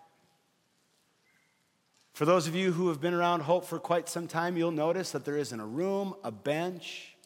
For 2.13 2.27
those 2.27 2.47
of 2.47 2.55
you 2.55 2.73
who 2.73 2.89
have 2.89 3.01
been 3.01 3.15
around 3.15 3.41
Hope 3.41 3.65
for 3.65 3.79
quite 3.79 4.09
some 4.09 4.29
time, 4.29 4.57
you'll 4.57 4.71
notice 4.71 5.13
that 5.13 5.25
there 5.25 5.37
isn't 5.37 5.59
a 5.59 5.67
room, 5.67 6.15
a 6.23 6.31
bench, 6.31 7.17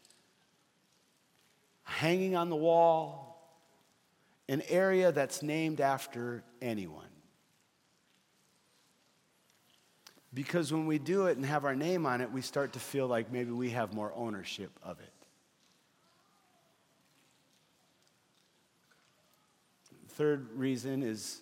hanging 1.83 2.37
on 2.37 2.51
the 2.51 2.57
wall, 2.57 3.59
an 4.49 4.63
area 4.69 5.11
that's 5.11 5.43
named 5.43 5.81
after 5.81 6.45
anyone. 6.63 7.05
Because 10.33 10.73
when 10.73 10.87
we 10.87 10.99
do 10.99 11.27
it 11.27 11.37
and 11.37 11.47
have 11.47 11.65
our 11.65 11.75
name 11.75 12.07
on 12.07 12.21
it, 12.21 12.31
we 12.31 12.43
start 12.43 12.75
to 12.75 12.79
feel 12.79 13.07
like 13.09 13.33
maybe 13.33 13.51
we 13.51 13.71
have 13.71 13.93
more 13.93 14.13
ownership 14.15 14.71
of 14.83 15.01
it. 15.01 15.13
Third 20.11 20.51
reason 20.53 21.03
is 21.03 21.41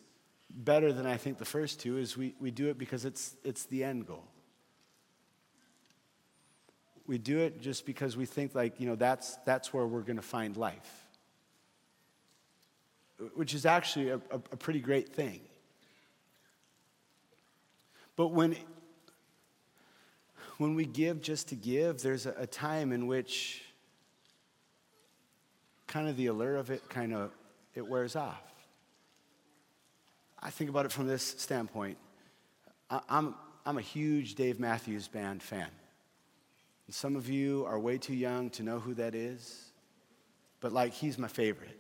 better 0.55 0.93
than 0.93 1.07
I 1.07 1.17
think 1.17 1.39
the 1.39 1.45
first 1.45 1.81
two 1.81 1.99
is 1.99 2.17
we, 2.17 2.35
we 2.41 2.51
do 2.51 2.69
it 2.69 2.79
because 2.79 3.05
it's, 3.05 3.37
it's 3.43 3.65
the 3.65 3.83
end 3.83 4.07
goal. 4.07 4.25
We 7.07 7.19
do 7.19 7.41
it 7.41 7.61
just 7.61 7.85
because 7.85 8.17
we 8.17 8.25
think 8.25 8.55
like, 8.55 8.81
you 8.81 8.87
know, 8.87 8.95
that's, 8.95 9.37
that's 9.45 9.75
where 9.75 9.87
we're 9.87 10.03
going 10.03 10.17
to 10.17 10.23
find 10.23 10.57
life, 10.57 11.07
which 13.35 13.53
is 13.53 13.67
actually 13.67 14.11
a, 14.11 14.17
a, 14.17 14.37
a 14.37 14.57
pretty 14.57 14.81
great 14.81 15.11
thing. 15.11 15.41
But 18.17 18.29
when, 18.29 18.57
when 20.59 20.77
we 20.77 20.87
give 20.87 21.21
just 21.21 21.49
to 21.49 21.57
give, 21.57 22.01
there's 22.01 22.27
a, 22.27 22.35
a 22.39 22.47
time 22.47 22.93
in 22.93 23.07
which 23.09 23.63
kind 25.89 26.09
of 26.09 26.17
the 26.17 26.29
allure 26.29 26.57
of 26.57 26.71
it 26.71 26.89
kind 26.89 27.13
of, 27.13 27.33
it 27.75 27.87
wears 27.87 28.15
off. 28.15 28.54
I 30.45 30.51
think 30.51 30.69
about 30.69 30.85
it 30.85 30.93
from 30.93 31.07
this 31.07 31.23
standpoint. 31.23 31.97
I'm, 33.09 33.35
I'm 33.65 33.79
a 33.79 33.83
huge 33.83 34.35
Dave 34.35 34.61
Matthews 34.61 35.09
Band 35.09 35.43
fan. 35.43 35.67
And 36.87 36.95
some 36.95 37.17
of 37.17 37.31
you 37.31 37.65
are 37.67 37.79
way 37.79 37.97
too 37.97 38.15
young 38.15 38.51
to 38.51 38.63
know 38.63 38.79
who 38.79 38.93
that 38.95 39.15
is. 39.15 39.71
but 40.61 40.73
like 40.73 40.93
he's 40.93 41.19
my 41.19 41.29
favorite. 41.29 41.79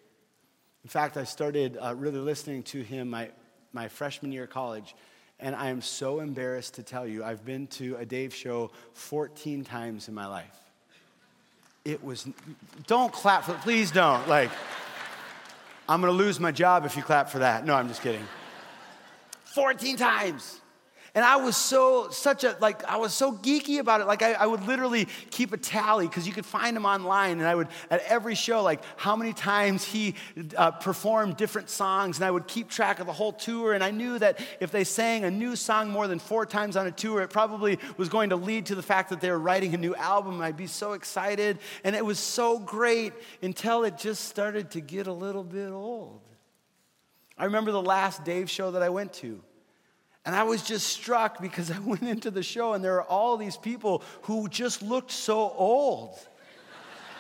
In 0.82 0.88
fact, 0.88 1.16
I 1.16 1.24
started 1.24 1.78
uh, 1.80 1.94
really 1.94 2.18
listening 2.18 2.62
to 2.64 2.82
him 2.82 3.10
my, 3.10 3.30
my 3.72 3.88
freshman 3.88 4.32
year 4.32 4.44
of 4.44 4.50
college, 4.50 4.94
and 5.40 5.54
I 5.54 5.68
am 5.68 5.80
so 5.80 6.20
embarrassed 6.20 6.74
to 6.74 6.82
tell 6.82 7.06
you, 7.06 7.24
I've 7.24 7.44
been 7.44 7.66
to 7.68 7.96
a 7.96 8.04
Dave 8.04 8.34
show 8.34 8.70
14 8.92 9.64
times 9.64 10.08
in 10.08 10.14
my 10.14 10.26
life. 10.26 10.56
It 11.84 12.02
was, 12.02 12.26
don't 12.86 13.12
clap 13.12 13.44
for, 13.44 13.54
please 13.54 13.90
don't. 13.90 14.26
Like, 14.26 14.50
I'm 15.86 16.00
gonna 16.00 16.12
lose 16.12 16.40
my 16.40 16.52
job 16.52 16.86
if 16.86 16.96
you 16.96 17.02
clap 17.02 17.28
for 17.28 17.40
that. 17.40 17.66
No, 17.66 17.74
I'm 17.74 17.88
just 17.88 18.02
kidding. 18.02 18.26
14 19.54 19.96
times. 19.96 20.60
And 21.16 21.24
I 21.24 21.36
was 21.36 21.56
so, 21.56 22.10
such 22.10 22.42
a, 22.42 22.56
like, 22.60 22.82
I 22.84 22.96
was 22.96 23.14
so 23.14 23.34
geeky 23.34 23.78
about 23.78 24.00
it. 24.00 24.08
Like, 24.08 24.20
I, 24.20 24.32
I 24.32 24.46
would 24.46 24.66
literally 24.66 25.06
keep 25.30 25.52
a 25.52 25.56
tally 25.56 26.08
because 26.08 26.26
you 26.26 26.32
could 26.32 26.44
find 26.44 26.76
him 26.76 26.84
online. 26.84 27.38
And 27.38 27.46
I 27.46 27.54
would, 27.54 27.68
at 27.88 28.02
every 28.08 28.34
show, 28.34 28.64
like, 28.64 28.82
how 28.96 29.14
many 29.14 29.32
times 29.32 29.84
he 29.84 30.16
uh, 30.56 30.72
performed 30.72 31.36
different 31.36 31.70
songs. 31.70 32.18
And 32.18 32.24
I 32.24 32.32
would 32.32 32.48
keep 32.48 32.68
track 32.68 32.98
of 32.98 33.06
the 33.06 33.12
whole 33.12 33.32
tour. 33.32 33.74
And 33.74 33.84
I 33.84 33.92
knew 33.92 34.18
that 34.18 34.40
if 34.58 34.72
they 34.72 34.82
sang 34.82 35.22
a 35.22 35.30
new 35.30 35.54
song 35.54 35.88
more 35.88 36.08
than 36.08 36.18
four 36.18 36.46
times 36.46 36.76
on 36.76 36.88
a 36.88 36.92
tour, 36.92 37.22
it 37.22 37.30
probably 37.30 37.78
was 37.96 38.08
going 38.08 38.30
to 38.30 38.36
lead 38.36 38.66
to 38.66 38.74
the 38.74 38.82
fact 38.82 39.10
that 39.10 39.20
they 39.20 39.30
were 39.30 39.38
writing 39.38 39.72
a 39.72 39.78
new 39.78 39.94
album. 39.94 40.40
I'd 40.40 40.56
be 40.56 40.66
so 40.66 40.94
excited. 40.94 41.60
And 41.84 41.94
it 41.94 42.04
was 42.04 42.18
so 42.18 42.58
great 42.58 43.12
until 43.40 43.84
it 43.84 43.98
just 43.98 44.24
started 44.24 44.72
to 44.72 44.80
get 44.80 45.06
a 45.06 45.12
little 45.12 45.44
bit 45.44 45.70
old. 45.70 46.22
I 47.36 47.44
remember 47.46 47.72
the 47.72 47.82
last 47.82 48.24
Dave 48.24 48.48
show 48.48 48.72
that 48.72 48.82
I 48.82 48.88
went 48.88 49.12
to. 49.14 49.40
And 50.24 50.34
I 50.34 50.44
was 50.44 50.62
just 50.62 50.86
struck 50.86 51.40
because 51.40 51.70
I 51.70 51.78
went 51.80 52.02
into 52.02 52.30
the 52.30 52.42
show 52.42 52.72
and 52.74 52.84
there 52.84 52.96
are 52.96 53.04
all 53.04 53.36
these 53.36 53.56
people 53.56 54.02
who 54.22 54.48
just 54.48 54.82
looked 54.82 55.10
so 55.10 55.50
old. 55.56 56.18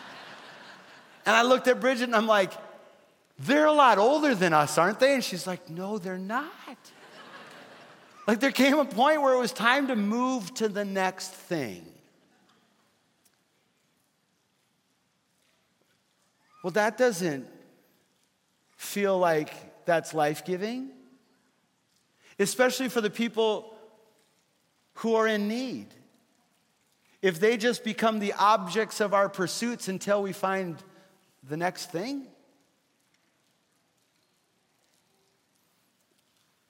and 1.26 1.34
I 1.34 1.42
looked 1.42 1.68
at 1.68 1.80
Bridget 1.80 2.04
and 2.04 2.16
I'm 2.16 2.26
like, 2.26 2.52
they're 3.38 3.66
a 3.66 3.72
lot 3.72 3.98
older 3.98 4.34
than 4.34 4.52
us, 4.52 4.78
aren't 4.78 5.00
they? 5.00 5.14
And 5.14 5.24
she's 5.24 5.46
like, 5.46 5.68
no, 5.68 5.98
they're 5.98 6.16
not. 6.16 6.52
like 8.28 8.38
there 8.38 8.52
came 8.52 8.78
a 8.78 8.84
point 8.84 9.20
where 9.20 9.34
it 9.34 9.38
was 9.38 9.52
time 9.52 9.88
to 9.88 9.96
move 9.96 10.54
to 10.54 10.68
the 10.68 10.84
next 10.84 11.32
thing. 11.32 11.84
Well, 16.62 16.70
that 16.70 16.96
doesn't 16.96 17.46
feel 18.76 19.18
like 19.18 19.52
that's 19.86 20.14
life 20.14 20.44
giving 20.44 20.90
especially 22.38 22.88
for 22.88 23.00
the 23.00 23.10
people 23.10 23.74
who 24.94 25.14
are 25.14 25.26
in 25.26 25.48
need. 25.48 25.86
If 27.22 27.40
they 27.40 27.56
just 27.56 27.84
become 27.84 28.18
the 28.18 28.34
objects 28.34 29.00
of 29.00 29.14
our 29.14 29.28
pursuits 29.28 29.88
until 29.88 30.22
we 30.22 30.32
find 30.32 30.76
the 31.48 31.56
next 31.56 31.90
thing. 31.90 32.26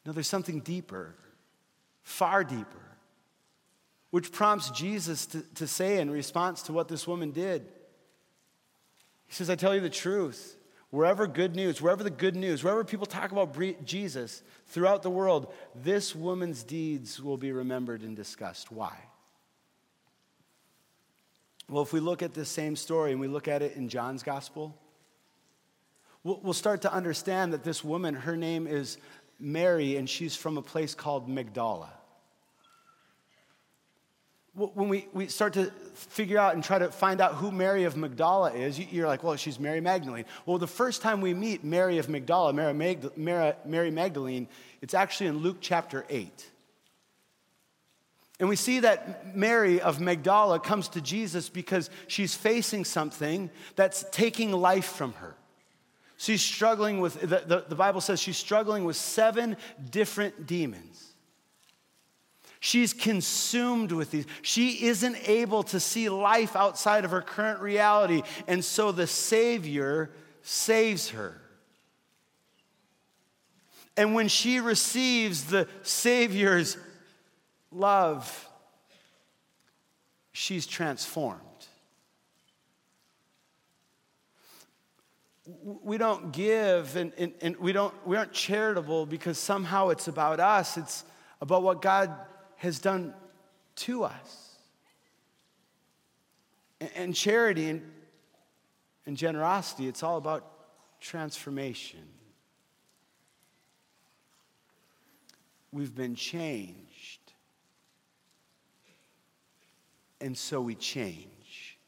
No, 0.06 0.12
there's 0.12 0.28
something 0.28 0.60
deeper, 0.60 1.14
far 2.02 2.44
deeper, 2.44 2.66
which 4.10 4.30
prompts 4.30 4.70
Jesus 4.70 5.26
to, 5.26 5.42
to 5.54 5.66
say 5.66 5.98
in 5.98 6.10
response 6.10 6.62
to 6.64 6.72
what 6.72 6.88
this 6.88 7.06
woman 7.06 7.30
did. 7.30 7.62
He 9.26 9.32
says, 9.32 9.48
I 9.48 9.54
tell 9.54 9.74
you 9.74 9.80
the 9.80 9.88
truth. 9.88 10.56
Wherever 10.94 11.26
good 11.26 11.56
news, 11.56 11.82
wherever 11.82 12.04
the 12.04 12.08
good 12.08 12.36
news, 12.36 12.62
wherever 12.62 12.84
people 12.84 13.04
talk 13.04 13.32
about 13.32 13.58
Jesus 13.84 14.44
throughout 14.68 15.02
the 15.02 15.10
world, 15.10 15.52
this 15.74 16.14
woman's 16.14 16.62
deeds 16.62 17.20
will 17.20 17.36
be 17.36 17.50
remembered 17.50 18.02
and 18.02 18.14
discussed. 18.14 18.70
Why? 18.70 18.96
Well, 21.68 21.82
if 21.82 21.92
we 21.92 21.98
look 21.98 22.22
at 22.22 22.32
this 22.32 22.48
same 22.48 22.76
story 22.76 23.10
and 23.10 23.20
we 23.20 23.26
look 23.26 23.48
at 23.48 23.60
it 23.60 23.74
in 23.74 23.88
John's 23.88 24.22
gospel, 24.22 24.78
we'll 26.22 26.52
start 26.52 26.82
to 26.82 26.92
understand 26.92 27.54
that 27.54 27.64
this 27.64 27.82
woman, 27.82 28.14
her 28.14 28.36
name 28.36 28.68
is 28.68 28.98
Mary, 29.40 29.96
and 29.96 30.08
she's 30.08 30.36
from 30.36 30.58
a 30.58 30.62
place 30.62 30.94
called 30.94 31.28
Magdala 31.28 31.92
when 34.54 34.88
we, 34.88 35.08
we 35.12 35.26
start 35.26 35.54
to 35.54 35.72
figure 35.94 36.38
out 36.38 36.54
and 36.54 36.62
try 36.62 36.78
to 36.78 36.90
find 36.90 37.20
out 37.20 37.34
who 37.34 37.50
Mary 37.50 37.84
of 37.84 37.96
Magdala 37.96 38.52
is, 38.52 38.78
you're 38.78 39.06
like, 39.06 39.24
well, 39.24 39.34
she's 39.34 39.58
Mary 39.58 39.80
Magdalene. 39.80 40.24
Well, 40.46 40.58
the 40.58 40.66
first 40.66 41.02
time 41.02 41.20
we 41.20 41.34
meet 41.34 41.64
Mary 41.64 41.98
of 41.98 42.08
Magdala, 42.08 42.52
Mary, 42.52 42.72
Magd- 42.72 43.66
Mary 43.66 43.90
Magdalene, 43.90 44.46
it's 44.80 44.94
actually 44.94 45.26
in 45.26 45.38
Luke 45.38 45.56
chapter 45.60 46.06
8. 46.08 46.50
And 48.38 48.48
we 48.48 48.56
see 48.56 48.80
that 48.80 49.36
Mary 49.36 49.80
of 49.80 50.00
Magdala 50.00 50.60
comes 50.60 50.88
to 50.88 51.00
Jesus 51.00 51.48
because 51.48 51.90
she's 52.06 52.34
facing 52.34 52.84
something 52.84 53.50
that's 53.74 54.04
taking 54.12 54.52
life 54.52 54.86
from 54.86 55.14
her. 55.14 55.34
She's 56.16 56.42
struggling 56.42 57.00
with, 57.00 57.20
the, 57.20 57.42
the, 57.46 57.64
the 57.68 57.74
Bible 57.74 58.00
says 58.00 58.20
she's 58.20 58.36
struggling 58.36 58.84
with 58.84 58.96
seven 58.96 59.56
different 59.90 60.46
demons. 60.46 61.13
She's 62.64 62.94
consumed 62.94 63.92
with 63.92 64.10
these. 64.10 64.24
She 64.40 64.86
isn't 64.86 65.18
able 65.28 65.64
to 65.64 65.78
see 65.78 66.08
life 66.08 66.56
outside 66.56 67.04
of 67.04 67.10
her 67.10 67.20
current 67.20 67.60
reality. 67.60 68.22
And 68.48 68.64
so 68.64 68.90
the 68.90 69.06
Savior 69.06 70.10
saves 70.40 71.10
her. 71.10 71.42
And 73.98 74.14
when 74.14 74.28
she 74.28 74.60
receives 74.60 75.44
the 75.44 75.68
Savior's 75.82 76.78
love, 77.70 78.48
she's 80.32 80.66
transformed. 80.66 81.40
We 85.82 85.98
don't 85.98 86.32
give 86.32 86.96
and, 86.96 87.12
and, 87.18 87.34
and, 87.42 87.56
we, 87.58 87.72
don't, 87.72 87.94
we 88.06 88.16
aren't 88.16 88.32
charitable 88.32 89.04
because 89.04 89.36
somehow 89.36 89.90
it's 89.90 90.08
about 90.08 90.40
us. 90.40 90.78
It's 90.78 91.04
about 91.42 91.62
what 91.62 91.82
God 91.82 92.10
has 92.64 92.78
done 92.78 93.12
to 93.76 94.04
us. 94.04 94.56
And 96.96 97.14
charity 97.14 97.68
and, 97.68 97.82
and 99.06 99.16
generosity, 99.16 99.86
it's 99.86 100.02
all 100.02 100.16
about 100.16 100.50
transformation. 100.98 102.00
We've 105.72 105.94
been 105.94 106.14
changed. 106.14 107.20
And 110.22 110.36
so 110.36 110.62
we 110.62 110.74
change. 110.74 111.78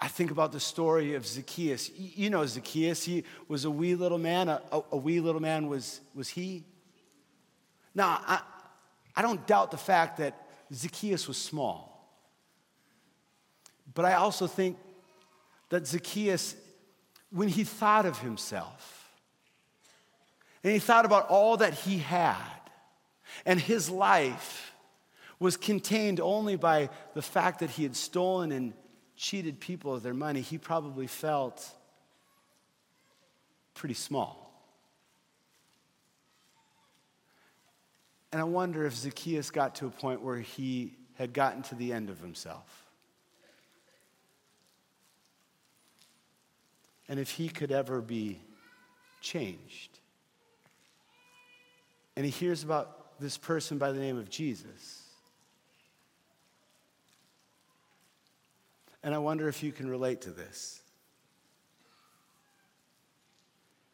I 0.00 0.08
think 0.08 0.30
about 0.30 0.52
the 0.52 0.60
story 0.60 1.14
of 1.14 1.26
Zacchaeus. 1.26 1.90
You 1.94 2.30
know 2.30 2.46
Zacchaeus, 2.46 3.04
he 3.04 3.24
was 3.48 3.66
a 3.66 3.70
wee 3.70 3.94
little 3.94 4.16
man. 4.16 4.48
A, 4.48 4.62
a, 4.72 4.82
a 4.92 4.96
wee 4.96 5.20
little 5.20 5.42
man 5.42 5.68
was, 5.68 6.00
was 6.14 6.28
he? 6.28 6.64
Now, 7.94 8.20
I, 8.26 8.40
I 9.18 9.22
don't 9.22 9.44
doubt 9.48 9.72
the 9.72 9.76
fact 9.76 10.18
that 10.18 10.46
Zacchaeus 10.72 11.26
was 11.26 11.36
small. 11.36 12.08
But 13.92 14.04
I 14.04 14.14
also 14.14 14.46
think 14.46 14.78
that 15.70 15.88
Zacchaeus, 15.88 16.54
when 17.32 17.48
he 17.48 17.64
thought 17.64 18.06
of 18.06 18.20
himself, 18.20 19.10
and 20.62 20.72
he 20.72 20.78
thought 20.78 21.04
about 21.04 21.28
all 21.28 21.56
that 21.56 21.74
he 21.74 21.98
had, 21.98 22.60
and 23.44 23.58
his 23.58 23.90
life 23.90 24.72
was 25.40 25.56
contained 25.56 26.20
only 26.20 26.54
by 26.54 26.88
the 27.14 27.22
fact 27.22 27.58
that 27.58 27.70
he 27.70 27.82
had 27.82 27.96
stolen 27.96 28.52
and 28.52 28.72
cheated 29.16 29.58
people 29.58 29.92
of 29.92 30.04
their 30.04 30.14
money, 30.14 30.42
he 30.42 30.58
probably 30.58 31.08
felt 31.08 31.68
pretty 33.74 33.94
small. 33.94 34.47
And 38.32 38.40
I 38.40 38.44
wonder 38.44 38.84
if 38.84 38.94
Zacchaeus 38.94 39.50
got 39.50 39.76
to 39.76 39.86
a 39.86 39.90
point 39.90 40.22
where 40.22 40.38
he 40.38 40.94
had 41.14 41.32
gotten 41.32 41.62
to 41.62 41.74
the 41.74 41.92
end 41.92 42.10
of 42.10 42.20
himself. 42.20 42.86
And 47.08 47.18
if 47.18 47.30
he 47.30 47.48
could 47.48 47.72
ever 47.72 48.02
be 48.02 48.40
changed. 49.20 49.98
And 52.16 52.24
he 52.24 52.30
hears 52.30 52.62
about 52.62 53.18
this 53.18 53.38
person 53.38 53.78
by 53.78 53.92
the 53.92 53.98
name 53.98 54.18
of 54.18 54.28
Jesus. 54.28 55.02
And 59.02 59.14
I 59.14 59.18
wonder 59.18 59.48
if 59.48 59.62
you 59.62 59.72
can 59.72 59.88
relate 59.88 60.20
to 60.22 60.30
this. 60.30 60.82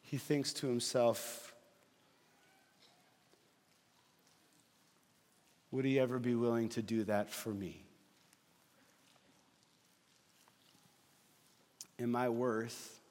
He 0.01 0.17
thinks 0.17 0.53
to 0.53 0.67
himself, 0.67 1.54
Would 5.75 5.83
he 5.83 5.99
ever 5.99 6.19
be 6.19 6.35
willing 6.35 6.69
to 6.69 6.81
do 6.81 7.03
that 7.03 7.29
for 7.29 7.49
me? 7.49 7.83
Am 11.99 12.15
I 12.15 12.29
worth 12.29 13.01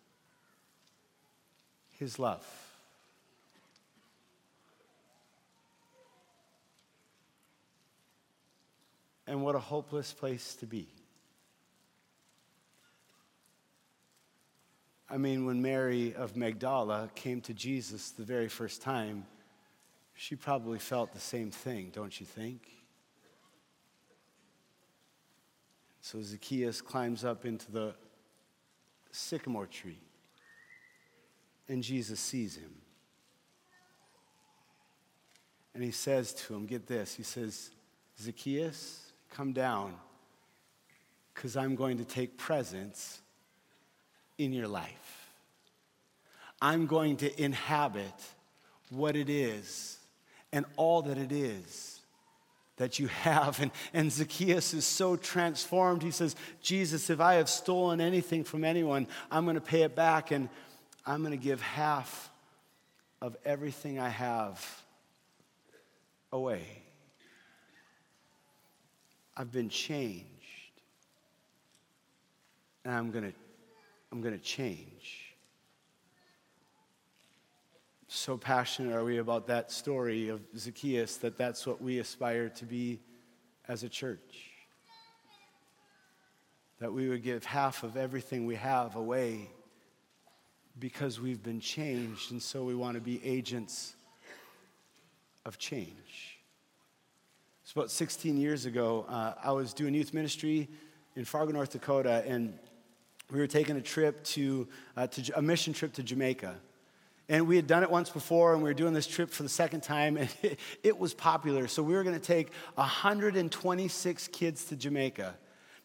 his 1.90 2.18
love? 2.18 2.42
And 9.27 9.42
what 9.42 9.55
a 9.55 9.61
hopeless 9.61 10.14
place 10.14 10.55
to 10.55 10.66
be. 10.66 10.88
I 15.11 15.18
mean, 15.18 15.44
when 15.44 15.61
Mary 15.61 16.14
of 16.14 16.35
Magdala 16.35 17.11
came 17.14 17.42
to 17.42 17.53
Jesus 17.53 18.12
the 18.12 18.24
very 18.24 18.48
first 18.48 18.81
time, 18.81 19.27
she 20.14 20.37
probably 20.37 20.79
felt 20.79 21.12
the 21.12 21.20
same 21.20 21.50
thing, 21.50 21.90
don't 21.92 22.18
you 22.18 22.27
think? 22.27 22.68
So 26.00 26.20
Zacchaeus 26.22 26.81
climbs 26.81 27.24
up 27.24 27.44
into 27.44 27.70
the 27.72 27.94
sycamore 29.11 29.66
tree, 29.66 30.00
and 31.68 31.83
Jesus 31.83 32.20
sees 32.20 32.57
him. 32.57 32.74
And 35.74 35.83
he 35.83 35.90
says 35.90 36.33
to 36.35 36.55
him, 36.55 36.66
Get 36.66 36.87
this, 36.87 37.14
he 37.14 37.22
says, 37.22 37.70
Zacchaeus, 38.20 39.12
come 39.31 39.53
down, 39.53 39.94
because 41.35 41.57
I'm 41.57 41.74
going 41.74 41.98
to 41.98 42.05
take 42.05 42.37
presence 42.37 43.20
in 44.38 44.53
your 44.53 44.68
life. 44.68 45.31
I'm 46.62 46.87
going 46.87 47.16
to 47.18 47.42
inhabit 47.42 48.14
what 48.90 49.16
it 49.16 49.29
is 49.29 49.98
and 50.54 50.64
all 50.76 51.02
that 51.02 51.18
it 51.18 51.32
is 51.32 52.00
that 52.76 52.98
you 52.98 53.08
have. 53.08 53.60
And, 53.64 53.70
and 53.92 54.10
Zacchaeus 54.10 54.72
is 54.72 54.86
so 54.86 55.16
transformed. 55.16 56.02
He 56.02 56.12
says, 56.12 56.36
Jesus, 56.62 57.10
if 57.10 57.20
I 57.20 57.34
have 57.34 57.48
stolen 57.48 58.00
anything 58.00 58.44
from 58.44 58.64
anyone, 58.64 59.06
I'm 59.30 59.44
going 59.44 59.56
to 59.56 59.60
pay 59.60 59.82
it 59.82 59.94
back 59.94 60.30
and 60.30 60.48
I'm 61.04 61.20
going 61.22 61.38
to 61.38 61.44
give 61.44 61.60
half 61.60 62.30
of 63.20 63.36
everything 63.44 63.98
I 63.98 64.08
have 64.08 64.82
away. 66.32 66.64
I've 69.36 69.50
been 69.50 69.68
changed. 69.68 70.24
And 72.84 72.94
I'm 72.94 73.10
going 73.10 73.24
to 73.24 73.32
I'm 74.12 74.22
going 74.22 74.38
to 74.38 74.44
change. 74.44 75.23
So 78.16 78.37
passionate 78.37 78.94
are 78.94 79.03
we 79.03 79.18
about 79.18 79.48
that 79.48 79.72
story 79.72 80.29
of 80.29 80.40
Zacchaeus 80.57 81.16
that 81.16 81.37
that's 81.37 81.66
what 81.66 81.83
we 81.83 81.98
aspire 81.98 82.48
to 82.50 82.64
be 82.64 83.00
as 83.66 83.83
a 83.83 83.88
church. 83.88 84.53
That 86.79 86.92
we 86.92 87.09
would 87.09 87.24
give 87.24 87.44
half 87.44 87.83
of 87.83 87.96
everything 87.96 88.46
we 88.46 88.55
have 88.55 88.94
away 88.94 89.50
because 90.79 91.20
we've 91.20 91.42
been 91.42 91.59
changed, 91.59 92.31
and 92.31 92.40
so 92.40 92.62
we 92.62 92.77
want 92.77 92.94
to 92.94 93.00
be 93.00 93.20
agents 93.24 93.96
of 95.44 95.59
change. 95.59 96.38
It's 97.64 97.72
about 97.72 97.90
16 97.90 98.37
years 98.37 98.64
ago. 98.64 99.07
Uh, 99.09 99.35
I 99.42 99.50
was 99.50 99.74
doing 99.74 99.92
youth 99.92 100.14
ministry 100.14 100.68
in 101.16 101.24
Fargo, 101.24 101.50
North 101.50 101.72
Dakota, 101.72 102.22
and 102.24 102.57
we 103.33 103.40
were 103.40 103.48
taking 103.48 103.77
a 103.77 103.83
trip 103.83 104.22
to, 104.24 104.68
uh, 104.96 105.09
to 105.09 105.37
a 105.37 105.42
mission 105.42 105.72
trip 105.72 105.92
to 105.94 106.05
Jamaica. 106.05 106.55
And 107.28 107.46
we 107.48 107.56
had 107.56 107.66
done 107.66 107.82
it 107.82 107.90
once 107.90 108.10
before, 108.10 108.52
and 108.52 108.62
we 108.62 108.68
were 108.68 108.74
doing 108.74 108.92
this 108.92 109.06
trip 109.06 109.30
for 109.30 109.42
the 109.42 109.48
second 109.48 109.82
time, 109.82 110.16
and 110.16 110.28
it, 110.42 110.58
it 110.82 110.98
was 110.98 111.14
popular. 111.14 111.68
So 111.68 111.82
we 111.82 111.94
were 111.94 112.02
going 112.02 112.18
to 112.18 112.24
take 112.24 112.50
126 112.74 114.28
kids 114.28 114.64
to 114.66 114.76
Jamaica. 114.76 115.34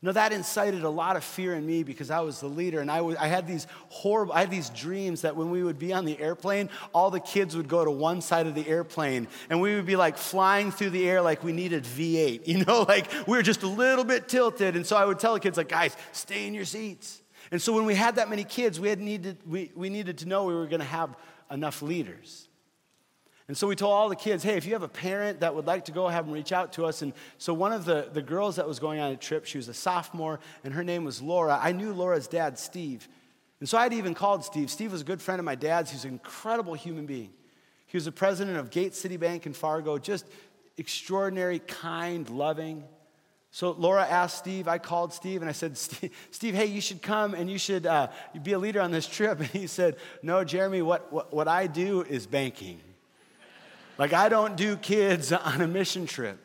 Now 0.01 0.13
that 0.13 0.31
incited 0.31 0.83
a 0.83 0.89
lot 0.89 1.17
of 1.17 1.25
fear 1.25 1.55
in 1.55 1.65
me 1.65 1.83
because 1.83 2.09
I 2.09 2.21
was 2.21 2.39
the 2.39 2.47
leader, 2.47 2.79
and 2.79 2.89
I, 2.89 3.01
was, 3.01 3.17
I 3.17 3.27
had 3.27 3.47
these 3.47 3.67
horrible, 3.89 4.31
I 4.31 4.39
had 4.41 4.51
these 4.51 4.69
dreams 4.69 5.21
that 5.21 5.35
when 5.35 5.51
we 5.51 5.61
would 5.61 5.77
be 5.77 5.91
on 5.91 6.05
the 6.05 6.17
airplane, 6.19 6.69
all 6.93 7.11
the 7.11 7.19
kids 7.19 7.57
would 7.57 7.67
go 7.67 7.83
to 7.83 7.91
one 7.91 8.21
side 8.21 8.47
of 8.47 8.55
the 8.55 8.65
airplane, 8.65 9.27
and 9.49 9.59
we 9.59 9.75
would 9.75 9.85
be 9.85 9.97
like 9.97 10.17
flying 10.17 10.71
through 10.71 10.91
the 10.91 11.09
air 11.09 11.21
like 11.21 11.43
we 11.43 11.51
needed 11.51 11.83
V8, 11.83 12.47
you 12.47 12.63
know, 12.63 12.83
like 12.83 13.11
we 13.27 13.35
were 13.35 13.43
just 13.43 13.63
a 13.63 13.67
little 13.67 14.05
bit 14.05 14.29
tilted. 14.29 14.77
And 14.77 14.85
so 14.85 14.95
I 14.95 15.03
would 15.03 15.19
tell 15.19 15.33
the 15.33 15.39
kids, 15.41 15.57
like, 15.57 15.69
guys, 15.69 15.97
stay 16.13 16.47
in 16.47 16.53
your 16.53 16.65
seats. 16.65 17.21
And 17.51 17.61
so 17.61 17.73
when 17.73 17.85
we 17.85 17.95
had 17.95 18.15
that 18.15 18.29
many 18.29 18.43
kids, 18.43 18.79
we, 18.79 18.89
had 18.89 18.99
needed, 18.99 19.37
we, 19.45 19.71
we 19.75 19.89
needed 19.89 20.19
to 20.19 20.27
know 20.27 20.45
we 20.45 20.53
were 20.53 20.67
going 20.67 20.81
to 20.81 20.85
have 20.85 21.15
enough 21.49 21.81
leaders. 21.81 22.47
And 23.47 23.57
so 23.57 23.65
we 23.65 23.75
told 23.75 23.93
all 23.93 24.09
the 24.09 24.15
kids, 24.15 24.43
hey, 24.43 24.57
if 24.57 24.67
you 24.67 24.73
have 24.73 24.83
a 24.83 24.87
parent 24.87 25.39
that 25.39 25.55
would 25.55 25.65
like 25.65 25.85
to 25.85 25.91
go, 25.91 26.07
have 26.07 26.25
them 26.25 26.33
reach 26.35 26.51
out 26.51 26.73
to 26.73 26.85
us. 26.85 27.01
And 27.01 27.13
so 27.39 27.51
one 27.51 27.73
of 27.73 27.83
the, 27.83 28.07
the 28.13 28.21
girls 28.21 28.57
that 28.57 28.67
was 28.67 28.77
going 28.77 28.99
on 28.99 29.11
a 29.11 29.17
trip, 29.17 29.45
she 29.45 29.57
was 29.57 29.67
a 29.67 29.73
sophomore, 29.73 30.39
and 30.63 30.71
her 30.75 30.83
name 30.83 31.03
was 31.03 31.19
Laura. 31.19 31.59
I 31.59 31.71
knew 31.71 31.91
Laura's 31.91 32.27
dad, 32.27 32.59
Steve. 32.59 33.07
And 33.59 33.67
so 33.67 33.79
I'd 33.79 33.93
even 33.93 34.13
called 34.13 34.45
Steve. 34.45 34.69
Steve 34.69 34.91
was 34.91 35.01
a 35.01 35.05
good 35.05 35.19
friend 35.19 35.39
of 35.39 35.45
my 35.45 35.55
dad's. 35.55 35.89
He's 35.89 36.05
an 36.05 36.11
incredible 36.11 36.75
human 36.75 37.07
being. 37.07 37.31
He 37.87 37.97
was 37.97 38.05
the 38.05 38.11
president 38.11 38.57
of 38.57 38.69
Gate 38.69 38.93
City 38.93 39.17
Bank 39.17 39.47
in 39.47 39.53
Fargo, 39.53 39.97
just 39.97 40.27
extraordinary, 40.77 41.57
kind, 41.57 42.29
loving. 42.29 42.83
So 43.51 43.71
Laura 43.71 44.05
asked 44.05 44.37
Steve, 44.37 44.67
I 44.67 44.77
called 44.77 45.11
Steve 45.11 45.41
and 45.41 45.49
I 45.49 45.53
said, 45.53 45.77
Steve, 45.77 46.53
hey, 46.53 46.67
you 46.67 46.81
should 46.81 47.01
come 47.01 47.33
and 47.33 47.49
you 47.49 47.57
should 47.57 47.85
uh, 47.85 48.09
be 48.43 48.53
a 48.53 48.59
leader 48.59 48.79
on 48.81 48.91
this 48.91 49.07
trip. 49.07 49.39
And 49.39 49.49
he 49.49 49.67
said, 49.67 49.97
No, 50.21 50.43
Jeremy, 50.43 50.81
what, 50.81 51.11
what, 51.11 51.33
what 51.33 51.47
I 51.47 51.67
do 51.67 52.03
is 52.03 52.27
banking. 52.27 52.79
like, 53.97 54.13
I 54.13 54.29
don't 54.29 54.55
do 54.55 54.77
kids 54.77 55.31
on 55.31 55.61
a 55.61 55.67
mission 55.67 56.05
trip. 56.05 56.37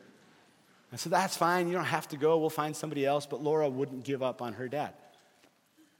I 0.92 0.96
said, 0.96 1.12
That's 1.12 1.36
fine. 1.36 1.68
You 1.68 1.74
don't 1.74 1.84
have 1.84 2.08
to 2.08 2.16
go. 2.16 2.38
We'll 2.38 2.50
find 2.50 2.74
somebody 2.74 3.04
else. 3.04 3.26
But 3.26 3.42
Laura 3.42 3.68
wouldn't 3.68 4.04
give 4.04 4.22
up 4.22 4.40
on 4.40 4.54
her 4.54 4.68
dad. 4.68 4.94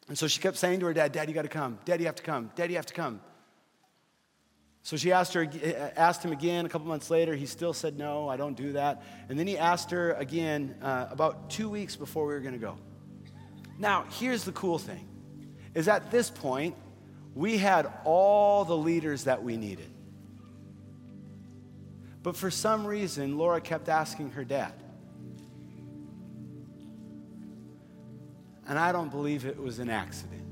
And 0.08 0.18
so 0.18 0.26
she 0.26 0.40
kept 0.40 0.56
saying 0.56 0.80
to 0.80 0.86
her 0.86 0.94
dad, 0.94 1.12
Dad, 1.12 1.28
you 1.28 1.34
got 1.34 1.42
to 1.42 1.48
come. 1.48 1.78
Dad, 1.84 2.00
you 2.00 2.06
have 2.06 2.16
to 2.16 2.22
come. 2.22 2.50
Dad, 2.56 2.70
you 2.70 2.76
have 2.76 2.86
to 2.86 2.94
come. 2.94 3.20
So 4.85 4.99
she 4.99 5.12
asked, 5.12 5.33
her, 5.33 5.49
asked 5.97 6.23
him 6.23 6.33
again 6.33 6.66
a 6.66 6.68
couple 6.68 6.87
months 6.87 7.09
later. 7.09 7.35
He 7.35 7.47
still 7.47 7.73
said, 7.73 7.97
No, 7.97 8.29
I 8.29 8.37
don't 8.37 8.55
do 8.55 8.73
that. 8.73 9.03
And 9.31 9.38
then 9.38 9.47
he 9.47 9.57
asked 9.57 9.90
her 9.92 10.12
again 10.12 10.77
uh, 10.83 11.07
about 11.11 11.49
two 11.49 11.70
weeks 11.70 11.97
before 11.97 12.27
we 12.27 12.35
were 12.35 12.40
going 12.40 12.53
to 12.53 12.61
go. 12.61 12.77
Now, 13.79 14.05
here's 14.11 14.44
the 14.44 14.53
cool 14.53 14.79
thing 14.79 15.09
is 15.75 15.88
at 15.88 16.11
this 16.11 16.29
point, 16.29 16.77
we 17.35 17.57
had 17.57 17.90
all 18.05 18.66
the 18.66 18.77
leaders 18.77 19.25
that 19.25 19.42
we 19.42 19.57
needed. 19.57 19.90
But 22.23 22.37
for 22.37 22.51
some 22.51 22.87
reason, 22.87 23.38
Laura 23.38 23.62
kept 23.62 23.88
asking 23.88 24.33
her 24.33 24.44
dad. 24.44 24.75
And 28.68 28.79
I 28.79 28.92
don't 28.92 29.11
believe 29.11 29.47
it 29.47 29.59
was 29.59 29.79
an 29.79 29.88
accident. 29.88 30.43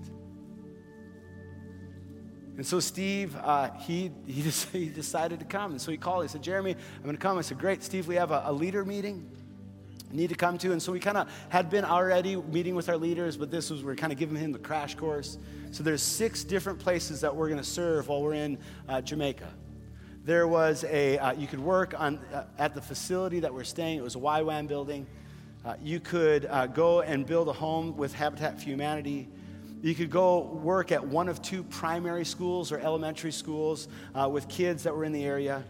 And 2.56 2.66
so 2.66 2.80
Steve, 2.80 3.36
uh, 3.36 3.70
he, 3.72 4.10
he, 4.26 4.42
just, 4.42 4.68
he 4.70 4.88
decided 4.88 5.38
to 5.40 5.44
come. 5.44 5.72
And 5.72 5.80
so 5.80 5.90
he 5.90 5.96
called. 5.96 6.24
He 6.24 6.28
said, 6.28 6.42
Jeremy, 6.42 6.72
I'm 6.72 7.02
going 7.02 7.16
to 7.16 7.20
come. 7.20 7.38
I 7.38 7.42
said, 7.42 7.58
great, 7.58 7.82
Steve, 7.82 8.06
we 8.06 8.16
have 8.16 8.30
a, 8.30 8.42
a 8.46 8.52
leader 8.52 8.84
meeting 8.84 9.30
need 10.12 10.28
to 10.28 10.34
come 10.34 10.58
to. 10.58 10.72
And 10.72 10.82
so 10.82 10.92
we 10.92 11.00
kind 11.00 11.16
of 11.16 11.28
had 11.48 11.70
been 11.70 11.84
already 11.84 12.36
meeting 12.36 12.74
with 12.74 12.88
our 12.88 12.96
leaders, 12.96 13.36
but 13.36 13.50
this 13.50 13.70
was, 13.70 13.82
we 13.82 13.92
are 13.92 13.96
kind 13.96 14.12
of 14.12 14.18
giving 14.18 14.36
him 14.36 14.52
the 14.52 14.58
crash 14.58 14.94
course. 14.94 15.38
So 15.70 15.82
there's 15.82 16.02
six 16.02 16.44
different 16.44 16.78
places 16.78 17.20
that 17.22 17.34
we're 17.34 17.48
going 17.48 17.60
to 17.60 17.66
serve 17.66 18.08
while 18.08 18.22
we're 18.22 18.34
in 18.34 18.58
uh, 18.88 19.00
Jamaica. 19.00 19.48
There 20.24 20.46
was 20.46 20.84
a, 20.84 21.18
uh, 21.18 21.32
you 21.32 21.46
could 21.46 21.60
work 21.60 21.98
on, 21.98 22.18
uh, 22.32 22.44
at 22.58 22.74
the 22.74 22.80
facility 22.80 23.40
that 23.40 23.52
we're 23.52 23.64
staying. 23.64 23.98
It 23.98 24.04
was 24.04 24.14
a 24.14 24.20
YWAM 24.20 24.68
building. 24.68 25.06
Uh, 25.64 25.74
you 25.82 25.98
could 25.98 26.46
uh, 26.46 26.66
go 26.66 27.00
and 27.00 27.26
build 27.26 27.48
a 27.48 27.52
home 27.52 27.96
with 27.96 28.12
Habitat 28.14 28.58
for 28.58 28.64
Humanity. 28.64 29.28
You 29.82 29.96
could 29.96 30.10
go 30.10 30.38
work 30.38 30.92
at 30.92 31.04
one 31.04 31.28
of 31.28 31.42
two 31.42 31.64
primary 31.64 32.24
schools 32.24 32.70
or 32.70 32.78
elementary 32.78 33.32
schools 33.32 33.88
uh, 34.14 34.28
with 34.28 34.48
kids 34.48 34.84
that 34.84 34.94
were 34.94 35.04
in 35.04 35.10
the 35.10 35.24
area. 35.24 35.64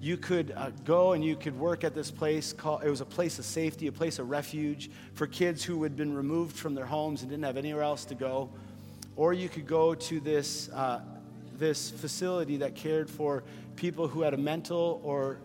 You 0.00 0.16
could 0.16 0.52
uh, 0.56 0.70
go 0.84 1.12
and 1.14 1.24
you 1.24 1.34
could 1.34 1.58
work 1.58 1.82
at 1.82 1.92
this 1.92 2.08
place 2.08 2.52
called, 2.52 2.84
it 2.84 2.88
was 2.88 3.00
a 3.00 3.04
place 3.04 3.40
of 3.40 3.44
safety, 3.44 3.88
a 3.88 3.92
place 3.92 4.20
of 4.20 4.30
refuge 4.30 4.92
for 5.12 5.26
kids 5.26 5.64
who 5.64 5.82
had 5.82 5.96
been 5.96 6.14
removed 6.14 6.56
from 6.56 6.76
their 6.76 6.86
homes 6.86 7.22
and 7.22 7.30
didn't 7.30 7.42
have 7.42 7.56
anywhere 7.56 7.82
else 7.82 8.04
to 8.04 8.14
go. 8.14 8.48
Or 9.16 9.32
you 9.32 9.48
could 9.48 9.66
go 9.66 9.92
to 9.92 10.20
this, 10.20 10.68
uh, 10.68 11.00
this 11.58 11.90
facility 11.90 12.58
that 12.58 12.76
cared 12.76 13.10
for 13.10 13.42
people 13.74 14.06
who 14.06 14.22
had 14.22 14.34
a 14.34 14.38
mental 14.38 15.00
or 15.02 15.40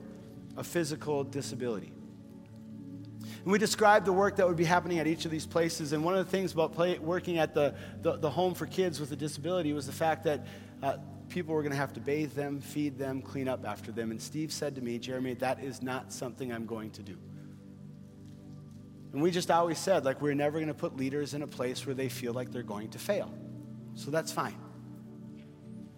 a 0.56 0.64
physical 0.64 1.24
disability. 1.24 1.92
And 3.44 3.52
we 3.52 3.60
described 3.60 4.06
the 4.06 4.14
work 4.14 4.38
that 4.38 4.48
would 4.48 4.58
be 4.58 4.64
happening 4.64 5.00
at 5.00 5.08
each 5.08 5.26
of 5.26 5.32
these 5.32 5.46
places. 5.46 5.92
And 5.92 6.04
one 6.04 6.16
of 6.16 6.26
the 6.26 6.32
things 6.32 6.54
about 6.54 6.74
play, 6.74 6.98
working 6.98 7.40
at 7.40 7.54
the, 7.54 7.76
the, 8.02 8.18
the, 8.18 8.30
home 8.30 8.54
for 8.54 8.66
kids 8.66 9.02
with 9.02 9.12
a 9.12 9.18
disability 9.18 9.74
was 9.74 9.86
the 9.86 9.92
fact 9.92 10.24
that 10.24 10.46
uh, 10.82 10.98
people 11.28 11.54
were 11.54 11.62
going 11.62 11.72
to 11.72 11.78
have 11.78 11.92
to 11.94 12.00
bathe 12.00 12.32
them, 12.34 12.62
feed 12.62 12.98
them, 12.98 13.22
clean 13.22 13.50
up 13.50 13.66
after 13.66 13.92
them. 13.92 14.12
And 14.12 14.22
Steve 14.22 14.52
said 14.54 14.76
to 14.76 14.82
me, 14.82 14.98
Jeremy, 14.98 15.34
that 15.36 15.62
is 15.62 15.82
not 15.82 16.14
something 16.14 16.54
I'm 16.54 16.66
going 16.66 16.92
to 16.92 17.04
do. 17.04 17.18
And 19.12 19.22
we 19.22 19.30
just 19.30 19.52
always 19.52 19.78
said, 19.78 20.06
like, 20.06 20.22
we're 20.22 20.34
never 20.34 20.58
going 20.58 20.68
to 20.68 20.74
put 20.74 20.96
leaders 20.96 21.34
in 21.34 21.44
a 21.44 21.48
place 21.48 21.86
where 21.86 21.94
they 21.94 22.10
feel 22.10 22.34
like 22.34 22.52
they're 22.52 22.64
going 22.64 22.90
to 22.90 23.00
fail. 23.00 23.32
So 23.96 24.10
that's 24.10 24.32
fine. 24.32 24.56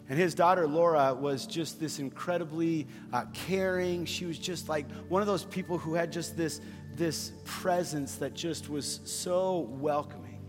And 0.07 0.19
his 0.19 0.35
daughter, 0.35 0.67
Laura, 0.67 1.15
was 1.15 1.47
just 1.47 1.79
this 1.79 1.97
incredibly 1.97 2.87
uh, 3.11 3.25
caring. 3.33 4.05
She 4.05 4.25
was 4.25 4.37
just 4.37 4.69
like 4.69 4.89
one 5.09 5.21
of 5.21 5.27
those 5.27 5.45
people 5.45 5.77
who 5.77 5.95
had 5.95 6.11
just 6.11 6.37
this, 6.37 6.61
this 6.97 7.31
presence 7.43 8.15
that 8.15 8.33
just 8.33 8.69
was 8.69 9.01
so 9.05 9.59
welcoming. 9.71 10.41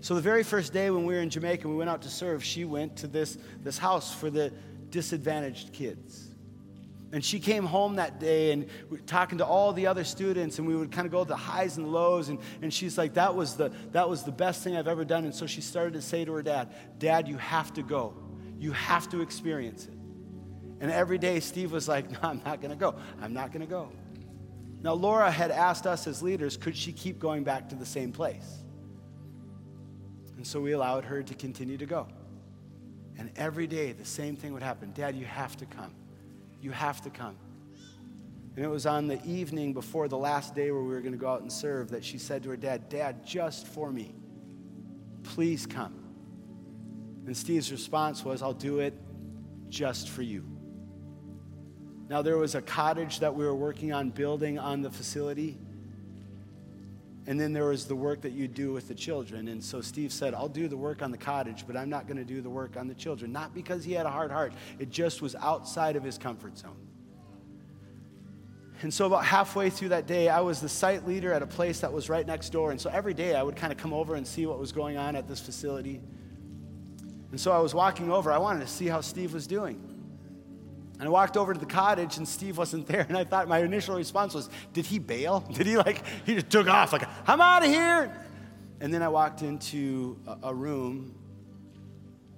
So 0.00 0.14
the 0.14 0.20
very 0.20 0.42
first 0.42 0.72
day 0.72 0.90
when 0.90 1.04
we 1.04 1.14
were 1.14 1.20
in 1.20 1.30
Jamaica 1.30 1.68
we 1.68 1.74
went 1.74 1.90
out 1.90 2.02
to 2.02 2.08
serve, 2.08 2.44
she 2.44 2.64
went 2.64 2.96
to 2.96 3.06
this, 3.06 3.36
this 3.62 3.78
house 3.78 4.14
for 4.14 4.30
the 4.30 4.52
disadvantaged 4.90 5.72
kids. 5.72 6.28
And 7.10 7.24
she 7.24 7.40
came 7.40 7.64
home 7.64 7.96
that 7.96 8.20
day 8.20 8.52
and 8.52 8.66
we 8.90 8.98
were 8.98 9.04
talking 9.04 9.38
to 9.38 9.46
all 9.46 9.72
the 9.72 9.86
other 9.86 10.04
students, 10.04 10.58
and 10.58 10.68
we 10.68 10.76
would 10.76 10.92
kind 10.92 11.06
of 11.06 11.12
go 11.12 11.24
the 11.24 11.36
highs 11.36 11.78
and 11.78 11.90
lows. 11.90 12.28
And, 12.28 12.38
and 12.60 12.72
she's 12.72 12.98
like, 12.98 13.14
that 13.14 13.34
was, 13.34 13.56
the, 13.56 13.72
that 13.92 14.08
was 14.08 14.24
the 14.24 14.32
best 14.32 14.62
thing 14.62 14.76
I've 14.76 14.88
ever 14.88 15.06
done. 15.06 15.24
And 15.24 15.34
so 15.34 15.46
she 15.46 15.62
started 15.62 15.94
to 15.94 16.02
say 16.02 16.24
to 16.26 16.32
her 16.32 16.42
dad, 16.42 16.74
Dad, 16.98 17.26
you 17.26 17.38
have 17.38 17.72
to 17.74 17.82
go. 17.82 18.14
You 18.58 18.72
have 18.72 19.08
to 19.10 19.22
experience 19.22 19.86
it. 19.86 19.94
And 20.80 20.90
every 20.90 21.18
day, 21.18 21.40
Steve 21.40 21.72
was 21.72 21.88
like, 21.88 22.10
No, 22.10 22.18
I'm 22.22 22.42
not 22.44 22.60
going 22.60 22.70
to 22.70 22.76
go. 22.76 22.94
I'm 23.20 23.32
not 23.32 23.52
going 23.52 23.62
to 23.62 23.70
go. 23.70 23.90
Now, 24.82 24.94
Laura 24.94 25.30
had 25.30 25.50
asked 25.50 25.86
us 25.86 26.06
as 26.06 26.22
leaders, 26.22 26.56
could 26.56 26.76
she 26.76 26.92
keep 26.92 27.18
going 27.18 27.42
back 27.42 27.68
to 27.70 27.74
the 27.74 27.86
same 27.86 28.12
place? 28.12 28.62
And 30.36 30.46
so 30.46 30.60
we 30.60 30.72
allowed 30.72 31.04
her 31.04 31.22
to 31.22 31.34
continue 31.34 31.76
to 31.78 31.86
go. 31.86 32.06
And 33.18 33.30
every 33.36 33.66
day, 33.66 33.90
the 33.92 34.04
same 34.04 34.36
thing 34.36 34.52
would 34.52 34.62
happen 34.62 34.92
Dad, 34.92 35.16
you 35.16 35.26
have 35.26 35.56
to 35.56 35.66
come. 35.66 35.92
You 36.60 36.70
have 36.70 37.00
to 37.02 37.10
come. 37.10 37.36
And 38.54 38.64
it 38.64 38.68
was 38.68 38.86
on 38.86 39.06
the 39.06 39.24
evening 39.24 39.72
before 39.72 40.08
the 40.08 40.18
last 40.18 40.54
day 40.54 40.70
where 40.70 40.82
we 40.82 40.88
were 40.88 41.00
going 41.00 41.12
to 41.12 41.18
go 41.18 41.28
out 41.28 41.42
and 41.42 41.52
serve 41.52 41.90
that 41.90 42.04
she 42.04 42.18
said 42.18 42.42
to 42.44 42.50
her 42.50 42.56
dad, 42.56 42.88
Dad, 42.88 43.24
just 43.24 43.66
for 43.66 43.92
me, 43.92 44.14
please 45.22 45.66
come. 45.66 45.94
And 47.26 47.36
Steve's 47.36 47.70
response 47.70 48.24
was, 48.24 48.42
I'll 48.42 48.52
do 48.52 48.80
it 48.80 48.94
just 49.68 50.08
for 50.08 50.22
you. 50.22 50.44
Now, 52.08 52.22
there 52.22 52.38
was 52.38 52.54
a 52.54 52.62
cottage 52.62 53.20
that 53.20 53.34
we 53.34 53.44
were 53.44 53.54
working 53.54 53.92
on 53.92 54.10
building 54.10 54.58
on 54.58 54.80
the 54.80 54.90
facility. 54.90 55.58
And 57.26 57.38
then 57.38 57.52
there 57.52 57.66
was 57.66 57.84
the 57.84 57.94
work 57.94 58.22
that 58.22 58.32
you 58.32 58.48
do 58.48 58.72
with 58.72 58.88
the 58.88 58.94
children. 58.94 59.48
And 59.48 59.62
so 59.62 59.82
Steve 59.82 60.14
said, 60.14 60.32
I'll 60.32 60.48
do 60.48 60.66
the 60.66 60.78
work 60.78 61.02
on 61.02 61.10
the 61.10 61.18
cottage, 61.18 61.64
but 61.66 61.76
I'm 61.76 61.90
not 61.90 62.06
going 62.06 62.16
to 62.16 62.24
do 62.24 62.40
the 62.40 62.48
work 62.48 62.78
on 62.78 62.88
the 62.88 62.94
children. 62.94 63.30
Not 63.30 63.52
because 63.52 63.84
he 63.84 63.92
had 63.92 64.06
a 64.06 64.10
hard 64.10 64.30
heart, 64.30 64.54
it 64.78 64.88
just 64.88 65.20
was 65.20 65.34
outside 65.34 65.96
of 65.96 66.02
his 66.02 66.16
comfort 66.16 66.56
zone. 66.56 66.76
And 68.80 68.94
so, 68.94 69.06
about 69.06 69.24
halfway 69.24 69.70
through 69.70 69.88
that 69.88 70.06
day, 70.06 70.28
I 70.28 70.40
was 70.40 70.60
the 70.60 70.68
site 70.68 71.06
leader 71.06 71.32
at 71.32 71.42
a 71.42 71.46
place 71.46 71.80
that 71.80 71.92
was 71.92 72.08
right 72.08 72.24
next 72.24 72.50
door. 72.50 72.70
And 72.70 72.80
so, 72.80 72.88
every 72.88 73.12
day 73.12 73.34
I 73.34 73.42
would 73.42 73.56
kind 73.56 73.72
of 73.72 73.78
come 73.78 73.92
over 73.92 74.14
and 74.14 74.24
see 74.24 74.46
what 74.46 74.58
was 74.58 74.70
going 74.70 74.96
on 74.96 75.16
at 75.16 75.26
this 75.26 75.40
facility. 75.40 76.00
And 77.32 77.40
so, 77.40 77.50
I 77.50 77.58
was 77.58 77.74
walking 77.74 78.08
over. 78.10 78.30
I 78.30 78.38
wanted 78.38 78.60
to 78.60 78.68
see 78.68 78.86
how 78.86 79.00
Steve 79.00 79.34
was 79.34 79.48
doing. 79.48 79.87
And 80.98 81.06
I 81.06 81.10
walked 81.10 81.36
over 81.36 81.54
to 81.54 81.60
the 81.60 81.66
cottage 81.66 82.16
and 82.16 82.26
Steve 82.26 82.58
wasn't 82.58 82.86
there. 82.86 83.06
And 83.08 83.16
I 83.16 83.24
thought 83.24 83.46
my 83.48 83.58
initial 83.58 83.96
response 83.96 84.34
was, 84.34 84.50
Did 84.72 84.86
he 84.86 84.98
bail? 84.98 85.40
Did 85.52 85.66
he 85.66 85.76
like, 85.76 86.02
he 86.26 86.34
just 86.34 86.50
took 86.50 86.66
off, 86.66 86.92
like, 86.92 87.08
I'm 87.26 87.40
out 87.40 87.62
of 87.62 87.68
here. 87.68 88.12
And 88.80 88.92
then 88.92 89.02
I 89.02 89.08
walked 89.08 89.42
into 89.42 90.18
a, 90.26 90.48
a 90.48 90.54
room 90.54 91.14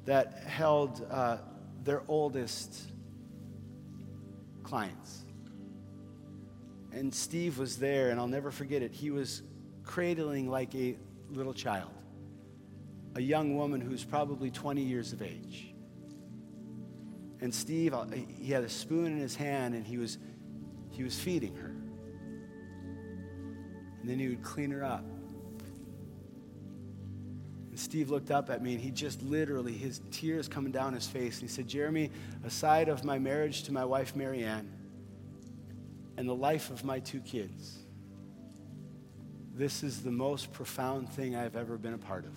that 0.05 0.45
held 0.47 1.07
uh, 1.11 1.39
their 1.85 2.03
oldest 2.09 2.91
clients. 4.63 5.25
And 6.93 7.15
Steve 7.15 7.59
was 7.59 7.77
there, 7.77 8.11
and 8.11 8.19
I'll 8.19 8.27
never 8.27 8.51
forget 8.51 8.83
it. 8.83 8.93
He 8.93 9.11
was 9.11 9.43
cradling 9.85 10.49
like 10.49 10.75
a 10.75 10.97
little 11.31 11.55
child, 11.55 11.91
a 13.15 13.21
young 13.21 13.57
woman 13.57 13.81
who's 13.81 14.05
probably 14.05 14.51
20 14.51 14.83
years 14.83 15.13
of 15.13 15.23
age. 15.23 15.70
And 17.41 17.55
Steve, 17.55 17.95
uh, 17.95 18.07
he 18.39 18.53
had 18.53 18.65
a 18.65 18.69
spoon 18.69 19.07
in 19.07 19.19
his 19.19 19.35
hand 19.35 19.75
and 19.75 19.87
he 19.87 19.97
was, 19.99 20.19
he 20.91 21.03
was 21.03 21.19
feeding 21.19 21.55
her. 21.57 21.75
And 24.01 24.09
then 24.09 24.19
he 24.19 24.29
would 24.29 24.43
clean 24.43 24.71
her 24.71 24.85
up. 24.85 25.05
And 27.71 27.79
Steve 27.79 28.11
looked 28.11 28.31
up 28.31 28.51
at 28.51 28.63
me 28.63 28.73
and 28.73 28.81
he 28.81 28.91
just 28.91 29.23
literally, 29.23 29.73
his 29.73 30.01
tears 30.11 30.49
coming 30.49 30.73
down 30.73 30.93
his 30.93 31.07
face. 31.07 31.41
And 31.41 31.49
he 31.49 31.55
said, 31.55 31.69
Jeremy, 31.69 32.11
aside 32.45 32.89
of 32.89 33.05
my 33.05 33.19
marriage 33.19 33.63
to 33.65 33.73
my 33.73 33.85
wife, 33.85 34.17
Marianne, 34.17 34.71
and 36.17 36.29
the 36.29 36.35
life 36.35 36.71
of 36.71 36.85
my 36.85 36.99
two 36.99 37.21
kids, 37.21 37.79
this 39.55 39.83
is 39.83 40.03
the 40.03 40.11
most 40.11 40.53
profound 40.53 41.09
thing 41.11 41.37
I've 41.37 41.57
ever 41.57 41.79
been 41.79 41.95
a 41.95 41.99
part 41.99 42.25
of. 42.25 42.33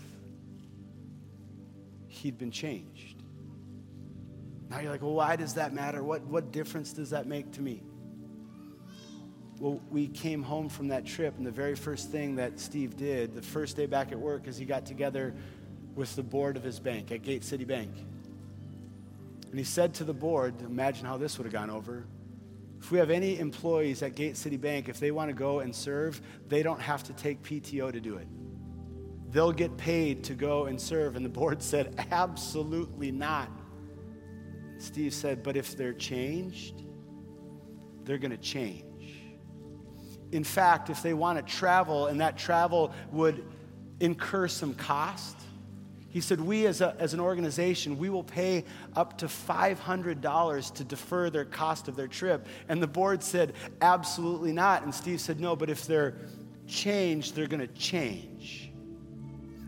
He'd 2.08 2.38
been 2.38 2.52
changed. 2.52 3.23
Now 4.74 4.80
you're 4.80 4.90
like, 4.90 5.04
well, 5.04 5.14
why 5.14 5.36
does 5.36 5.54
that 5.54 5.72
matter? 5.72 6.04
What, 6.04 6.24
what 6.24 6.52
difference 6.52 6.94
does 6.94 7.12
that 7.12 7.28
make 7.28 7.52
to 7.52 7.62
me? 7.62 7.84
Well, 9.60 9.80
we 9.92 10.08
came 10.08 10.42
home 10.42 10.68
from 10.68 10.88
that 10.88 11.06
trip, 11.06 11.38
and 11.38 11.46
the 11.46 11.52
very 11.52 11.76
first 11.76 12.10
thing 12.10 12.38
that 12.38 12.60
Steve 12.60 12.98
did, 12.98 13.36
the 13.36 13.44
first 13.44 13.78
day 13.78 13.86
back 13.86 14.12
at 14.12 14.18
work, 14.18 14.48
is 14.48 14.58
he 14.58 14.66
got 14.66 14.84
together 14.84 15.36
with 15.94 16.16
the 16.16 16.24
board 16.24 16.58
of 16.58 16.64
his 16.64 16.80
bank 16.80 17.12
at 17.12 17.22
Gate 17.22 17.44
City 17.44 17.66
Bank. 17.66 17.92
And 19.52 19.60
he 19.60 19.64
said 19.64 19.94
to 19.96 20.04
the 20.04 20.14
board, 20.14 20.60
imagine 20.62 21.06
how 21.06 21.18
this 21.18 21.38
would 21.38 21.46
have 21.46 21.54
gone 21.54 21.70
over. 21.70 22.08
If 22.80 22.92
we 22.92 22.98
have 22.98 23.12
any 23.12 23.38
employees 23.38 24.02
at 24.02 24.16
Gate 24.16 24.38
City 24.38 24.58
Bank, 24.58 24.90
if 24.90 25.00
they 25.00 25.12
want 25.12 25.30
to 25.30 25.36
go 25.36 25.60
and 25.60 25.74
serve, 25.74 26.20
they 26.50 26.64
don't 26.64 26.82
have 26.82 27.04
to 27.04 27.14
take 27.14 27.44
PTO 27.44 27.92
to 27.92 28.02
do 28.02 28.18
it. 28.18 28.28
They'll 29.30 29.52
get 29.52 29.78
paid 29.78 30.24
to 30.24 30.34
go 30.34 30.66
and 30.66 30.82
serve. 30.82 31.16
And 31.16 31.24
the 31.24 31.30
board 31.30 31.62
said, 31.62 32.08
absolutely 32.10 33.12
not. 33.12 33.52
Steve 34.84 35.14
said, 35.14 35.44
but 35.44 35.56
if 35.56 35.78
they're 35.78 35.94
changed, 35.94 36.84
they're 38.04 38.18
going 38.18 38.32
to 38.32 38.38
change. 38.38 38.84
In 40.34 40.44
fact, 40.44 40.90
if 40.90 41.02
they 41.02 41.14
want 41.14 41.40
to 41.40 41.54
travel 41.54 42.08
and 42.08 42.20
that 42.20 42.38
travel 42.38 42.92
would 43.12 43.46
incur 44.02 44.50
some 44.50 44.74
cost, 44.74 45.38
he 46.10 46.20
said, 46.20 46.42
We 46.42 46.68
as, 46.68 46.82
a, 46.82 46.96
as 47.00 47.14
an 47.14 47.22
organization, 47.22 47.98
we 47.98 48.10
will 48.10 48.26
pay 48.26 48.66
up 48.96 49.18
to 49.20 49.28
$500 49.28 50.74
to 50.74 50.84
defer 50.84 51.30
their 51.30 51.46
cost 51.46 51.88
of 51.88 51.96
their 51.96 52.08
trip. 52.08 52.46
And 52.68 52.84
the 52.84 52.88
board 52.88 53.24
said, 53.24 53.54
Absolutely 53.82 54.52
not. 54.52 54.84
And 54.84 54.94
Steve 54.94 55.22
said, 55.22 55.40
No, 55.40 55.56
but 55.56 55.70
if 55.70 55.88
they're 55.88 56.16
changed, 56.68 57.36
they're 57.36 57.48
going 57.48 57.66
to 57.66 57.74
change. 57.74 58.70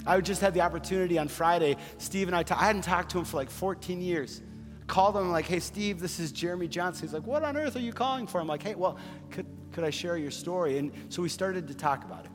I 0.05 0.20
just 0.20 0.41
had 0.41 0.53
the 0.53 0.61
opportunity 0.61 1.18
on 1.18 1.30
Friday. 1.30 1.78
Steve 1.99 2.28
and 2.28 2.36
I, 2.36 2.43
hadn't 2.63 2.84
talked 2.84 3.11
to 3.11 3.20
him 3.20 3.26
for 3.26 3.38
like 3.38 3.49
14 3.49 4.01
years 4.01 4.41
called 4.88 5.17
him 5.17 5.31
like, 5.31 5.45
hey, 5.45 5.59
Steve, 5.59 5.99
this 5.99 6.19
is 6.19 6.31
Jeremy 6.31 6.67
Johnson. 6.67 7.07
He's 7.07 7.13
like, 7.13 7.25
what 7.25 7.43
on 7.43 7.57
earth 7.57 7.75
are 7.75 7.81
you 7.81 7.93
calling 7.93 8.27
for? 8.27 8.39
I'm 8.39 8.47
like, 8.47 8.63
hey, 8.63 8.75
well, 8.75 8.97
could, 9.31 9.45
could 9.71 9.83
I 9.83 9.89
share 9.89 10.17
your 10.17 10.31
story? 10.31 10.77
And 10.77 10.91
so 11.09 11.21
we 11.21 11.29
started 11.29 11.67
to 11.69 11.73
talk 11.73 12.03
about 12.03 12.25
it. 12.25 12.31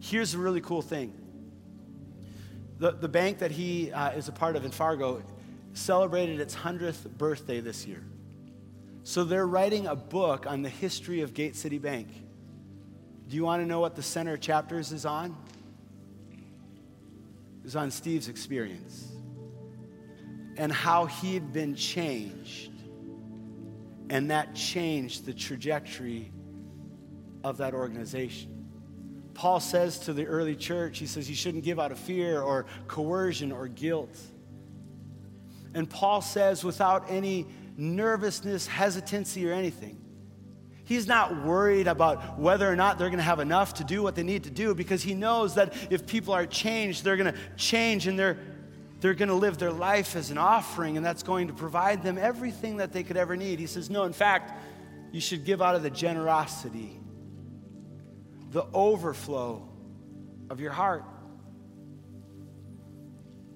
Here's 0.00 0.34
a 0.34 0.38
really 0.38 0.60
cool 0.60 0.82
thing. 0.82 1.12
The, 2.78 2.92
the 2.92 3.08
bank 3.08 3.38
that 3.38 3.50
he 3.50 3.92
uh, 3.92 4.10
is 4.10 4.28
a 4.28 4.32
part 4.32 4.56
of 4.56 4.64
in 4.64 4.70
Fargo 4.70 5.22
celebrated 5.74 6.40
its 6.40 6.54
100th 6.54 7.08
birthday 7.16 7.60
this 7.60 7.86
year. 7.86 8.02
So 9.04 9.24
they're 9.24 9.46
writing 9.46 9.86
a 9.86 9.96
book 9.96 10.46
on 10.46 10.62
the 10.62 10.68
history 10.68 11.20
of 11.20 11.34
Gate 11.34 11.56
City 11.56 11.78
Bank. 11.78 12.08
Do 13.28 13.36
you 13.36 13.44
want 13.44 13.62
to 13.62 13.66
know 13.66 13.80
what 13.80 13.94
the 13.94 14.02
center 14.02 14.36
chapters 14.36 14.92
is 14.92 15.06
on? 15.06 15.36
It's 17.64 17.76
on 17.76 17.90
Steve's 17.90 18.28
experience 18.28 19.12
and 20.62 20.70
how 20.70 21.06
he 21.06 21.34
had 21.34 21.52
been 21.52 21.74
changed. 21.74 22.70
And 24.10 24.30
that 24.30 24.54
changed 24.54 25.26
the 25.26 25.34
trajectory 25.34 26.30
of 27.42 27.56
that 27.56 27.74
organization. 27.74 28.68
Paul 29.34 29.58
says 29.58 29.98
to 30.00 30.12
the 30.12 30.24
early 30.24 30.54
church, 30.54 31.00
he 31.00 31.06
says, 31.06 31.28
you 31.28 31.34
shouldn't 31.34 31.64
give 31.64 31.80
out 31.80 31.90
of 31.90 31.98
fear 31.98 32.40
or 32.40 32.66
coercion 32.86 33.50
or 33.50 33.66
guilt. 33.66 34.16
And 35.74 35.90
Paul 35.90 36.22
says, 36.22 36.62
without 36.62 37.10
any 37.10 37.48
nervousness, 37.76 38.68
hesitancy, 38.68 39.50
or 39.50 39.52
anything, 39.52 39.98
He's 40.84 41.06
not 41.06 41.44
worried 41.44 41.86
about 41.86 42.38
whether 42.38 42.70
or 42.70 42.76
not 42.76 42.98
they're 42.98 43.08
going 43.08 43.18
to 43.18 43.24
have 43.24 43.40
enough 43.40 43.74
to 43.74 43.84
do 43.84 44.02
what 44.02 44.14
they 44.14 44.24
need 44.24 44.44
to 44.44 44.50
do 44.50 44.74
because 44.74 45.00
he 45.00 45.14
knows 45.14 45.54
that 45.54 45.74
if 45.90 46.06
people 46.06 46.34
are 46.34 46.44
changed, 46.44 47.04
they're 47.04 47.16
going 47.16 47.32
to 47.32 47.38
change 47.56 48.08
in 48.08 48.16
their 48.16 48.36
they're 49.02 49.14
going 49.14 49.28
to 49.28 49.34
live 49.34 49.58
their 49.58 49.72
life 49.72 50.14
as 50.14 50.30
an 50.30 50.38
offering, 50.38 50.96
and 50.96 51.04
that's 51.04 51.24
going 51.24 51.48
to 51.48 51.52
provide 51.52 52.04
them 52.04 52.16
everything 52.16 52.76
that 52.76 52.92
they 52.92 53.02
could 53.02 53.16
ever 53.16 53.36
need. 53.36 53.58
He 53.58 53.66
says, 53.66 53.90
No, 53.90 54.04
in 54.04 54.12
fact, 54.12 54.56
you 55.10 55.20
should 55.20 55.44
give 55.44 55.60
out 55.60 55.74
of 55.74 55.82
the 55.82 55.90
generosity, 55.90 57.00
the 58.52 58.64
overflow 58.72 59.68
of 60.50 60.60
your 60.60 60.70
heart. 60.70 61.04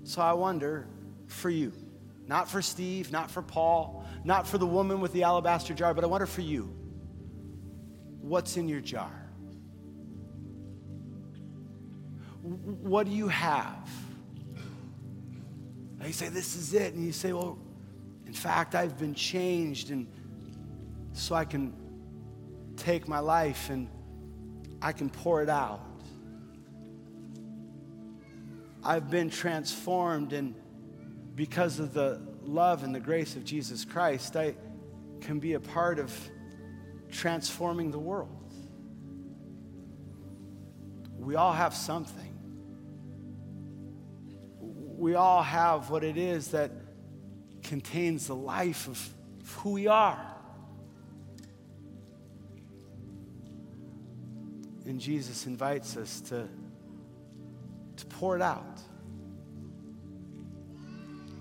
So 0.02 0.20
I 0.20 0.32
wonder 0.32 0.88
for 1.28 1.48
you, 1.48 1.72
not 2.26 2.50
for 2.50 2.60
Steve, 2.60 3.12
not 3.12 3.30
for 3.30 3.40
Paul, 3.40 4.04
not 4.24 4.48
for 4.48 4.58
the 4.58 4.66
woman 4.66 5.00
with 5.00 5.12
the 5.12 5.22
alabaster 5.22 5.74
jar, 5.74 5.94
but 5.94 6.02
I 6.02 6.08
wonder 6.08 6.26
for 6.26 6.40
you, 6.40 6.74
what's 8.20 8.56
in 8.56 8.68
your 8.68 8.80
jar? 8.80 9.12
What 12.42 13.06
do 13.06 13.12
you 13.12 13.28
have? 13.28 13.88
You 16.04 16.12
say, 16.12 16.28
This 16.28 16.56
is 16.56 16.74
it. 16.74 16.94
And 16.94 17.04
you 17.04 17.12
say, 17.12 17.32
Well, 17.32 17.58
in 18.26 18.32
fact, 18.32 18.74
I've 18.74 18.98
been 18.98 19.14
changed, 19.14 19.90
and 19.90 20.06
so 21.12 21.34
I 21.34 21.44
can 21.44 21.72
take 22.76 23.08
my 23.08 23.20
life 23.20 23.70
and 23.70 23.88
I 24.82 24.92
can 24.92 25.08
pour 25.08 25.42
it 25.42 25.48
out. 25.48 25.80
I've 28.84 29.10
been 29.10 29.30
transformed, 29.30 30.32
and 30.32 30.54
because 31.34 31.80
of 31.80 31.92
the 31.92 32.20
love 32.42 32.84
and 32.84 32.94
the 32.94 33.00
grace 33.00 33.34
of 33.34 33.44
Jesus 33.44 33.84
Christ, 33.84 34.36
I 34.36 34.54
can 35.20 35.40
be 35.40 35.54
a 35.54 35.60
part 35.60 35.98
of 35.98 36.16
transforming 37.10 37.90
the 37.90 37.98
world. 37.98 38.30
We 41.18 41.34
all 41.34 41.52
have 41.52 41.74
something. 41.74 42.25
We 44.96 45.14
all 45.14 45.42
have 45.42 45.90
what 45.90 46.02
it 46.02 46.16
is 46.16 46.48
that 46.52 46.70
contains 47.62 48.28
the 48.28 48.34
life 48.34 48.88
of 48.88 49.08
who 49.58 49.72
we 49.72 49.86
are. 49.86 50.18
And 54.86 54.98
Jesus 54.98 55.46
invites 55.46 55.96
us 55.96 56.20
to, 56.22 56.48
to 57.96 58.06
pour 58.06 58.36
it 58.36 58.42
out 58.42 58.80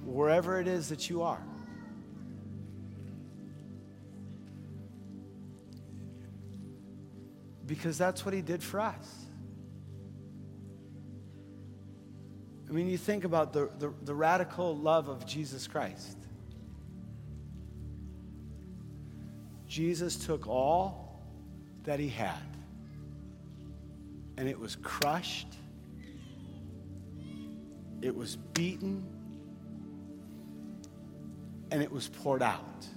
wherever 0.04 0.60
it 0.60 0.68
is 0.68 0.90
that 0.90 1.10
you 1.10 1.22
are. 1.22 1.42
Because 7.66 7.98
that's 7.98 8.26
what 8.26 8.34
he 8.34 8.42
did 8.42 8.62
for 8.62 8.80
us. 8.80 9.25
I 12.68 12.72
mean, 12.72 12.90
you 12.90 12.98
think 12.98 13.24
about 13.24 13.54
the, 13.54 13.70
the, 13.80 13.94
the 14.04 14.16
radical 14.16 14.76
love 14.76 15.08
of 15.08 15.26
Jesus 15.26 15.68
Christ. 15.68 16.18
Jesus 19.68 20.16
took 20.16 20.48
all 20.48 21.22
that 21.84 22.00
he 22.00 22.08
had, 22.08 22.34
and 24.38 24.48
it 24.48 24.58
was 24.58 24.78
crushed, 24.78 25.54
it 28.02 28.16
was 28.16 28.38
beaten, 28.54 29.06
and 31.72 31.84
it 31.84 31.92
was 31.92 32.08
poured 32.08 32.42
out 32.42 32.88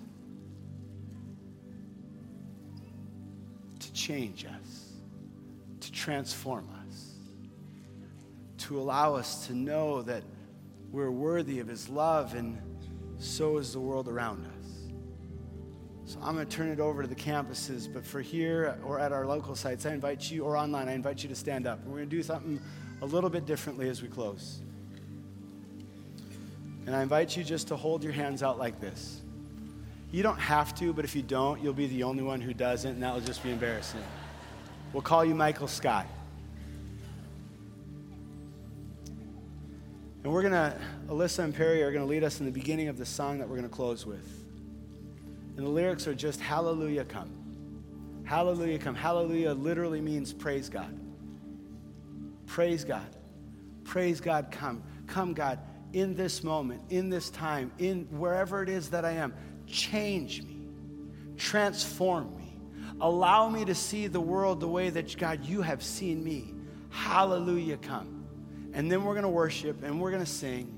to 3.81 3.93
change 3.93 4.45
us, 4.45 4.93
to 5.81 5.91
transform 5.91 6.69
us, 6.71 6.78
to 8.69 8.79
allow 8.79 9.15
us 9.15 9.47
to 9.47 9.55
know 9.55 10.03
that 10.03 10.23
we're 10.93 11.11
worthy 11.11 11.59
of 11.59 11.67
his 11.67 11.89
love, 11.89 12.35
and 12.35 12.61
so 13.19 13.57
is 13.57 13.73
the 13.73 13.81
world 13.81 14.09
around 14.09 14.45
us. 14.45 16.13
So 16.13 16.19
I'm 16.23 16.35
going 16.35 16.47
to 16.47 16.55
turn 16.55 16.69
it 16.69 16.79
over 16.79 17.01
to 17.01 17.09
the 17.09 17.15
campuses, 17.15 17.91
but 17.91 18.05
for 18.05 18.21
here 18.21 18.79
or 18.85 19.01
at 19.01 19.11
our 19.11 19.27
local 19.27 19.55
sites, 19.55 19.87
I 19.87 19.93
invite 19.93 20.31
you, 20.31 20.45
or 20.45 20.55
online, 20.55 20.87
I 20.87 20.93
invite 20.93 21.23
you 21.23 21.31
to 21.31 21.35
stand 21.35 21.67
up. 21.67 21.83
We're 21.87 21.97
going 21.97 22.11
to 22.11 22.17
do 22.17 22.23
something 22.23 22.61
a 23.01 23.07
little 23.07 23.31
bit 23.31 23.47
differently 23.47 23.89
as 23.89 24.03
we 24.03 24.09
close. 24.09 24.61
And 26.87 26.95
I 26.95 27.01
invite 27.01 27.39
you 27.39 27.45
just 27.45 27.69
to 27.69 27.77
hold 27.77 28.05
your 28.05 28.13
hands 28.13 28.43
out 28.43 28.59
like 28.59 28.81
this. 28.83 29.23
You 30.13 30.23
don't 30.23 30.41
have 30.41 30.75
to, 30.75 30.93
but 30.93 31.07
if 31.07 31.17
you 31.17 31.23
don't, 31.23 31.63
you'll 31.63 31.73
be 31.73 31.87
the 31.87 32.03
only 32.03 32.23
one 32.23 32.43
who 32.43 32.53
doesn't, 32.53 32.91
and 32.91 33.03
that'll 33.03 33.21
just 33.21 33.43
be 33.43 33.51
embarrassing. 33.51 34.03
We'll 34.93 35.03
call 35.03 35.25
you 35.25 35.35
Michael 35.35 35.69
Scott. 35.69 36.07
And 40.29 40.35
we're 40.35 40.43
going 40.43 40.53
to, 40.53 40.79
Alyssa 41.07 41.39
and 41.39 41.55
Perry 41.55 41.83
are 41.83 41.91
going 41.91 42.05
to 42.05 42.11
lead 42.11 42.23
us 42.23 42.39
in 42.39 42.45
the 42.45 42.53
beginning 42.53 42.89
of 42.89 42.99
the 42.99 43.07
song 43.07 43.39
that 43.39 43.49
we're 43.49 43.57
going 43.57 43.67
to 43.67 43.75
close 43.75 44.05
with. 44.05 44.45
And 45.57 45.65
the 45.65 45.71
lyrics 45.71 46.07
are 46.07 46.15
just 46.15 46.39
Hallelujah 46.39 47.07
come. 47.07 47.31
Hallelujah 48.25 48.79
come. 48.79 48.95
Hallelujah 48.95 49.55
literally 49.55 50.03
means 50.03 50.35
praise 50.35 50.69
God. 50.69 50.95
Praise 52.45 52.85
God. 52.85 53.07
Praise 53.85 54.21
God 54.21 54.51
come. 54.51 54.83
Come, 55.07 55.33
God, 55.33 55.61
in 55.95 56.15
this 56.15 56.45
moment, 56.45 56.83
in 56.91 57.09
this 57.09 57.31
time, 57.31 57.73
in 57.79 58.07
wherever 58.11 58.63
it 58.63 58.69
is 58.69 58.91
that 58.91 59.07
I 59.07 59.13
am. 59.13 59.33
Change 59.67 60.43
me. 60.43 60.59
Transform 61.39 62.37
me. 62.37 62.53
Allow 63.01 63.49
me 63.49 63.65
to 63.65 63.75
see 63.75 64.09
the 64.09 64.21
world 64.21 64.61
the 64.61 64.69
way 64.69 64.91
that, 64.91 65.17
God, 65.17 65.47
you 65.47 65.63
have 65.63 65.83
seen 65.83 66.23
me. 66.23 66.53
Hallelujah 66.91 67.79
come. 67.79 68.18
And 68.73 68.91
then 68.91 69.05
we're 69.05 69.15
going 69.15 69.25
to 69.25 69.29
worship 69.29 69.83
and 69.83 70.01
we're 70.01 70.11
going 70.11 70.25
to 70.25 70.31
sing. 70.31 70.75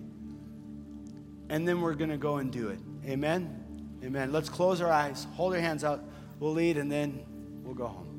And 1.49 1.66
then 1.66 1.80
we're 1.80 1.95
going 1.95 2.11
to 2.11 2.16
go 2.16 2.36
and 2.36 2.53
do 2.53 2.68
it. 2.68 2.78
Amen. 3.07 3.61
Amen. 4.05 4.32
Let's 4.32 4.49
close 4.49 4.80
our 4.80 4.91
eyes, 4.91 5.26
hold 5.34 5.53
our 5.53 5.61
hands 5.61 5.84
out. 5.84 6.03
We'll 6.38 6.55
lead, 6.55 6.78
and 6.78 6.91
then 6.91 7.22
we'll 7.62 7.74
go 7.74 7.86
home. 7.86 8.09